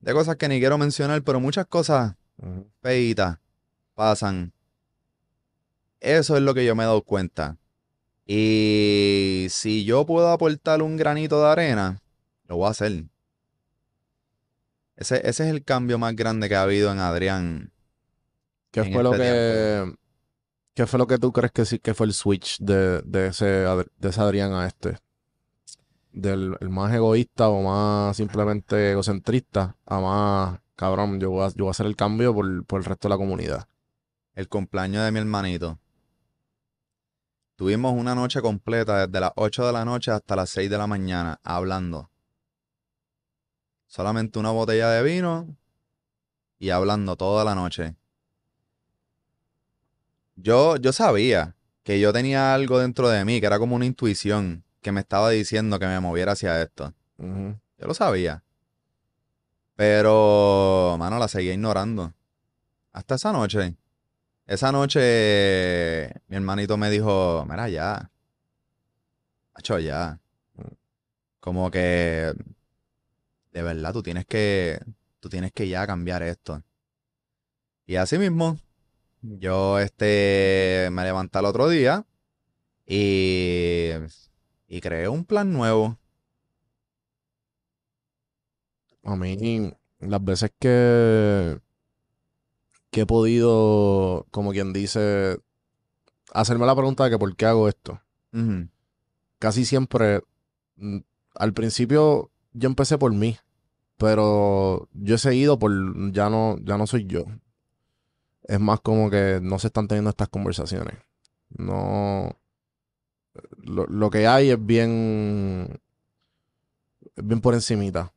de 0.00 0.12
cosas 0.12 0.36
que 0.36 0.48
ni 0.48 0.58
quiero 0.58 0.78
mencionar, 0.78 1.22
pero 1.22 1.40
muchas 1.40 1.66
cosas 1.66 2.14
feitas 2.80 3.38
pasan. 3.94 4.52
Eso 6.00 6.36
es 6.36 6.42
lo 6.42 6.54
que 6.54 6.64
yo 6.64 6.74
me 6.74 6.84
he 6.84 6.86
dado 6.86 7.02
cuenta. 7.02 7.56
Y 8.30 9.46
si 9.48 9.86
yo 9.86 10.04
puedo 10.04 10.28
aportar 10.30 10.82
un 10.82 10.98
granito 10.98 11.40
de 11.40 11.48
arena, 11.48 12.02
lo 12.46 12.58
voy 12.58 12.66
a 12.66 12.72
hacer. 12.72 13.04
Ese, 14.96 15.26
ese 15.26 15.44
es 15.44 15.50
el 15.50 15.64
cambio 15.64 15.98
más 15.98 16.14
grande 16.14 16.46
que 16.46 16.54
ha 16.54 16.62
habido 16.62 16.92
en 16.92 16.98
Adrián. 16.98 17.72
¿Qué 18.70 18.80
en 18.80 18.92
fue 18.92 19.02
lo 19.02 19.12
este 19.12 19.24
que... 19.24 19.94
¿Qué 20.74 20.86
fue 20.86 20.98
lo 20.98 21.06
que 21.06 21.16
tú 21.16 21.32
crees 21.32 21.52
que 21.52 21.64
sí 21.64 21.78
que 21.78 21.94
fue 21.94 22.06
el 22.06 22.12
switch 22.12 22.58
de, 22.60 23.00
de 23.00 23.28
ese, 23.28 23.46
de 23.46 24.08
ese 24.08 24.20
Adrián 24.20 24.52
a 24.52 24.66
este? 24.66 24.98
Del 26.12 26.54
el 26.60 26.68
más 26.68 26.92
egoísta 26.92 27.48
o 27.48 27.62
más 27.62 28.14
simplemente 28.14 28.90
egocentrista 28.90 29.74
a 29.86 30.00
más, 30.00 30.60
cabrón, 30.76 31.18
yo 31.18 31.30
voy 31.30 31.46
a, 31.46 31.48
yo 31.48 31.64
voy 31.64 31.68
a 31.68 31.70
hacer 31.70 31.86
el 31.86 31.96
cambio 31.96 32.34
por, 32.34 32.66
por 32.66 32.80
el 32.80 32.84
resto 32.84 33.08
de 33.08 33.14
la 33.14 33.18
comunidad. 33.18 33.66
El 34.34 34.48
cumpleaños 34.48 35.02
de 35.02 35.12
mi 35.12 35.18
hermanito. 35.18 35.78
Tuvimos 37.58 37.92
una 37.92 38.14
noche 38.14 38.40
completa 38.40 39.04
desde 39.04 39.18
las 39.18 39.32
8 39.34 39.66
de 39.66 39.72
la 39.72 39.84
noche 39.84 40.12
hasta 40.12 40.36
las 40.36 40.48
6 40.50 40.70
de 40.70 40.78
la 40.78 40.86
mañana 40.86 41.40
hablando. 41.42 42.08
Solamente 43.88 44.38
una 44.38 44.52
botella 44.52 44.90
de 44.90 45.02
vino 45.02 45.56
y 46.60 46.70
hablando 46.70 47.16
toda 47.16 47.44
la 47.44 47.56
noche. 47.56 47.96
Yo, 50.36 50.76
yo 50.76 50.92
sabía 50.92 51.56
que 51.82 51.98
yo 51.98 52.12
tenía 52.12 52.54
algo 52.54 52.78
dentro 52.78 53.08
de 53.08 53.24
mí, 53.24 53.40
que 53.40 53.46
era 53.46 53.58
como 53.58 53.74
una 53.74 53.86
intuición 53.86 54.62
que 54.80 54.92
me 54.92 55.00
estaba 55.00 55.30
diciendo 55.30 55.80
que 55.80 55.86
me 55.86 55.98
moviera 55.98 56.32
hacia 56.32 56.62
esto. 56.62 56.94
Yo 57.18 57.86
lo 57.88 57.94
sabía. 57.94 58.44
Pero, 59.74 60.94
mano, 60.96 61.18
la 61.18 61.26
seguía 61.26 61.54
ignorando. 61.54 62.14
Hasta 62.92 63.16
esa 63.16 63.32
noche. 63.32 63.74
Esa 64.48 64.72
noche, 64.72 66.10
mi 66.28 66.36
hermanito 66.36 66.76
me 66.78 66.88
dijo, 66.90 67.44
mira, 67.48 67.68
ya. 67.68 68.10
Hacho, 69.54 69.78
ya. 69.78 70.18
Como 71.40 71.70
que, 71.70 72.32
de 73.52 73.62
verdad, 73.62 73.92
tú 73.92 74.02
tienes 74.02 74.24
que, 74.26 74.80
tú 75.20 75.28
tienes 75.28 75.52
que 75.52 75.68
ya 75.68 75.86
cambiar 75.86 76.22
esto. 76.22 76.62
Y 77.86 77.96
así 77.96 78.18
mismo, 78.18 78.58
yo, 79.22 79.78
este, 79.80 80.88
me 80.92 81.04
levanté 81.04 81.38
al 81.38 81.46
otro 81.46 81.68
día 81.68 82.06
y, 82.86 83.90
y 84.68 84.80
creé 84.80 85.08
un 85.08 85.24
plan 85.24 85.52
nuevo. 85.52 85.98
A 89.04 89.16
mí, 89.16 89.72
las 90.00 90.24
veces 90.24 90.52
que, 90.58 91.58
que 92.98 93.02
he 93.02 93.06
podido, 93.06 94.26
como 94.32 94.50
quien 94.50 94.72
dice, 94.72 95.38
hacerme 96.32 96.66
la 96.66 96.74
pregunta 96.74 97.04
de 97.04 97.10
que 97.10 97.18
por 97.18 97.36
qué 97.36 97.46
hago 97.46 97.68
esto. 97.68 98.00
Casi 99.38 99.64
siempre, 99.64 100.22
mm, 100.76 100.98
al 101.36 101.52
principio 101.52 102.30
yo 102.52 102.68
empecé 102.68 102.98
por 102.98 103.12
mí, 103.12 103.36
pero 103.98 104.88
yo 104.92 105.14
he 105.14 105.18
seguido 105.18 105.58
por, 105.58 105.72
ya 106.12 106.28
no, 106.28 106.56
ya 106.62 106.76
no 106.76 106.88
soy 106.88 107.06
yo. 107.06 107.24
Es 108.42 108.58
más 108.58 108.80
como 108.80 109.10
que 109.10 109.38
no 109.42 109.58
se 109.60 109.68
están 109.68 109.86
teniendo 109.86 110.10
estas 110.10 110.28
conversaciones. 110.28 110.94
No, 111.50 112.36
lo, 113.62 113.86
lo 113.86 114.10
que 114.10 114.26
hay 114.26 114.50
es 114.50 114.66
bien, 114.66 115.80
es 117.14 117.26
bien 117.26 117.40
por 117.40 117.54
encimita. 117.54 118.12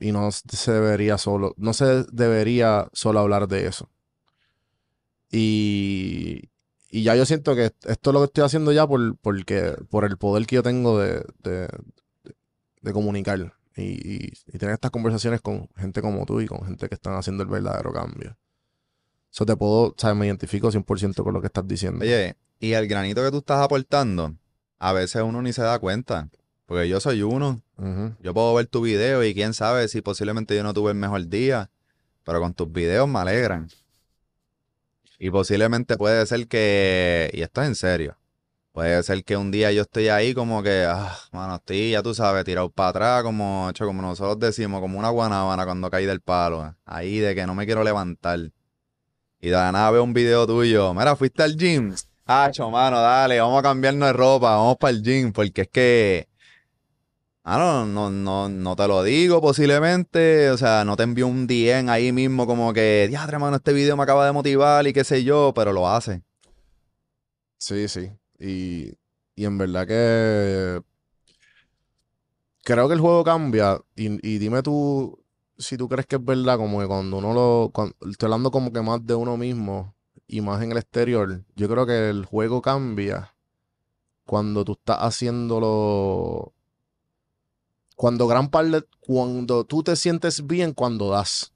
Y 0.00 0.12
no 0.12 0.32
se 0.32 0.72
debería 0.72 1.16
solo, 1.16 1.54
no 1.58 1.74
se 1.74 2.04
debería 2.10 2.88
solo 2.92 3.20
hablar 3.20 3.46
de 3.46 3.66
eso. 3.66 3.88
Y, 5.30 6.48
y 6.90 7.02
ya 7.02 7.14
yo 7.16 7.24
siento 7.26 7.54
que 7.54 7.66
esto 7.86 8.10
es 8.10 8.14
lo 8.14 8.20
que 8.20 8.26
estoy 8.26 8.44
haciendo 8.44 8.72
ya 8.72 8.86
por, 8.86 9.16
porque, 9.18 9.74
por 9.88 10.04
el 10.04 10.16
poder 10.18 10.46
que 10.46 10.56
yo 10.56 10.62
tengo 10.62 10.98
de, 10.98 11.24
de, 11.42 11.68
de 12.82 12.92
comunicar 12.92 13.54
y, 13.76 13.82
y- 13.82 14.32
y 14.46 14.58
tener 14.58 14.74
estas 14.74 14.90
conversaciones 14.90 15.40
con 15.40 15.68
gente 15.76 16.02
como 16.02 16.26
tú 16.26 16.40
y 16.40 16.46
con 16.46 16.64
gente 16.66 16.88
que 16.88 16.94
están 16.94 17.14
haciendo 17.14 17.42
el 17.42 17.48
verdadero 17.48 17.92
cambio. 17.92 18.36
Eso 19.32 19.46
te 19.46 19.56
puedo, 19.56 19.94
sabes, 19.96 20.16
me 20.16 20.26
identifico 20.26 20.70
100% 20.72 21.22
con 21.22 21.32
lo 21.32 21.40
que 21.40 21.46
estás 21.46 21.66
diciendo. 21.68 22.04
Oye, 22.04 22.36
y 22.58 22.72
el 22.72 22.88
granito 22.88 23.22
que 23.22 23.30
tú 23.30 23.38
estás 23.38 23.60
aportando, 23.62 24.34
a 24.80 24.92
veces 24.92 25.22
uno 25.22 25.40
ni 25.40 25.52
se 25.52 25.62
da 25.62 25.78
cuenta. 25.78 26.28
Porque 26.66 26.88
yo 26.88 27.00
soy 27.00 27.22
uno. 27.22 27.62
Yo 28.22 28.34
puedo 28.34 28.54
ver 28.54 28.66
tu 28.66 28.80
video 28.82 29.24
y 29.24 29.32
quién 29.34 29.54
sabe 29.54 29.88
si 29.88 30.02
posiblemente 30.02 30.54
yo 30.56 30.62
no 30.62 30.74
tuve 30.74 30.90
el 30.92 30.96
mejor 30.96 31.26
día. 31.28 31.70
Pero 32.24 32.40
con 32.40 32.54
tus 32.54 32.70
videos 32.72 33.08
me 33.08 33.18
alegran. 33.20 33.68
Y 35.20 35.30
posiblemente 35.30 35.96
puede 35.96 36.26
ser 36.26 36.48
que, 36.48 37.30
y 37.32 37.42
esto 37.42 37.62
es 37.62 37.68
en 37.68 37.74
serio, 37.76 38.16
Puede 38.72 39.02
ser 39.02 39.24
que 39.24 39.36
un 39.36 39.50
día 39.50 39.72
yo 39.72 39.82
estoy 39.82 40.08
ahí 40.08 40.32
como 40.32 40.62
que, 40.62 40.84
ah, 40.88 41.14
mano, 41.32 41.56
estoy, 41.56 41.90
ya 41.90 42.02
tú 42.02 42.14
sabes, 42.14 42.44
tirado 42.44 42.70
para 42.70 42.90
atrás, 42.90 43.22
como, 43.24 43.68
hecho, 43.68 43.84
como 43.84 44.00
nosotros 44.00 44.38
decimos, 44.38 44.80
como 44.80 44.98
una 44.98 45.10
guanábana 45.10 45.64
cuando 45.64 45.90
caí 45.90 46.06
del 46.06 46.20
palo. 46.20 46.76
Ahí 46.84 47.18
de 47.18 47.34
que 47.34 47.46
no 47.46 47.54
me 47.54 47.66
quiero 47.66 47.82
levantar. 47.82 48.38
Y 49.40 49.48
de 49.48 49.56
nada 49.56 49.90
veo 49.90 50.04
un 50.04 50.12
video 50.14 50.46
tuyo. 50.46 50.94
Mira, 50.94 51.16
fuiste 51.16 51.42
al 51.42 51.56
gym. 51.56 51.94
Hacho, 52.26 52.70
mano, 52.70 53.00
dale, 53.00 53.40
vamos 53.40 53.58
a 53.58 53.62
cambiarnos 53.62 54.08
de 54.08 54.12
ropa, 54.12 54.56
vamos 54.56 54.76
para 54.78 54.92
el 54.92 55.02
gym, 55.02 55.32
porque 55.32 55.62
es 55.62 55.68
que. 55.68 56.28
Ah, 57.42 57.58
no, 57.58 57.86
no, 57.86 58.10
no, 58.10 58.48
no 58.48 58.76
te 58.76 58.86
lo 58.86 59.02
digo 59.02 59.40
posiblemente, 59.40 60.50
o 60.50 60.58
sea, 60.58 60.84
no 60.84 60.96
te 60.96 61.02
envío 61.04 61.26
un 61.26 61.46
DM 61.46 61.90
ahí 61.90 62.12
mismo 62.12 62.46
como 62.46 62.72
que, 62.72 63.06
diadre, 63.08 63.38
mano, 63.38 63.56
este 63.56 63.72
video 63.72 63.96
me 63.96 64.02
acaba 64.02 64.26
de 64.26 64.32
motivar 64.32 64.86
y 64.86 64.92
qué 64.92 65.04
sé 65.04 65.24
yo, 65.24 65.52
pero 65.54 65.72
lo 65.72 65.88
hace. 65.88 66.22
Sí, 67.58 67.88
sí. 67.88 68.10
Y, 68.38 68.92
y 69.34 69.44
en 69.44 69.58
verdad 69.58 69.86
que 69.86 70.80
creo 72.64 72.88
que 72.88 72.94
el 72.94 73.00
juego 73.00 73.24
cambia. 73.24 73.80
Y, 73.96 74.06
y 74.28 74.38
dime 74.38 74.62
tú 74.62 75.18
si 75.58 75.76
tú 75.76 75.88
crees 75.88 76.06
que 76.06 76.16
es 76.16 76.24
verdad, 76.24 76.56
como 76.56 76.80
que 76.80 76.86
cuando 76.86 77.18
uno 77.18 77.32
lo. 77.34 77.70
cuando- 77.72 77.94
estoy 78.10 78.26
hablando 78.26 78.50
como 78.50 78.72
que 78.72 78.80
más 78.82 79.04
de 79.06 79.14
uno 79.14 79.36
mismo 79.36 79.94
y 80.26 80.40
más 80.40 80.62
en 80.62 80.72
el 80.72 80.78
exterior. 80.78 81.44
Yo 81.56 81.68
creo 81.68 81.86
que 81.86 82.10
el 82.10 82.24
juego 82.24 82.62
cambia 82.62 83.34
cuando 84.26 84.64
tú 84.64 84.72
estás 84.72 84.98
haciéndolo. 85.00 86.54
Cuando 88.00 88.26
gran 88.26 88.48
parte. 88.48 88.86
Cuando 88.98 89.64
tú 89.64 89.82
te 89.82 89.94
sientes 89.94 90.46
bien 90.46 90.72
cuando 90.72 91.10
das. 91.10 91.52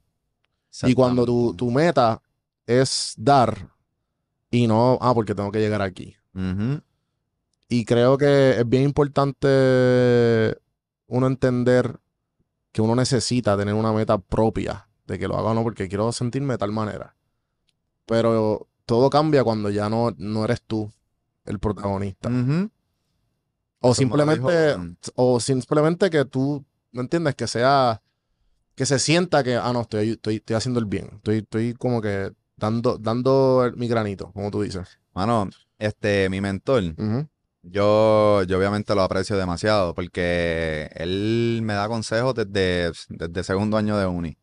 Y 0.83 0.93
cuando 0.93 1.25
tu, 1.25 1.55
tu 1.55 1.71
meta 1.71 2.21
es 2.67 3.15
dar 3.17 3.69
y 4.51 4.67
no, 4.67 4.99
ah, 5.01 5.11
porque 5.15 5.33
tengo 5.33 5.51
que 5.51 5.59
llegar 5.59 5.81
aquí. 5.81 6.15
Y 7.67 7.83
creo 7.85 8.15
que 8.19 8.59
es 8.59 8.69
bien 8.69 8.83
importante 8.83 10.55
uno 11.07 11.25
entender 11.25 11.99
que 12.71 12.81
uno 12.81 12.95
necesita 12.95 13.57
tener 13.57 13.73
una 13.73 13.91
meta 13.91 14.19
propia 14.19 14.87
de 15.07 15.17
que 15.17 15.27
lo 15.27 15.39
haga 15.39 15.49
o 15.49 15.53
no, 15.55 15.63
porque 15.63 15.87
quiero 15.87 16.11
sentirme 16.11 16.53
de 16.53 16.57
tal 16.59 16.71
manera. 16.71 17.15
Pero 18.05 18.67
todo 18.85 19.09
cambia 19.09 19.43
cuando 19.43 19.71
ya 19.71 19.89
no, 19.89 20.13
no 20.19 20.45
eres 20.45 20.61
tú 20.61 20.91
el 21.43 21.57
protagonista. 21.57 22.29
O 23.87 23.93
simplemente, 23.93 24.97
o 25.13 25.39
simplemente 25.39 26.09
que 26.09 26.25
tú, 26.25 26.65
¿me 26.91 27.01
entiendes? 27.01 27.35
Que 27.35 27.45
sea, 27.45 28.01
que 28.73 28.85
se 28.87 28.97
sienta 28.97 29.43
que, 29.43 29.57
ah, 29.57 29.71
no, 29.73 29.81
estoy, 29.81 30.11
estoy, 30.11 30.37
estoy 30.37 30.55
haciendo 30.55 30.79
el 30.79 30.87
bien. 30.87 31.11
Estoy, 31.17 31.37
estoy 31.37 31.73
como 31.75 32.01
que 32.01 32.31
dando, 32.57 32.97
dando 32.97 33.71
mi 33.75 33.87
granito, 33.87 34.31
como 34.31 34.49
tú 34.49 34.63
dices. 34.63 34.99
Mano, 35.13 35.49
este, 35.77 36.29
mi 36.29 36.41
mentor, 36.41 36.83
yo, 37.61 38.41
yo 38.43 38.57
obviamente 38.57 38.95
lo 38.95 39.03
aprecio 39.03 39.37
demasiado 39.37 39.93
porque 39.93 40.89
él 40.95 41.59
me 41.63 41.73
da 41.73 41.87
consejos 41.87 42.33
desde, 42.33 42.91
desde 43.09 43.43
segundo 43.43 43.77
año 43.77 43.97
de 43.97 44.07
uni. 44.07 44.35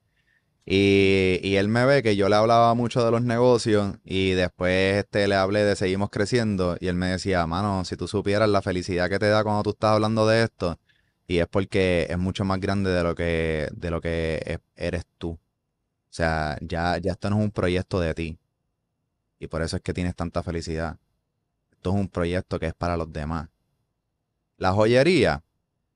Y, 0.64 1.56
él 1.56 1.68
me 1.68 1.84
ve 1.86 2.02
que 2.02 2.14
yo 2.16 2.28
le 2.28 2.36
hablaba 2.36 2.74
mucho 2.74 3.04
de 3.04 3.10
los 3.10 3.22
negocios 3.22 3.96
y 4.04 4.30
después 4.30 4.98
este, 4.98 5.26
le 5.28 5.34
hablé 5.34 5.64
de 5.64 5.74
seguimos 5.76 6.10
creciendo 6.10 6.76
y 6.80 6.86
él 6.88 6.94
me 6.94 7.08
decía, 7.08 7.46
mano, 7.46 7.84
si 7.84 7.96
tú 7.96 8.06
supieras 8.08 8.48
la 8.48 8.62
felicidad 8.62 9.10
que 9.10 9.18
te 9.18 9.28
da 9.28 9.42
cuando 9.42 9.64
tú 9.64 9.70
estás 9.70 9.92
hablando 9.92 10.26
de 10.26 10.44
esto 10.44 10.78
y 11.26 11.38
es 11.38 11.48
porque 11.48 12.06
es 12.10 12.18
mucho 12.18 12.44
más 12.44 12.60
grande 12.60 12.90
de 12.90 13.02
lo 13.02 13.14
que, 13.16 13.68
de 13.72 13.90
lo 13.90 14.00
que 14.00 14.40
es- 14.46 14.60
eres 14.76 15.04
tú. 15.18 15.30
O 15.32 15.38
sea, 16.14 16.58
ya, 16.60 16.98
ya 16.98 17.12
esto 17.12 17.30
no 17.30 17.38
es 17.38 17.44
un 17.44 17.50
proyecto 17.50 18.00
de 18.00 18.14
ti 18.14 18.38
y 19.38 19.48
por 19.48 19.62
eso 19.62 19.76
es 19.76 19.82
que 19.82 19.92
tienes 19.92 20.14
tanta 20.14 20.42
felicidad. 20.42 20.98
Esto 21.72 21.90
es 21.90 21.96
un 21.96 22.08
proyecto 22.08 22.60
que 22.60 22.66
es 22.66 22.74
para 22.74 22.96
los 22.96 23.12
demás. 23.12 23.48
La 24.56 24.72
joyería. 24.72 25.42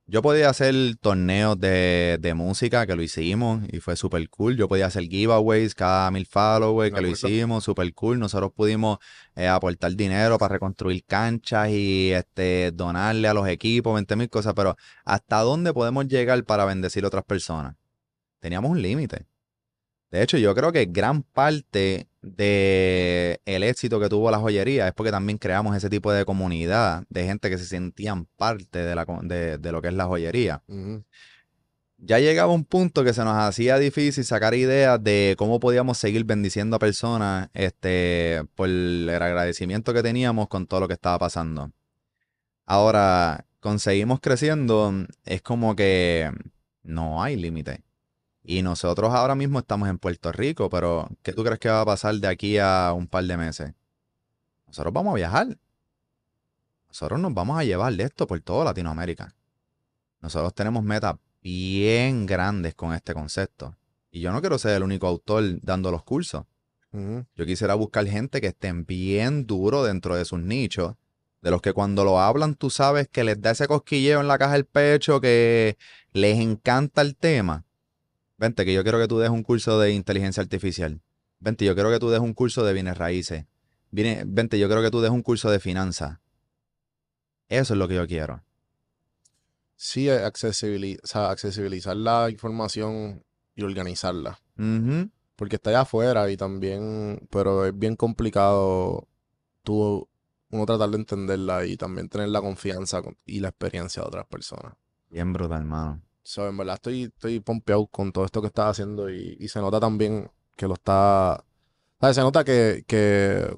Yo 0.08 0.22
podía 0.22 0.48
hacer 0.48 0.74
torneos 1.00 1.58
de, 1.58 2.18
de 2.20 2.34
música, 2.34 2.86
que 2.86 2.94
lo 2.94 3.02
hicimos, 3.02 3.62
y 3.72 3.80
fue 3.80 3.96
súper 3.96 4.28
cool. 4.30 4.56
Yo 4.56 4.68
podía 4.68 4.86
hacer 4.86 5.02
giveaways 5.08 5.74
cada 5.74 6.08
mil 6.12 6.26
followers, 6.26 6.94
que 6.94 7.00
lo 7.00 7.08
hicimos, 7.08 7.64
súper 7.64 7.92
cool. 7.92 8.20
Nosotros 8.20 8.52
pudimos 8.52 8.98
eh, 9.34 9.48
aportar 9.48 9.96
dinero 9.96 10.38
para 10.38 10.54
reconstruir 10.54 11.04
canchas 11.04 11.70
y 11.70 12.12
este, 12.12 12.70
donarle 12.70 13.26
a 13.26 13.34
los 13.34 13.48
equipos, 13.48 13.94
20 13.94 14.14
mil 14.14 14.30
cosas, 14.30 14.54
pero 14.54 14.76
¿hasta 15.04 15.40
dónde 15.40 15.74
podemos 15.74 16.06
llegar 16.06 16.44
para 16.44 16.64
bendecir 16.64 17.02
a 17.02 17.08
otras 17.08 17.24
personas? 17.24 17.74
Teníamos 18.38 18.70
un 18.70 18.80
límite. 18.80 19.26
De 20.12 20.22
hecho, 20.22 20.38
yo 20.38 20.54
creo 20.54 20.70
que 20.70 20.84
gran 20.86 21.24
parte 21.24 22.06
de 22.26 23.40
el 23.44 23.62
éxito 23.62 24.00
que 24.00 24.08
tuvo 24.08 24.30
la 24.30 24.38
joyería 24.38 24.88
es 24.88 24.94
porque 24.94 25.12
también 25.12 25.38
creamos 25.38 25.76
ese 25.76 25.88
tipo 25.88 26.12
de 26.12 26.24
comunidad 26.24 27.04
de 27.08 27.24
gente 27.24 27.48
que 27.48 27.58
se 27.58 27.66
sentían 27.66 28.26
parte 28.36 28.80
de, 28.80 28.94
la, 28.94 29.06
de, 29.22 29.58
de 29.58 29.72
lo 29.72 29.80
que 29.80 29.88
es 29.88 29.94
la 29.94 30.06
joyería. 30.06 30.62
Ya 31.98 32.18
llegaba 32.18 32.52
un 32.52 32.64
punto 32.64 33.04
que 33.04 33.14
se 33.14 33.24
nos 33.24 33.36
hacía 33.36 33.78
difícil 33.78 34.24
sacar 34.24 34.54
ideas 34.54 35.02
de 35.02 35.34
cómo 35.38 35.60
podíamos 35.60 35.98
seguir 35.98 36.24
bendiciendo 36.24 36.76
a 36.76 36.78
personas 36.78 37.48
este, 37.54 38.42
por 38.54 38.68
el 38.68 39.08
agradecimiento 39.08 39.94
que 39.94 40.02
teníamos 40.02 40.48
con 40.48 40.66
todo 40.66 40.80
lo 40.80 40.88
que 40.88 40.94
estaba 40.94 41.18
pasando. 41.18 41.70
Ahora, 42.66 43.46
conseguimos 43.60 44.20
creciendo, 44.20 44.92
es 45.24 45.40
como 45.40 45.74
que 45.76 46.30
no 46.82 47.22
hay 47.22 47.36
límite. 47.36 47.85
Y 48.48 48.62
nosotros 48.62 49.12
ahora 49.12 49.34
mismo 49.34 49.58
estamos 49.58 49.88
en 49.88 49.98
Puerto 49.98 50.30
Rico, 50.30 50.70
pero 50.70 51.08
¿qué 51.24 51.32
tú 51.32 51.42
crees 51.42 51.58
que 51.58 51.68
va 51.68 51.80
a 51.80 51.84
pasar 51.84 52.14
de 52.14 52.28
aquí 52.28 52.58
a 52.58 52.92
un 52.96 53.08
par 53.08 53.24
de 53.24 53.36
meses? 53.36 53.74
Nosotros 54.68 54.94
vamos 54.94 55.14
a 55.14 55.16
viajar. 55.16 55.58
Nosotros 56.86 57.18
nos 57.18 57.34
vamos 57.34 57.58
a 57.58 57.64
llevar 57.64 57.92
de 57.94 58.04
esto 58.04 58.24
por 58.28 58.40
toda 58.40 58.66
Latinoamérica. 58.66 59.34
Nosotros 60.20 60.54
tenemos 60.54 60.84
metas 60.84 61.16
bien 61.42 62.24
grandes 62.24 62.76
con 62.76 62.94
este 62.94 63.14
concepto. 63.14 63.74
Y 64.12 64.20
yo 64.20 64.30
no 64.30 64.40
quiero 64.40 64.58
ser 64.58 64.76
el 64.76 64.84
único 64.84 65.08
autor 65.08 65.60
dando 65.62 65.90
los 65.90 66.04
cursos. 66.04 66.44
Yo 66.92 67.46
quisiera 67.46 67.74
buscar 67.74 68.06
gente 68.06 68.40
que 68.40 68.46
estén 68.46 68.86
bien 68.86 69.44
duro 69.44 69.82
dentro 69.82 70.14
de 70.14 70.24
sus 70.24 70.38
nichos, 70.38 70.94
de 71.42 71.50
los 71.50 71.60
que 71.60 71.72
cuando 71.72 72.04
lo 72.04 72.20
hablan 72.20 72.54
tú 72.54 72.70
sabes 72.70 73.08
que 73.08 73.24
les 73.24 73.40
da 73.42 73.50
ese 73.50 73.66
cosquilleo 73.66 74.20
en 74.20 74.28
la 74.28 74.38
caja 74.38 74.52
del 74.52 74.66
pecho, 74.66 75.20
que 75.20 75.76
les 76.12 76.38
encanta 76.38 77.02
el 77.02 77.16
tema. 77.16 77.64
Vente, 78.38 78.64
que 78.64 78.74
yo 78.74 78.82
quiero 78.82 78.98
que 78.98 79.08
tú 79.08 79.18
des 79.18 79.30
un 79.30 79.42
curso 79.42 79.78
de 79.78 79.92
inteligencia 79.92 80.42
artificial. 80.42 81.00
Vente, 81.40 81.64
yo 81.64 81.74
quiero 81.74 81.90
que 81.90 81.98
tú 81.98 82.10
des 82.10 82.20
un 82.20 82.34
curso 82.34 82.64
de 82.64 82.72
bienes 82.72 82.98
raíces. 82.98 83.46
Viene, 83.90 84.24
vente, 84.26 84.58
yo 84.58 84.66
quiero 84.68 84.82
que 84.82 84.90
tú 84.90 85.00
des 85.00 85.10
un 85.10 85.22
curso 85.22 85.50
de 85.50 85.60
finanzas. 85.60 86.18
Eso 87.48 87.74
es 87.74 87.78
lo 87.78 87.88
que 87.88 87.94
yo 87.94 88.06
quiero. 88.06 88.42
Sí, 89.76 90.06
accesibili- 90.08 90.98
o 91.02 91.06
sea, 91.06 91.30
accesibilizar 91.30 91.96
la 91.96 92.30
información 92.30 93.24
y 93.54 93.62
organizarla. 93.62 94.40
Porque 95.36 95.56
está 95.56 95.70
allá 95.70 95.80
afuera 95.82 96.30
y 96.30 96.36
también, 96.36 97.26
pero 97.30 97.66
es 97.66 97.78
bien 97.78 97.94
complicado 97.94 99.06
tú, 99.62 100.08
uno 100.50 100.64
tratar 100.66 100.88
de 100.90 100.96
entenderla 100.96 101.66
y 101.66 101.76
también 101.76 102.08
tener 102.08 102.28
la 102.30 102.40
confianza 102.40 103.02
con- 103.02 103.18
y 103.26 103.40
la 103.40 103.48
experiencia 103.48 104.02
de 104.02 104.08
otras 104.08 104.26
personas. 104.26 104.74
Bien 105.10 105.32
brutal, 105.32 105.58
hermano. 105.60 106.02
So, 106.26 106.48
en 106.48 106.56
verdad 106.56 106.74
estoy, 106.74 107.04
estoy 107.04 107.38
pompeado 107.38 107.86
con 107.86 108.10
todo 108.10 108.24
esto 108.24 108.40
que 108.40 108.48
estás 108.48 108.72
haciendo 108.72 109.08
y, 109.08 109.36
y 109.38 109.46
se 109.46 109.60
nota 109.60 109.78
también 109.78 110.28
que 110.56 110.66
lo 110.66 110.74
está, 110.74 111.44
¿sabes? 112.00 112.16
Se 112.16 112.20
nota 112.20 112.42
que, 112.42 112.82
que, 112.88 113.56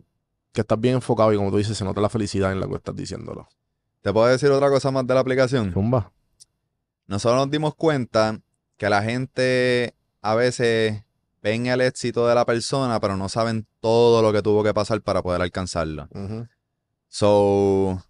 que 0.53 0.61
estás 0.61 0.79
bien 0.79 0.97
enfocado 0.97 1.33
y 1.33 1.37
como 1.39 1.51
tú 1.51 1.57
dices, 1.57 1.79
se 1.79 1.85
nota 1.87 2.03
la 2.03 2.11
felicidad 2.11 2.53
en 2.53 2.61
la 2.61 2.69
que 2.69 2.75
estás 2.75 2.95
diciéndolo. 2.95 3.49
¿Te 4.03 4.13
puedo 4.13 4.27
decir 4.27 4.51
otra 4.51 4.69
cosa 4.69 4.91
más 4.91 5.07
de 5.07 5.15
la 5.15 5.21
aplicación? 5.21 5.73
Zumba. 5.73 6.13
Nosotros 7.07 7.41
nos 7.41 7.51
dimos 7.51 7.75
cuenta 7.75 8.39
que 8.77 8.91
la 8.91 9.03
gente 9.03 9.95
a 10.21 10.35
veces 10.35 11.03
ven 11.43 11.69
el 11.69 11.81
éxito 11.81 12.29
de 12.29 12.35
la 12.35 12.45
persona, 12.45 13.01
pero 13.01 13.17
no 13.17 13.31
saben 13.31 13.67
todo 13.81 14.21
lo 14.21 14.31
que 14.31 14.43
tuvo 14.43 14.63
que 14.63 14.75
pasar 14.75 15.01
para 15.01 15.23
poder 15.23 15.41
alcanzarlo. 15.41 16.07
So, 17.09 18.05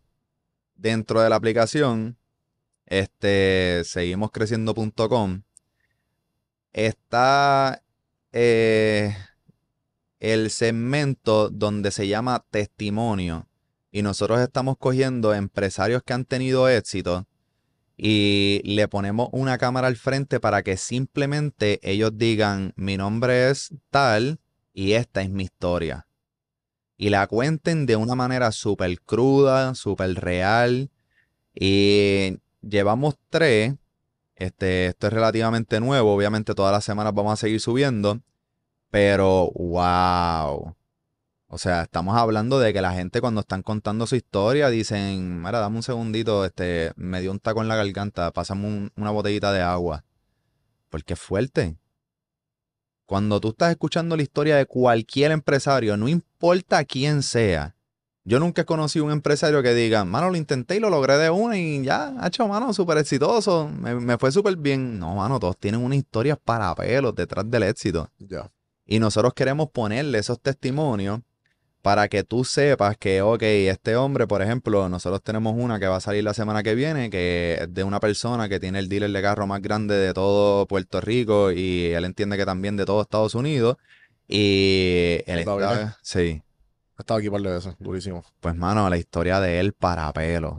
dentro 0.75 1.21
de 1.21 1.31
la 1.31 1.37
aplicación, 1.37 2.18
este, 2.89 3.83
seguimoscreciendo.com, 3.85 5.43
está 6.73 7.83
eh, 8.33 9.15
el 10.21 10.51
segmento 10.51 11.51
donde 11.51 11.91
se 11.91 12.09
llama 12.09 12.45
testimonio. 12.51 13.47
Y 13.91 14.03
nosotros 14.03 14.41
estamos 14.41 14.77
cogiendo 14.79 15.35
empresarios 15.35 16.03
que 16.03 16.13
han 16.13 16.25
tenido 16.25 16.69
éxito 16.69 17.27
y 17.97 18.61
le 18.65 18.87
ponemos 18.87 19.29
una 19.33 19.59
cámara 19.59 19.89
al 19.89 19.97
frente 19.97 20.39
para 20.39 20.63
que 20.63 20.77
simplemente 20.77 21.81
ellos 21.83 22.13
digan, 22.15 22.73
mi 22.77 22.97
nombre 22.97 23.51
es 23.51 23.75
tal 23.91 24.39
y 24.73 24.93
esta 24.93 25.23
es 25.23 25.31
mi 25.31 25.45
historia. 25.45 26.07
Y 26.97 27.11
la 27.11 27.27
cuenten 27.27 27.87
de 27.87 27.97
una 27.97 28.15
manera 28.15 28.53
súper 28.53 29.01
cruda, 29.01 29.75
súper 29.75 30.15
real. 30.15 30.91
Y 31.55 32.39
llevamos 32.63 33.17
tres. 33.31 33.75
Este, 34.37 34.87
esto 34.87 35.09
es 35.09 35.13
relativamente 35.13 35.81
nuevo. 35.81 36.15
Obviamente 36.15 36.55
todas 36.55 36.73
las 36.73 36.85
semanas 36.85 37.15
vamos 37.15 37.33
a 37.33 37.37
seguir 37.37 37.61
subiendo. 37.61 38.21
Pero, 38.91 39.51
wow. 39.55 40.75
O 41.51 41.59
sea, 41.59 41.83
estamos 41.83 42.17
hablando 42.17 42.59
de 42.61 42.73
que 42.73 42.83
la 42.83 42.93
gente 42.93 43.21
cuando 43.21 43.41
están 43.41 43.63
contando 43.63 44.07
su 44.07 44.17
historia 44.17 44.69
dicen, 44.69 45.41
mira, 45.41 45.61
dame 45.61 45.77
un 45.77 45.83
segundito, 45.83 46.45
este, 46.45 46.93
me 46.97 47.23
dio 47.23 47.31
un 47.31 47.39
taco 47.39 47.63
en 47.63 47.69
la 47.69 47.77
garganta, 47.77 48.31
pásame 48.33 48.67
un- 48.67 48.93
una 48.97 49.11
botellita 49.11 49.51
de 49.53 49.63
agua. 49.63 50.05
Porque 50.91 51.15
es 51.15 51.21
fuerte. 51.21 51.79
Cuando 53.07 53.41
tú 53.41 53.49
estás 53.49 53.71
escuchando 53.71 54.15
la 54.17 54.23
historia 54.23 54.57
de 54.57 54.67
cualquier 54.67 55.33
empresario, 55.33 55.97
no 55.97 56.09
importa 56.09 56.85
quién 56.85 57.23
sea, 57.23 57.75
yo 58.29 58.39
nunca 58.39 58.61
he 58.63 58.65
conocido 58.67 59.07
un 59.07 59.11
empresario 59.11 59.63
que 59.63 59.73
diga, 59.73 60.05
mano, 60.05 60.29
lo 60.29 60.37
intenté 60.37 60.77
y 60.77 60.81
lo 60.81 60.91
logré 60.91 61.17
de 61.17 61.31
una 61.31 61.57
y 61.57 61.83
ya, 61.83 62.15
ha 62.21 62.27
hecho, 62.27 62.47
mano, 62.47 62.75
súper 62.75 62.99
exitoso, 62.99 63.71
me, 63.71 63.95
me 63.95 64.19
fue 64.19 64.31
súper 64.31 64.55
bien. 64.57 64.99
No, 64.99 65.15
mano, 65.15 65.41
todos 65.41 65.57
tienen 65.57 65.83
una 65.83 65.97
historia 65.97 66.37
para 66.37 66.75
pelos 66.75 67.15
detrás 67.15 67.51
del 67.51 67.63
éxito. 67.63 68.11
Ya. 68.19 68.51
Y 68.85 68.99
nosotros 68.99 69.33
queremos 69.33 69.71
ponerle 69.71 70.19
esos 70.19 70.39
testimonios 70.43 71.21
para 71.81 72.07
que 72.09 72.23
tú 72.23 72.45
sepas 72.45 72.99
que, 72.99 73.23
ok, 73.23 73.43
este 73.43 73.97
hombre, 73.97 74.27
por 74.27 74.43
ejemplo, 74.43 74.91
nosotros 74.91 75.23
tenemos 75.23 75.55
una 75.57 75.81
que 75.81 75.87
va 75.87 75.97
a 75.97 76.01
salir 76.01 76.23
la 76.23 76.35
semana 76.35 76.63
que 76.63 76.75
viene, 76.75 77.09
que 77.09 77.57
es 77.63 77.73
de 77.73 77.83
una 77.83 77.99
persona 77.99 78.47
que 78.51 78.61
tiene 78.61 78.79
el 78.79 78.91
dealer 78.91 79.11
de 79.11 79.23
carro 79.23 79.47
más 79.47 79.63
grande 79.63 79.95
de 79.95 80.13
todo 80.13 80.67
Puerto 80.67 81.01
Rico 81.01 81.51
y 81.51 81.87
él 81.87 82.05
entiende 82.05 82.37
que 82.37 82.45
también 82.45 82.77
de 82.77 82.85
todo 82.85 83.01
Estados 83.01 83.35
Unidos. 83.35 83.79
Y 84.27 85.23
él 85.25 85.39
¿Está 85.39 85.97
sí, 86.03 86.43
He 86.99 87.03
estado 87.03 87.19
aquí 87.19 87.29
un 87.29 87.33
par 87.35 87.43
de 87.43 87.51
veces, 87.53 87.75
durísimo. 87.79 88.25
pues 88.41 88.57
mano, 88.57 88.91
la 88.91 88.97
historia 88.97 89.39
de 89.41 89.61
él 89.61 89.73
para 89.73 90.13
pelo. 90.13 90.59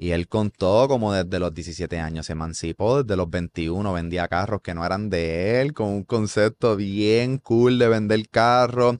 Y 0.00 0.10
él 0.10 0.28
contó 0.28 0.86
como 0.88 1.12
desde 1.12 1.38
los 1.40 1.52
17 1.54 1.98
años 1.98 2.26
se 2.26 2.32
emancipó, 2.32 3.02
desde 3.02 3.16
los 3.16 3.28
21 3.30 3.92
vendía 3.92 4.28
carros 4.28 4.60
que 4.62 4.74
no 4.74 4.84
eran 4.84 5.10
de 5.10 5.60
él, 5.60 5.72
con 5.74 5.88
un 5.88 6.04
concepto 6.04 6.76
bien 6.76 7.38
cool 7.38 7.78
de 7.78 7.88
vender 7.88 8.28
carros. 8.28 8.98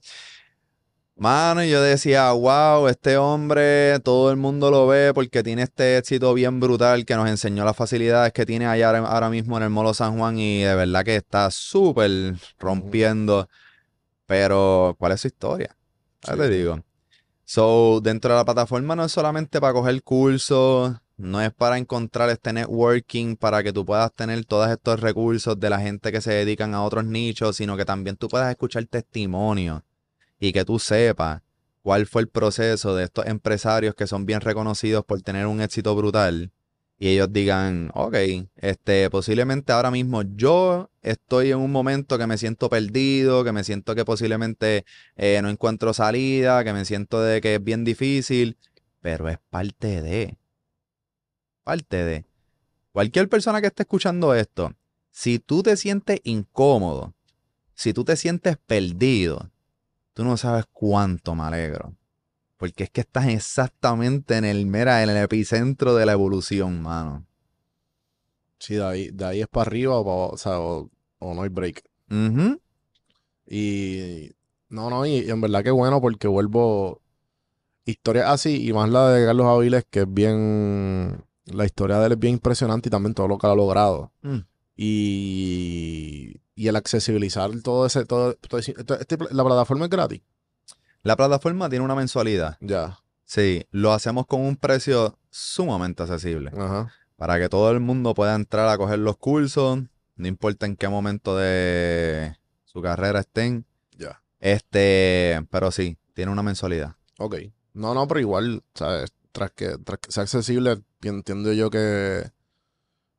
Mano, 1.17 1.65
y 1.65 1.71
yo 1.71 1.83
decía, 1.83 2.31
wow, 2.31 2.87
este 2.87 3.17
hombre, 3.17 3.99
todo 4.01 4.31
el 4.31 4.37
mundo 4.37 4.71
lo 4.71 4.87
ve 4.87 5.13
porque 5.13 5.43
tiene 5.43 5.63
este 5.63 5.99
éxito 5.99 6.33
bien 6.35 6.61
brutal 6.61 7.05
que 7.05 7.17
nos 7.17 7.29
enseñó 7.29 7.65
las 7.65 7.75
facilidades 7.77 8.33
que 8.33 8.47
tiene 8.47 8.67
allá 8.67 8.87
ahora- 8.91 9.07
ahora 9.09 9.29
mismo 9.31 9.57
en 9.57 9.65
el 9.65 9.71
Molo 9.71 9.95
San 9.95 10.17
Juan 10.17 10.39
y 10.39 10.63
de 10.63 10.75
verdad 10.77 11.05
que 11.05 11.17
está 11.17 11.51
súper 11.51 12.35
rompiendo. 12.61 13.49
Pero, 14.27 14.95
¿cuál 14.99 15.13
es 15.13 15.21
su 15.23 15.27
historia? 15.29 15.75
Ya 16.27 16.33
Sí. 16.35 16.39
te 16.39 16.49
digo. 16.49 16.81
So, 17.45 18.01
dentro 18.03 18.33
de 18.33 18.37
la 18.39 18.45
plataforma 18.45 18.95
no 18.95 19.05
es 19.05 19.13
solamente 19.13 19.61
para 19.61 19.73
coger 19.73 20.03
cursos, 20.03 20.97
no 21.17 21.41
es 21.41 21.53
para 21.53 21.79
encontrar 21.79 22.29
este 22.31 22.53
networking, 22.53 23.37
para 23.37 23.63
que 23.63 23.73
tú 23.73 23.85
puedas 23.87 24.13
tener 24.13 24.45
todos 24.45 24.69
estos 24.71 25.01
recursos 25.01 25.59
de 25.59 25.71
la 25.71 25.81
gente 25.81 26.13
que 26.13 26.21
se 26.21 26.33
dedican 26.33 26.75
a 26.75 26.85
otros 26.85 27.05
nichos, 27.05 27.57
sino 27.57 27.77
que 27.77 27.85
también 27.85 28.17
tú 28.17 28.29
puedas 28.29 28.51
escuchar 28.51 28.85
testimonios 28.85 29.83
y 30.39 30.53
que 30.53 30.65
tú 30.65 30.79
sepas 30.79 31.41
cuál 31.83 32.07
fue 32.07 32.23
el 32.23 32.29
proceso 32.29 32.95
de 32.95 33.05
estos 33.05 33.27
empresarios 33.27 33.95
que 33.95 34.07
son 34.07 34.27
bien 34.27 34.41
reconocidos 34.43 35.05
por 35.05 35.23
tener 35.23 35.47
un 35.47 35.61
éxito 35.63 35.95
brutal 35.97 36.53
y 36.99 37.09
ellos 37.09 37.33
digan, 37.33 37.91
ok, 37.95 38.17
este, 38.57 39.09
posiblemente 39.09 39.73
ahora 39.73 39.91
mismo 39.91 40.23
yo 40.23 40.91
estoy 41.01 41.53
en 41.53 41.59
un 41.59 41.71
momento 41.71 42.19
que 42.19 42.27
me 42.27 42.39
siento 42.39 42.69
perdido, 42.69 43.45
que 43.45 43.53
me 43.53 43.63
siento 43.63 43.95
que 43.95 44.05
posiblemente 44.05 44.85
eh, 45.17 45.41
no 45.41 45.49
encuentro 45.49 45.95
salida, 45.95 46.65
que 46.65 46.73
me 46.73 46.85
siento 46.85 47.23
de 47.23 47.41
que 47.41 47.55
es 47.55 47.65
bien 47.65 47.85
difícil, 47.85 48.59
pero 49.01 49.29
es 49.29 49.39
parte 49.49 50.03
de, 50.03 50.39
parte 51.63 52.05
de. 52.05 52.25
Cualquier 52.91 53.29
persona 53.29 53.61
que 53.61 53.69
esté 53.69 53.85
escuchando 53.85 54.35
esto, 54.35 54.75
si 55.13 55.39
tú 55.39 55.63
te 55.63 55.77
sientes 55.77 56.21
incómodo, 56.25 57.15
si 57.75 57.93
tú 57.93 58.05
te 58.05 58.17
sientes 58.17 58.57
perdido, 58.57 59.53
tú 60.15 60.25
no 60.25 60.37
sabes 60.37 60.65
cuánto 60.73 61.37
me 61.37 61.45
alegro. 61.45 61.95
Porque 62.59 62.85
es 62.85 62.91
que 62.91 63.01
estás 63.01 63.27
exactamente 63.29 64.37
en 64.37 64.45
el, 64.45 64.67
mera, 64.67 65.03
en 65.03 65.09
el 65.09 65.17
epicentro 65.17 65.95
de 65.95 66.05
la 66.05 66.13
evolución, 66.13 66.83
mano. 66.83 67.25
Sí, 68.59 68.75
de 68.75 68.85
ahí, 68.85 69.09
de 69.11 69.25
ahí 69.25 69.41
es 69.41 69.49
para 69.49 69.69
arriba 69.69 69.97
o, 69.97 70.05
para- 70.05 70.35
o 70.35 70.37
sea, 70.37 70.61
o, 70.61 70.91
o 71.21 71.35
no 71.35 71.43
hay 71.43 71.49
break. 71.49 71.85
Y 73.47 74.31
no, 74.69 74.91
no, 74.91 75.07
y, 75.07 75.21
y 75.21 75.31
en 75.31 75.41
verdad 75.41 75.63
que 75.65 75.71
bueno 75.71 76.01
porque 76.01 76.29
vuelvo 76.29 77.01
historias 77.87 78.27
así 78.29 78.69
y 78.69 78.73
más 78.75 78.91
la 78.91 79.09
de 79.11 79.25
Carlos 79.25 79.47
Aviles 79.47 79.87
que 79.89 80.01
es 80.01 80.13
bien, 80.13 81.25
la 81.47 81.65
historia 81.65 81.99
de 82.01 82.07
él 82.07 82.13
es 82.13 82.19
bien 82.19 82.35
impresionante 82.35 82.89
y 82.89 82.91
también 82.91 83.15
todo 83.15 83.29
lo 83.29 83.39
que 83.39 83.47
ha 83.47 83.55
logrado. 83.55 84.13
Mm. 84.23 84.39
Y, 84.77 86.41
y 86.55 86.69
el 86.69 86.77
accesibilizar 86.77 87.51
todo 87.63 87.87
ese, 87.87 88.05
todo, 88.05 88.35
todo 88.35 88.59
ese- 88.61 88.75
esto- 88.77 88.99
este- 88.99 89.17
la 89.31 89.45
plataforma 89.45 89.85
es 89.87 89.91
gratis. 89.91 90.21
La 91.09 91.17
plataforma 91.17 91.71
tiene 91.71 91.83
una 91.87 91.95
mensualidad. 91.95 92.59
Ya, 92.61 92.99
Sí, 93.25 93.65
lo 93.71 93.95
hacemos 93.95 94.27
con 94.27 94.43
un 94.43 94.57
precio 94.57 95.19
sumamente 95.31 96.03
accesible. 96.03 96.51
ajá. 96.55 96.93
para 97.17 97.39
que 97.39 97.49
todo 97.49 97.71
el 97.71 97.81
mundo 97.81 98.13
pueda 98.13 98.35
entrar 98.35 98.69
a 98.69 98.77
coger 98.77 98.99
los 98.99 99.17
cursos, 99.17 99.79
no 100.17 100.29
importa 100.29 100.67
en 100.67 100.77
qué 100.77 100.87
momento 100.87 101.35
de 101.35 102.37
su 102.67 102.83
carrera 102.83 103.21
estén. 103.21 103.65
Ya. 103.97 104.23
Este, 104.39 105.41
pero 105.51 105.71
sí, 105.71 105.97
tiene 106.13 106.31
una 106.31 106.43
mensualidad. 106.43 106.97
Ok. 107.19 107.37
No, 107.73 107.95
no, 107.95 108.07
pero 108.07 108.21
igual, 108.21 108.63
¿sabes? 108.75 109.11
Tras 109.33 109.51
que, 109.53 109.79
tras 109.79 110.01
que 110.01 110.13
sea 110.13 110.25
accesible, 110.25 110.83
entiendo 111.01 111.55
yo 111.55 111.71
que. 111.71 112.31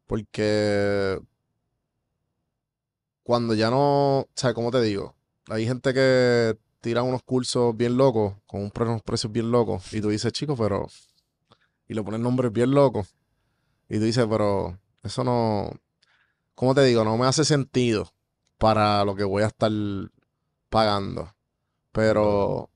Porque. 0.06 1.20
Cuando 3.24 3.56
ya 3.56 3.72
no. 3.72 4.28
¿Sabes 4.36 4.54
cómo 4.54 4.70
te 4.70 4.80
digo? 4.82 5.16
Hay 5.50 5.66
gente 5.66 5.92
que 5.94 6.56
tira 6.82 7.04
unos 7.04 7.24
cursos 7.24 7.76
bien 7.76 7.98
locos, 7.98 8.36
con 8.46 8.72
unos 8.74 9.02
precios 9.04 9.32
bien 9.32 9.52
locos, 9.52 9.94
y 9.94 10.02
tú 10.02 10.10
dices, 10.10 10.32
chico, 10.34 10.56
pero. 10.56 10.88
Y 11.88 11.94
le 11.94 12.04
pones 12.04 12.20
nombres 12.20 12.52
bien 12.52 12.72
locos. 12.72 13.16
Y 13.90 13.98
tú 13.98 14.06
dices, 14.06 14.26
pero. 14.30 14.78
Eso 15.04 15.24
no. 15.24 15.72
¿Cómo 16.56 16.76
te 16.76 16.84
digo? 16.84 17.04
No 17.04 17.18
me 17.18 17.26
hace 17.26 17.46
sentido 17.46 18.12
para 18.58 19.04
lo 19.06 19.16
que 19.16 19.24
voy 19.24 19.44
a 19.44 19.48
estar 19.48 19.72
pagando. 20.70 21.34
Pero 21.92 22.70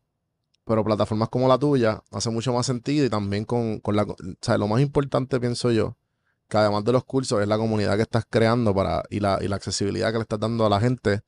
pero 0.66 0.84
plataformas 0.84 1.30
como 1.30 1.48
la 1.48 1.58
tuya 1.58 2.04
hace 2.12 2.30
mucho 2.30 2.54
más 2.54 2.66
sentido 2.66 3.06
y 3.06 3.10
también 3.10 3.46
con, 3.46 3.80
con 3.80 3.96
la... 3.96 4.04
O 4.04 4.16
sea, 4.42 4.58
lo 4.58 4.68
más 4.68 4.82
importante, 4.82 5.40
pienso 5.40 5.72
yo, 5.72 5.98
que 6.48 6.58
además 6.58 6.86
de 6.86 6.94
los 6.94 7.04
cursos, 7.04 7.42
es 7.42 7.48
la 7.48 7.58
comunidad 7.58 7.96
que 7.98 8.04
estás 8.04 8.26
creando 8.30 8.74
para 8.74 9.04
y 9.10 9.20
la, 9.20 9.40
y 9.42 9.48
la 9.48 9.58
accesibilidad 9.58 10.12
que 10.12 10.20
le 10.20 10.22
estás 10.22 10.40
dando 10.40 10.66
a 10.66 10.70
la 10.70 10.80
gente 10.80 11.22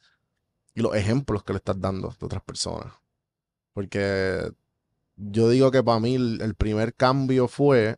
y 0.76 0.82
los 0.82 0.93
ejemplos 0.95 1.43
que 1.43 1.53
le 1.53 1.57
estás 1.57 1.80
dando 1.80 2.09
de 2.19 2.26
otras 2.26 2.43
personas. 2.43 2.93
Porque 3.73 4.51
yo 5.15 5.49
digo 5.49 5.71
que 5.71 5.82
para 5.82 5.99
mí 5.99 6.15
el, 6.15 6.41
el 6.41 6.53
primer 6.55 6.93
cambio 6.93 7.47
fue 7.47 7.97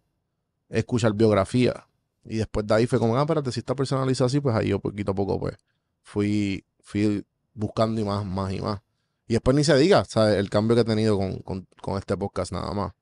escuchar 0.69 1.13
biografía. 1.13 1.87
Y 2.23 2.37
después 2.37 2.65
de 2.67 2.73
ahí 2.75 2.87
fue 2.87 2.99
como, 2.99 3.17
ah, 3.17 3.21
espérate, 3.21 3.51
si 3.51 3.59
esta 3.59 3.75
persona 3.75 4.05
lo 4.05 4.11
hizo 4.11 4.25
así, 4.25 4.39
pues 4.39 4.55
ahí 4.55 4.69
yo 4.69 4.79
poquito 4.79 5.11
a 5.11 5.15
poco, 5.15 5.39
pues, 5.39 5.55
fui, 6.03 6.63
fui 6.81 7.25
buscando 7.53 7.99
y 8.01 8.03
más, 8.03 8.25
más 8.25 8.51
y 8.53 8.61
más. 8.61 8.81
Y 9.27 9.33
después 9.33 9.55
ni 9.55 9.63
se 9.63 9.75
diga, 9.77 10.05
¿sabes? 10.05 10.37
El 10.37 10.49
cambio 10.49 10.75
que 10.75 10.81
he 10.81 10.85
tenido 10.85 11.17
con, 11.17 11.39
con- 11.39 11.67
con 11.81 11.97
este 11.97 12.15
podcast 12.17 12.51
nada 12.51 12.73
más. 12.73 12.93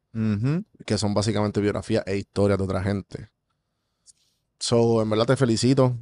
Que 0.86 0.98
son 0.98 1.14
básicamente 1.14 1.60
biografías 1.60 2.04
e 2.08 2.18
historias 2.18 2.58
de 2.58 2.64
otra 2.64 2.82
gente. 2.84 3.30
So, 4.60 5.02
en 5.02 5.10
verdad 5.10 5.26
te 5.26 5.36
felicito 5.36 5.98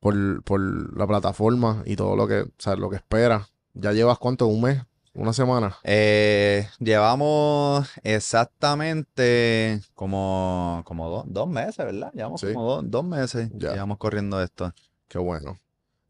por, 0.00 0.42
por 0.44 0.96
la 0.96 1.06
plataforma 1.06 1.82
y 1.86 1.96
todo 1.96 2.16
lo 2.16 2.26
que, 2.28 2.46
¿sabes? 2.58 2.78
Lo 2.80 2.90
que 2.90 2.96
esperas. 2.96 3.52
¿Ya 3.74 3.92
llevas 3.92 4.18
cuánto? 4.18 4.46
¿Un 4.46 4.62
mes? 4.62 4.82
¿Una 5.14 5.32
semana? 5.32 5.76
Eh, 5.82 6.68
llevamos 6.78 7.88
exactamente 8.04 9.80
como, 9.94 10.82
como 10.84 11.08
dos, 11.10 11.24
dos 11.26 11.48
meses, 11.48 11.78
¿verdad? 11.78 12.12
Llevamos 12.12 12.40
Sí. 12.40 12.52
como 12.52 12.66
dos, 12.76 12.84
dos 12.88 13.04
meses. 13.04 13.50
Ya. 13.54 13.72
Llevamos 13.72 13.98
corriendo 13.98 14.40
esto. 14.42 14.72
Qué 15.08 15.18
bueno. 15.18 15.58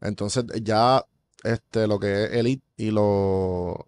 Entonces, 0.01 0.45
ya 0.61 1.03
este, 1.43 1.87
lo 1.87 1.99
que 1.99 2.25
es 2.25 2.33
Elite 2.33 2.63
y 2.77 2.91
lo 2.91 3.87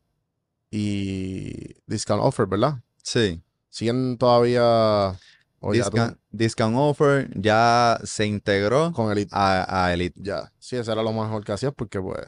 y 0.72 1.76
Discount 1.86 2.24
Offer, 2.24 2.48
¿verdad? 2.48 2.80
Sí. 3.04 3.42
Siguen 3.70 4.18
todavía 4.18 4.64
o 4.64 5.18
Discount, 5.62 6.18
discount 6.32 6.76
offer 6.76 7.30
ya 7.40 8.00
se 8.04 8.26
integró 8.26 8.92
con 8.94 9.12
Elite. 9.12 9.30
a, 9.32 9.86
a 9.86 9.94
Elite. 9.94 10.20
Ya. 10.22 10.52
Sí, 10.58 10.76
eso 10.76 10.92
era 10.92 11.04
lo 11.04 11.14
mejor 11.14 11.44
que 11.44 11.52
hacías 11.52 11.74
porque, 11.76 12.02
pues, 12.02 12.26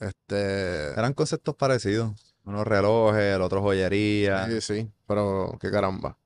este... 0.00 0.90
Eran 0.90 1.14
conceptos 1.14 1.54
parecidos. 1.54 2.12
Unos 2.44 2.66
relojes, 2.66 3.34
el 3.36 3.40
otro 3.40 3.62
joyería. 3.62 4.46
Sí, 4.46 4.60
sí, 4.60 4.90
pero 5.06 5.56
qué 5.60 5.70
caramba. 5.70 6.18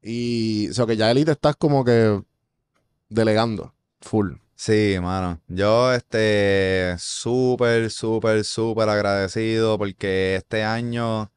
Y, 0.00 0.68
o 0.70 0.72
sea, 0.72 0.86
que 0.86 0.96
ya 0.96 1.10
Elite 1.10 1.32
estás 1.32 1.56
como 1.56 1.84
que 1.84 2.22
delegando, 3.08 3.74
full. 4.00 4.34
Sí, 4.54 4.96
mano. 5.02 5.40
Yo, 5.48 5.92
este, 5.92 6.94
súper, 6.98 7.90
súper, 7.90 8.44
súper 8.44 8.88
agradecido 8.88 9.76
porque 9.76 10.36
este 10.36 10.62
año, 10.62 11.30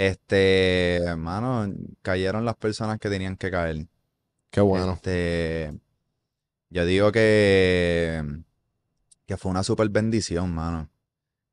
este, 0.00 1.02
mano, 1.18 1.70
cayeron 2.00 2.46
las 2.46 2.56
personas 2.56 2.98
que 2.98 3.10
tenían 3.10 3.36
que 3.36 3.50
caer. 3.50 3.86
Qué 4.50 4.62
bueno. 4.62 4.94
Este, 4.94 5.78
yo 6.70 6.86
digo 6.86 7.12
que, 7.12 8.22
que 9.26 9.36
fue 9.36 9.50
una 9.50 9.62
súper 9.62 9.90
bendición, 9.90 10.54
mano. 10.54 10.88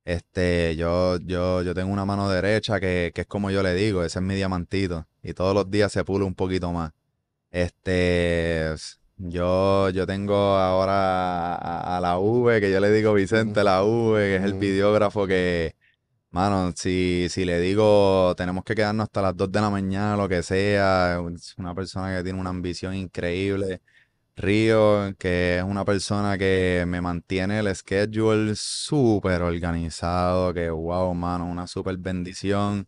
Este, 0.06 0.78
yo, 0.78 1.18
yo, 1.20 1.62
yo 1.62 1.74
tengo 1.74 1.92
una 1.92 2.06
mano 2.06 2.30
derecha 2.30 2.80
que, 2.80 3.12
que 3.14 3.22
es 3.22 3.28
como 3.28 3.52
yo 3.52 3.62
le 3.64 3.74
digo, 3.74 4.04
ese 4.06 4.20
es 4.20 4.24
mi 4.24 4.36
diamantito. 4.36 5.06
Y 5.22 5.34
todos 5.34 5.54
los 5.54 5.70
días 5.70 5.92
se 5.92 6.06
pule 6.06 6.24
un 6.24 6.34
poquito 6.34 6.72
más. 6.72 6.94
Este, 7.52 8.74
yo, 9.18 9.90
yo 9.90 10.08
tengo 10.08 10.36
ahora 10.36 11.56
a, 11.56 11.98
a 11.98 12.00
la 12.00 12.18
V, 12.18 12.62
que 12.62 12.72
yo 12.72 12.80
le 12.80 12.92
digo 12.92 13.14
Vicente 13.14 13.62
la 13.66 13.84
V, 13.84 14.18
que 14.22 14.36
es 14.38 14.44
el 14.44 14.54
Mm. 14.54 14.60
videógrafo 14.60 15.28
que, 15.28 15.76
mano, 16.32 16.74
si, 16.76 17.28
si 17.30 17.46
le 17.46 17.60
digo 17.60 18.34
tenemos 18.36 18.64
que 18.64 18.76
quedarnos 18.76 19.06
hasta 19.06 19.22
las 19.22 19.38
2 19.38 19.52
de 19.52 19.62
la 19.62 19.70
mañana, 19.70 20.18
lo 20.18 20.28
que 20.30 20.44
sea, 20.44 21.20
es 21.36 21.56
una 21.58 21.74
persona 21.76 22.16
que 22.18 22.24
tiene 22.24 22.40
una 22.40 22.50
ambición 22.50 22.96
increíble. 22.96 23.82
Río, 24.38 25.16
que 25.20 25.58
es 25.60 25.64
una 25.64 25.86
persona 25.86 26.38
que 26.38 26.86
me 26.88 27.02
mantiene 27.02 27.60
el 27.60 27.76
schedule 27.76 28.56
súper 28.56 29.44
organizado, 29.44 30.54
que 30.54 30.70
wow, 30.72 31.14
mano, 31.16 31.46
una 31.48 31.68
súper 31.68 31.98
bendición. 31.98 32.88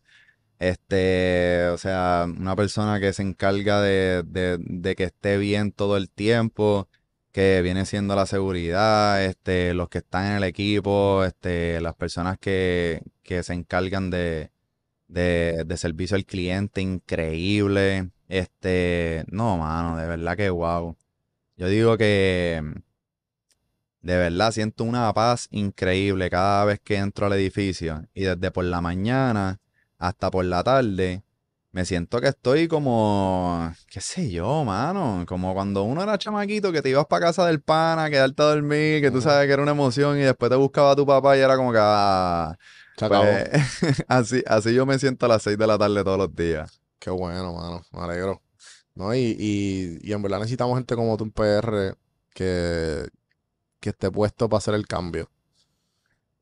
Este, 0.60 1.68
o 1.70 1.78
sea, 1.78 2.26
una 2.28 2.56
persona 2.58 3.00
que 3.00 3.14
se 3.14 3.24
encarga 3.24 3.82
de, 3.82 4.24
de, 4.26 4.58
de 4.62 4.96
que 4.96 5.06
esté 5.06 5.38
bien 5.38 5.72
todo 5.72 5.98
el 5.98 6.10
tiempo, 6.10 6.89
que 7.32 7.62
viene 7.62 7.86
siendo 7.86 8.16
la 8.16 8.26
seguridad, 8.26 9.24
este, 9.24 9.74
los 9.74 9.90
que 9.90 10.00
están 10.00 10.28
en 10.28 10.38
el 10.38 10.44
equipo, 10.44 11.24
este, 11.24 11.80
las 11.82 11.96
personas 11.96 12.38
que, 12.40 13.04
que 13.24 13.44
se 13.44 13.54
encargan 13.54 14.10
de, 14.10 14.52
de, 15.08 15.64
de 15.66 15.78
servicio 15.78 16.16
al 16.18 16.26
cliente, 16.26 16.82
increíble. 16.82 18.10
Este, 18.28 19.26
no, 19.28 19.58
mano, 19.58 19.98
de 19.98 20.08
verdad 20.08 20.38
que 20.38 20.50
wow. 20.50 20.96
Yo 21.58 21.68
digo 21.68 21.98
que 21.98 22.62
de 24.02 24.18
verdad 24.18 24.52
siento 24.52 24.84
una 24.84 25.12
paz 25.14 25.48
increíble 25.52 26.30
cada 26.30 26.66
vez 26.66 26.80
que 26.80 26.96
entro 26.98 27.26
al 27.26 27.34
edificio 27.34 28.06
y 28.14 28.24
desde 28.24 28.52
por 28.52 28.64
la 28.66 28.82
mañana 28.82 29.60
hasta 29.98 30.32
por 30.32 30.46
la 30.46 30.64
tarde 30.64 31.24
me 31.72 31.86
siento 31.86 32.20
que 32.20 32.30
estoy 32.30 32.68
como, 32.68 33.72
qué 33.88 34.02
sé 34.02 34.32
yo, 34.32 34.64
mano, 34.64 35.24
como 35.28 35.54
cuando 35.54 35.84
uno 35.84 36.02
era 36.02 36.18
chamaquito 36.18 36.72
que 36.72 36.82
te 36.82 36.90
ibas 36.90 37.06
para 37.06 37.28
casa 37.28 37.46
del 37.46 37.62
pana 37.62 38.10
quedarte 38.10 38.42
a 38.42 38.46
dormir, 38.46 39.02
que 39.02 39.12
tú 39.12 39.22
sabes 39.22 39.48
que 39.48 39.54
era 39.54 39.62
una 39.62 39.72
emoción 39.72 40.18
y 40.18 40.22
después 40.22 40.50
te 40.50 40.56
buscaba 40.56 40.92
a 40.92 40.96
tu 40.96 41.06
papá 41.06 41.38
y 41.38 41.42
era 41.42 41.56
como 41.56 41.72
que, 41.72 41.80
ah, 41.80 42.58
pues, 43.08 43.50
así, 44.08 44.44
así 44.48 44.74
yo 44.74 44.86
me 44.86 45.00
siento 45.00 45.26
a 45.26 45.30
las 45.30 45.44
6 45.44 45.58
de 45.58 45.68
la 45.68 45.78
tarde 45.78 46.04
todos 46.04 46.18
los 46.18 46.36
días. 46.36 46.82
Qué 47.00 47.10
bueno, 47.10 47.54
mano. 47.54 47.82
Me 47.92 48.02
alegro. 48.02 48.42
¿No? 48.96 49.16
Y, 49.16 49.36
y, 49.40 50.00
y 50.02 50.12
en 50.12 50.22
verdad 50.22 50.40
necesitamos 50.40 50.78
gente 50.78 50.96
como 50.96 51.16
tú 51.16 51.24
en 51.24 51.32
PR 51.32 51.96
que, 52.34 53.08
que 53.80 53.90
esté 53.90 54.12
puesto 54.12 54.50
para 54.50 54.58
hacer 54.58 54.74
el 54.74 54.86
cambio. 54.86 55.30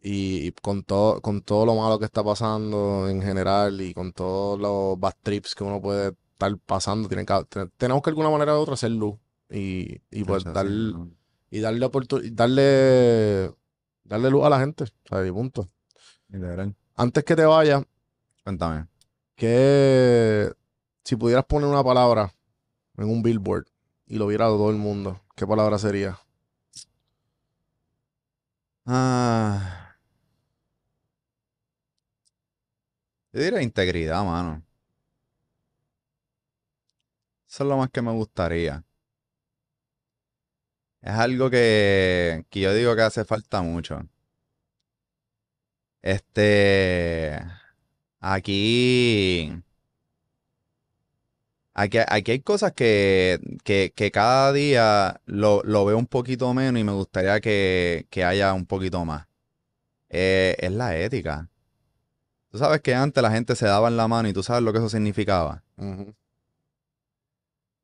Y, 0.10 0.48
y 0.48 0.52
con 0.54 0.84
todo, 0.84 1.20
con 1.22 1.42
todo 1.42 1.66
lo 1.66 1.76
malo 1.76 2.00
que 2.00 2.06
está 2.06 2.24
pasando 2.24 3.10
en 3.10 3.22
general 3.22 3.82
y 3.82 3.94
con 3.94 4.14
todos 4.14 4.58
los 4.60 4.98
bad 5.00 5.14
trips 5.22 5.54
que 5.54 5.66
uno 5.66 5.82
puede 5.82 6.14
estar 6.34 6.56
pasando, 6.60 7.10
tienen 7.10 7.26
que- 7.26 7.46
te- 7.50 7.68
tenemos 7.78 8.02
que 8.02 8.10
de 8.10 8.14
alguna 8.14 8.30
manera 8.30 8.56
u 8.58 8.62
otra 8.62 8.76
hacer 8.76 8.92
luz 8.92 9.16
y, 9.50 10.00
y 10.12 10.24
pues 10.24 10.44
dar, 10.46 10.66
y 11.50 11.60
darle 11.60 11.86
oportu- 11.86 12.22
darle, 12.32 13.52
darle 14.06 14.30
luz 14.30 14.46
a 14.46 14.50
la 14.50 14.60
gente. 14.60 14.86
Sea, 15.10 15.26
y 15.26 15.32
punto. 15.32 15.68
Antes 16.96 17.24
que 17.26 17.36
te 17.36 17.46
vayas, 17.46 17.84
Cuéntame. 18.46 18.88
que 19.36 20.54
si 21.04 21.16
pudieras 21.18 21.46
poner 21.46 21.68
una 21.68 21.84
palabra 21.84 22.34
en 22.98 23.10
un 23.10 23.22
billboard 23.24 23.66
y 24.06 24.18
lo 24.18 24.28
viera 24.28 24.46
todo 24.46 24.70
el 24.70 24.78
mundo, 24.78 25.20
¿qué 25.36 25.46
palabra 25.46 25.78
sería? 25.78 26.18
Ah. 28.86 29.87
Yo 33.38 33.44
diría 33.44 33.62
integridad, 33.62 34.26
mano. 34.26 34.64
Eso 37.48 37.64
es 37.64 37.70
lo 37.70 37.78
más 37.78 37.90
que 37.92 38.02
me 38.02 38.12
gustaría. 38.12 38.84
Es 41.02 41.12
algo 41.14 41.50
que, 41.50 42.46
que 42.50 42.60
yo 42.62 42.74
digo 42.74 42.96
que 42.96 43.02
hace 43.04 43.26
falta 43.26 43.62
mucho. 43.62 44.08
Este, 46.02 47.40
aquí, 48.20 49.52
aquí, 51.74 51.98
aquí 52.08 52.32
hay 52.32 52.40
cosas 52.42 52.74
que, 52.74 53.40
que, 53.64 53.94
que 53.96 54.12
cada 54.12 54.52
día 54.54 55.22
lo, 55.26 55.62
lo 55.64 55.86
veo 55.86 55.98
un 55.98 56.08
poquito 56.08 56.54
menos 56.54 56.80
y 56.82 56.84
me 56.84 56.92
gustaría 56.94 57.40
que, 57.40 58.08
que 58.10 58.24
haya 58.24 58.54
un 58.54 58.66
poquito 58.66 59.06
más. 59.06 59.28
Eh, 60.10 60.56
es 60.60 60.72
la 60.72 60.98
ética. 60.98 61.50
Tú 62.58 62.64
sabes 62.64 62.82
que 62.82 62.96
antes 62.96 63.22
la 63.22 63.30
gente 63.30 63.56
se 63.56 63.68
daba 63.68 63.88
en 63.88 63.98
la 63.98 64.08
mano 64.08 64.28
y 64.30 64.34
tú 64.34 64.42
sabes 64.42 64.64
lo 64.64 64.72
que 64.74 64.80
eso 64.80 64.90
significaba. 64.90 65.64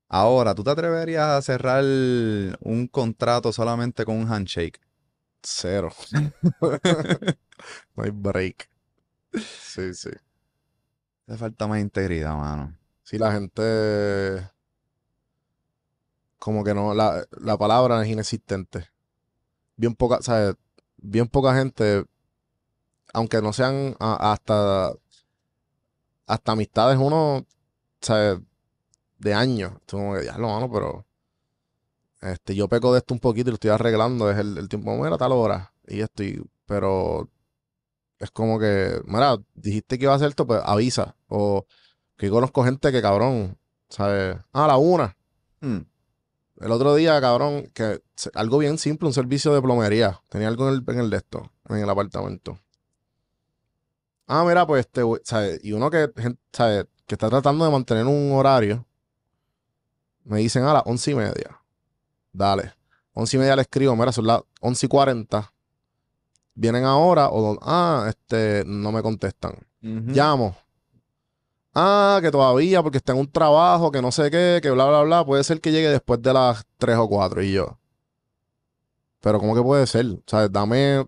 Ahora, 0.10 0.56
¿tú 0.56 0.64
te 0.64 0.72
atreverías 0.72 1.28
a 1.30 1.42
cerrar 1.44 1.84
un 1.84 2.88
contrato 2.92 3.54
solamente 3.54 4.04
con 4.04 4.16
un 4.16 4.28
handshake? 4.32 4.82
Cero. 5.44 5.92
No 7.96 8.04
hay 8.04 8.10
break. 8.10 8.68
Sí, 9.36 9.94
sí. 9.94 10.10
Hace 11.28 11.38
falta 11.38 11.68
más 11.68 11.80
integridad, 11.80 12.36
mano. 12.36 12.76
Sí, 13.04 13.20
la 13.20 13.32
gente 13.32 14.50
como 16.40 16.64
que 16.64 16.74
no, 16.74 16.96
la, 16.96 17.28
la 17.40 17.58
palabra 17.60 18.02
es 18.04 18.10
inexistente. 18.10 18.90
Bien 19.76 19.94
poca, 19.94 20.24
¿sabes? 20.24 20.56
Bien 20.98 21.28
poca 21.28 21.56
gente, 21.56 22.06
aunque 23.14 23.42
no 23.42 23.54
sean 23.54 23.96
a- 24.00 24.34
hasta, 24.34 24.94
hasta 26.28 26.52
amistades 26.52 26.98
uno, 27.00 27.46
¿sabes? 28.02 28.40
De 29.20 29.34
años. 29.34 29.74
Tú 29.86 29.98
como 29.98 30.16
que, 30.16 30.22
diablo, 30.22 30.50
mano, 30.50 30.72
pero 30.72 31.06
este, 32.22 32.56
yo 32.56 32.68
peco 32.68 32.94
de 32.94 33.00
esto 33.00 33.14
un 33.14 33.20
poquito 33.20 33.50
y 33.50 33.52
lo 33.52 33.56
estoy 33.56 33.72
arreglando. 33.72 34.30
Es 34.32 34.38
el, 34.38 34.58
el 34.58 34.70
tiempo, 34.70 34.96
mira, 34.96 35.18
tal 35.18 35.32
hora. 35.34 35.74
Y 35.88 36.02
estoy, 36.02 36.44
pero 36.66 37.30
es 38.20 38.32
como 38.32 38.60
que, 38.60 39.02
mira, 39.06 39.38
dijiste 39.56 39.98
que 39.98 40.06
iba 40.06 40.14
a 40.14 40.18
hacer 40.18 40.30
esto, 40.30 40.48
pues 40.48 40.62
avisa. 40.66 41.16
O 41.28 41.66
que 42.18 42.30
conozco 42.30 42.64
gente 42.66 42.92
que, 42.92 43.02
cabrón, 43.02 43.58
¿sabes? 43.90 44.38
Ah, 44.54 44.66
a 44.66 44.68
la 44.68 44.78
una. 44.78 45.18
Hmm. 45.62 45.80
El 46.62 46.72
otro 46.72 46.96
día, 46.96 47.20
cabrón, 47.22 47.70
que 47.74 48.02
algo 48.36 48.60
bien 48.60 48.78
simple, 48.80 49.08
un 49.08 49.14
servicio 49.14 49.54
de 49.54 49.62
plomería. 49.62 50.22
Tenía 50.30 50.50
algo 50.50 50.70
en 50.70 50.76
el, 50.76 50.84
en 50.96 51.00
el 51.02 51.10
de 51.12 51.18
esto, 51.18 51.52
en 51.70 51.78
el 51.78 51.90
apartamento. 51.90 52.60
Ah, 54.28 54.44
mira, 54.46 54.66
pues 54.66 54.86
este, 54.86 55.02
¿sabes? 55.24 55.60
Y 55.64 55.74
uno 55.74 55.90
que, 55.90 56.10
¿sabes? 56.52 56.86
que 57.06 57.16
está 57.16 57.30
tratando 57.30 57.66
de 57.66 57.72
mantener 57.72 58.06
un 58.06 58.32
horario, 58.34 58.86
me 60.24 60.40
dicen 60.40 60.64
a 60.64 60.74
las 60.74 60.84
once 60.86 61.12
y 61.12 61.16
media. 61.16 61.62
Dale. 62.32 62.74
Once 63.14 63.36
y 63.36 63.40
media 63.40 63.56
le 63.56 63.64
escribo, 63.64 63.96
mira, 63.96 64.12
son 64.12 64.28
las 64.28 64.42
once 64.62 64.86
y 64.86 64.90
cuarenta. 64.90 65.52
Vienen 66.56 66.86
ahora 66.86 67.30
o, 67.30 67.58
ah, 67.62 68.06
este, 68.08 68.64
no 68.66 68.92
me 68.92 69.02
contestan. 69.02 69.54
Ujú. 69.82 70.12
Llamo. 70.12 70.56
Ah, 71.76 72.20
que 72.22 72.32
todavía, 72.32 72.84
porque 72.84 73.00
está 73.00 73.14
en 73.14 73.20
un 73.20 73.32
trabajo, 73.32 73.92
que 73.92 74.02
no 74.02 74.12
sé 74.12 74.30
qué, 74.30 74.60
que 74.62 74.70
bla, 74.70 74.86
bla, 74.88 75.02
bla. 75.02 75.26
Puede 75.26 75.44
ser 75.44 75.60
que 75.60 75.72
llegue 75.72 75.90
después 75.90 76.22
de 76.22 76.32
las 76.34 76.64
3 76.78 76.98
o 76.98 77.10
4 77.10 77.42
y 77.42 77.54
yo. 77.54 77.80
Pero 79.20 79.40
¿cómo 79.40 79.56
que 79.56 79.62
puede 79.62 79.88
ser? 79.88 80.06
O 80.06 80.24
sea, 80.28 80.48
dame... 80.48 81.08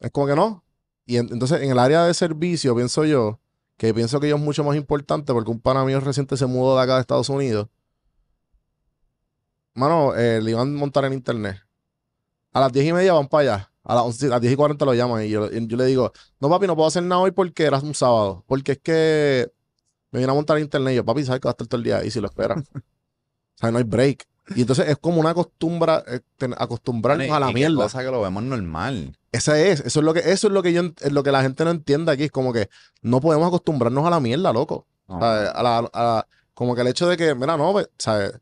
Es 0.00 0.10
como 0.10 0.26
que 0.26 0.34
no. 0.34 0.63
Y 1.06 1.16
en- 1.18 1.28
entonces 1.32 1.62
en 1.62 1.70
el 1.70 1.78
área 1.78 2.04
de 2.04 2.14
servicio 2.14 2.74
pienso 2.74 3.04
yo, 3.04 3.40
que 3.76 3.92
pienso 3.94 4.20
que 4.20 4.28
yo 4.28 4.36
es 4.36 4.42
mucho 4.42 4.64
más 4.64 4.76
importante 4.76 5.32
porque 5.32 5.50
un 5.50 5.60
pana 5.60 5.84
mío 5.84 6.00
reciente 6.00 6.36
se 6.36 6.46
mudó 6.46 6.76
de 6.76 6.82
acá 6.82 6.94
de 6.96 7.00
Estados 7.02 7.28
Unidos. 7.28 7.68
Mano, 9.74 10.14
eh, 10.14 10.40
le 10.40 10.52
iban 10.52 10.68
a 10.74 10.78
montar 10.78 11.04
en 11.04 11.12
internet. 11.14 11.56
A 12.52 12.60
las 12.60 12.72
10 12.72 12.86
y 12.86 12.92
media 12.92 13.12
van 13.14 13.28
para 13.28 13.42
allá. 13.54 13.72
A 13.84 13.94
las, 13.96 14.04
11 14.04 14.26
a 14.26 14.30
las 14.30 14.40
10 14.40 14.52
y 14.54 14.56
40 14.56 14.84
lo 14.84 14.94
llaman 14.94 15.24
y 15.24 15.28
yo, 15.30 15.50
yo 15.50 15.76
le 15.76 15.86
digo, 15.86 16.12
no, 16.40 16.48
papi, 16.48 16.66
no 16.66 16.76
puedo 16.76 16.88
hacer 16.88 17.02
nada 17.02 17.20
hoy 17.22 17.32
porque 17.32 17.64
era 17.64 17.78
un 17.80 17.94
sábado. 17.94 18.44
Porque 18.46 18.72
es 18.72 18.78
que 18.78 19.50
me 20.12 20.20
viene 20.20 20.32
a 20.32 20.34
montar 20.34 20.58
internet 20.58 20.94
y 20.94 20.96
yo, 20.96 21.04
papi, 21.04 21.24
sabes 21.24 21.40
que 21.40 21.46
va 21.48 21.50
a 21.50 21.54
estar 21.54 21.66
todo 21.66 21.78
el 21.78 21.84
día 21.84 21.98
ahí 21.98 22.10
si 22.10 22.20
lo 22.20 22.28
esperas. 22.28 22.58
o 22.74 22.80
sea, 23.56 23.70
no 23.70 23.78
hay 23.78 23.84
break. 23.84 24.26
Y 24.54 24.60
entonces 24.62 24.88
es 24.88 24.98
como 24.98 25.20
una 25.20 25.32
costumbre, 25.32 25.92
eh, 26.06 26.20
acostumbrarnos 26.58 27.26
Bueno, 27.26 27.34
a 27.36 27.40
la 27.46 27.50
y 27.50 27.54
mierda. 27.54 27.76
cosa 27.84 28.02
que 28.04 28.10
lo 28.10 28.20
vemos 28.20 28.42
normal. 28.42 29.16
Esa 29.32 29.58
es, 29.58 29.80
eso 29.80 30.00
es 30.00 30.04
lo 30.04 30.12
que, 30.14 30.20
eso 30.20 30.46
es 30.48 30.52
lo 30.52 30.62
que 30.62 30.72
yo, 30.72 30.82
es 31.00 31.12
lo 31.12 31.22
que 31.22 31.32
la 31.32 31.42
gente 31.42 31.64
no 31.64 31.70
entiende 31.70 32.12
aquí. 32.12 32.24
Es 32.24 32.30
como 32.30 32.52
que 32.52 32.68
no 33.02 33.20
podemos 33.20 33.48
acostumbrarnos 33.48 34.06
a 34.06 34.10
la 34.10 34.20
mierda, 34.20 34.52
loco. 34.52 34.86
No, 35.08 35.16
O 35.16 35.20
sea, 35.20 35.50
a 35.50 35.62
la- 35.62 35.78
a 35.78 36.02
la- 36.02 36.26
como 36.52 36.74
que 36.74 36.82
el 36.82 36.88
hecho 36.88 37.08
de 37.08 37.16
que, 37.16 37.34
mira, 37.34 37.56
no, 37.56 37.72
pues, 37.72 37.88
¿sabes? 37.98 38.32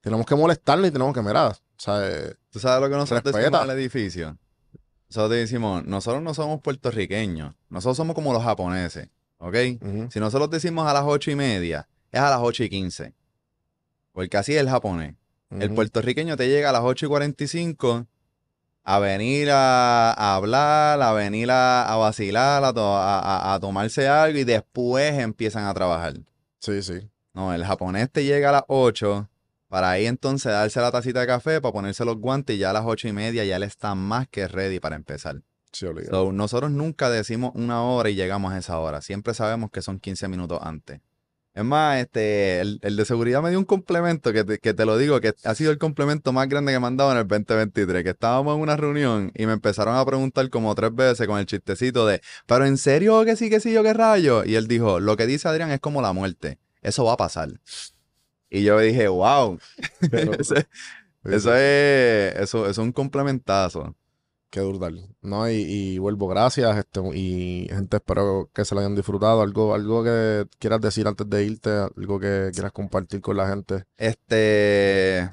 Tenemos 0.00 0.26
que 0.26 0.34
molestarnos 0.34 0.88
y 0.88 0.90
tenemos 0.90 1.14
que, 1.14 1.22
mira, 1.22 1.56
¿sabes? 1.78 2.36
¿Tú 2.50 2.58
sabes 2.58 2.80
lo 2.82 2.88
que 2.90 2.96
nosotros 2.96 3.22
Respeta. 3.24 3.38
decimos 3.38 3.60
al 3.62 3.70
edificio? 3.78 4.38
Nosotros 5.08 5.30
decimos, 5.30 5.84
nosotros 5.86 6.22
no 6.22 6.34
somos 6.34 6.60
puertorriqueños, 6.60 7.54
nosotros 7.70 7.96
somos 7.96 8.14
como 8.14 8.32
los 8.32 8.42
japoneses, 8.42 9.08
¿ok? 9.38 9.54
Si 10.10 10.18
nosotros 10.20 10.50
decimos 10.50 10.86
a 10.88 10.92
las 10.92 11.04
ocho 11.06 11.30
y 11.30 11.36
media, 11.36 11.88
es 12.10 12.20
a 12.20 12.28
las 12.30 12.40
ocho 12.42 12.64
y 12.64 12.68
quince. 12.68 13.14
Porque 14.12 14.36
así 14.36 14.54
es 14.54 14.60
el 14.60 14.68
japonés. 14.68 15.14
El 15.62 15.74
puertorriqueño 15.74 16.36
te 16.36 16.48
llega 16.48 16.70
a 16.70 16.72
las 16.72 16.82
8 16.82 17.06
y 17.06 17.08
45 17.08 18.06
a 18.86 18.98
venir 18.98 19.50
a, 19.50 20.12
a 20.12 20.34
hablar, 20.34 21.00
a 21.00 21.12
venir 21.12 21.50
a, 21.50 21.84
a 21.90 21.96
vacilar, 21.96 22.64
a, 22.64 22.72
to- 22.72 22.96
a- 22.98 23.58
tomarse 23.60 24.08
algo 24.08 24.38
y 24.38 24.44
después 24.44 25.14
empiezan 25.18 25.64
a 25.64 25.74
trabajar. 25.74 26.14
Sí, 26.58 26.82
sí. 26.82 27.08
No, 27.32 27.52
el 27.54 27.64
japonés 27.64 28.10
te 28.10 28.24
llega 28.24 28.50
a 28.50 28.52
las 28.52 28.64
8 28.68 29.28
para 29.68 29.90
ahí 29.90 30.06
entonces 30.06 30.52
darse 30.52 30.80
la 30.80 30.92
tacita 30.92 31.20
de 31.20 31.26
café, 31.26 31.60
para 31.60 31.72
ponerse 31.72 32.04
los 32.04 32.16
guantes 32.18 32.54
y 32.56 32.60
ya 32.60 32.70
a 32.70 32.72
las 32.72 32.84
ocho 32.86 33.08
y 33.08 33.12
media 33.12 33.44
ya 33.44 33.56
él 33.56 33.62
está 33.64 33.94
más 33.96 34.28
que 34.28 34.46
ready 34.46 34.78
para 34.78 34.94
empezar. 34.96 35.40
Sí. 35.72 35.86
So, 36.10 36.30
nosotros 36.32 36.70
nunca 36.70 37.10
decimos 37.10 37.50
una 37.54 37.82
hora 37.82 38.08
y 38.10 38.14
llegamos 38.14 38.52
a 38.52 38.58
esa 38.58 38.78
hora. 38.78 39.00
Siempre 39.02 39.34
sabemos 39.34 39.70
que 39.72 39.82
son 39.82 39.98
15 39.98 40.28
minutos 40.28 40.60
antes. 40.62 41.00
Es 41.54 41.64
más, 41.64 41.98
este, 42.00 42.60
el, 42.60 42.80
el 42.82 42.96
de 42.96 43.04
seguridad 43.04 43.40
me 43.40 43.50
dio 43.50 43.60
un 43.60 43.64
complemento 43.64 44.32
que 44.32 44.42
te, 44.42 44.58
que 44.58 44.74
te 44.74 44.84
lo 44.84 44.98
digo, 44.98 45.20
que 45.20 45.34
ha 45.44 45.54
sido 45.54 45.70
el 45.70 45.78
complemento 45.78 46.32
más 46.32 46.48
grande 46.48 46.72
que 46.72 46.80
me 46.80 46.88
han 46.88 46.96
dado 46.96 47.12
en 47.12 47.18
el 47.18 47.28
2023, 47.28 48.02
que 48.02 48.10
estábamos 48.10 48.56
en 48.56 48.60
una 48.62 48.76
reunión 48.76 49.30
y 49.36 49.46
me 49.46 49.52
empezaron 49.52 49.94
a 49.96 50.04
preguntar 50.04 50.50
como 50.50 50.74
tres 50.74 50.92
veces 50.92 51.28
con 51.28 51.38
el 51.38 51.46
chistecito 51.46 52.06
de, 52.06 52.20
pero 52.46 52.66
en 52.66 52.76
serio 52.76 53.24
que 53.24 53.36
sí, 53.36 53.50
que 53.50 53.60
sí, 53.60 53.72
yo 53.72 53.84
qué 53.84 53.92
rayo. 53.94 54.44
Y 54.44 54.56
él 54.56 54.66
dijo, 54.66 54.98
lo 54.98 55.16
que 55.16 55.26
dice 55.26 55.46
Adrián 55.46 55.70
es 55.70 55.78
como 55.78 56.02
la 56.02 56.12
muerte, 56.12 56.58
eso 56.82 57.04
va 57.04 57.12
a 57.12 57.16
pasar. 57.16 57.48
Y 58.50 58.62
yo 58.64 58.78
dije, 58.80 59.06
wow, 59.08 59.58
Pero- 60.10 60.32
eso, 60.40 60.54
eso 61.24 61.54
es, 61.54 62.34
eso, 62.36 62.62
eso 62.64 62.68
es 62.68 62.78
un 62.78 62.92
complementazo. 62.92 63.94
Qué 64.54 64.60
brutal. 64.60 65.04
No, 65.20 65.50
y, 65.50 65.54
y 65.54 65.98
vuelvo, 65.98 66.28
gracias. 66.28 66.76
Este, 66.76 67.00
y 67.12 67.66
gente, 67.68 67.96
espero 67.96 68.48
que 68.54 68.64
se 68.64 68.76
lo 68.76 68.82
hayan 68.82 68.94
disfrutado. 68.94 69.42
Algo, 69.42 69.74
algo 69.74 70.04
que 70.04 70.46
quieras 70.60 70.80
decir 70.80 71.08
antes 71.08 71.28
de 71.28 71.42
irte, 71.44 71.70
algo 71.70 72.20
que 72.20 72.52
quieras 72.54 72.70
compartir 72.70 73.20
con 73.20 73.36
la 73.36 73.48
gente. 73.48 73.82
Este. 73.96 75.28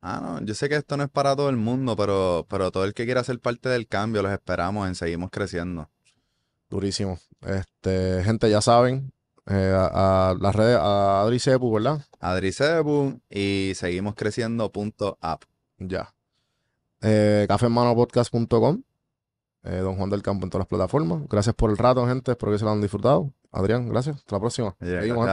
Ah, 0.00 0.20
no, 0.22 0.46
yo 0.46 0.54
sé 0.54 0.70
que 0.70 0.76
esto 0.76 0.96
no 0.96 1.02
es 1.02 1.10
para 1.10 1.36
todo 1.36 1.50
el 1.50 1.58
mundo, 1.58 1.94
pero, 1.96 2.46
pero 2.48 2.70
todo 2.70 2.84
el 2.84 2.94
que 2.94 3.04
quiera 3.04 3.22
ser 3.24 3.38
parte 3.40 3.68
del 3.68 3.86
cambio, 3.86 4.22
los 4.22 4.32
esperamos 4.32 4.88
en 4.88 4.94
Seguimos 4.94 5.28
Creciendo. 5.30 5.90
Durísimo. 6.70 7.18
Este, 7.42 8.22
gente, 8.24 8.48
ya 8.48 8.62
saben, 8.62 9.12
eh, 9.48 9.74
a, 9.76 10.30
a 10.30 10.34
las 10.34 10.54
redes, 10.54 10.78
a 10.80 11.20
Adri 11.20 11.40
Cepu, 11.40 11.74
¿verdad? 11.74 12.06
Adri 12.20 12.52
Cebu 12.52 13.20
y 13.28 13.72
seguimos 13.74 14.14
creciendo 14.14 14.72
punto 14.72 15.18
app. 15.20 15.42
Ya. 15.76 16.14
Eh, 17.02 17.46
cafemanopodcast.com. 17.48 18.82
Eh, 19.62 19.76
Don 19.76 19.96
Juan 19.96 20.10
del 20.10 20.22
Campo 20.22 20.44
en 20.46 20.50
todas 20.50 20.62
las 20.62 20.68
plataformas. 20.68 21.22
Gracias 21.28 21.54
por 21.54 21.70
el 21.70 21.76
rato, 21.76 22.06
gente. 22.06 22.32
Espero 22.32 22.52
que 22.52 22.58
se 22.58 22.64
lo 22.64 22.70
han 22.70 22.80
disfrutado. 22.80 23.32
Adrián, 23.52 23.88
gracias. 23.88 24.16
Hasta 24.16 24.36
la 24.36 24.40
próxima. 24.40 24.76
Yeah, 24.80 25.00
Seguimos, 25.00 25.26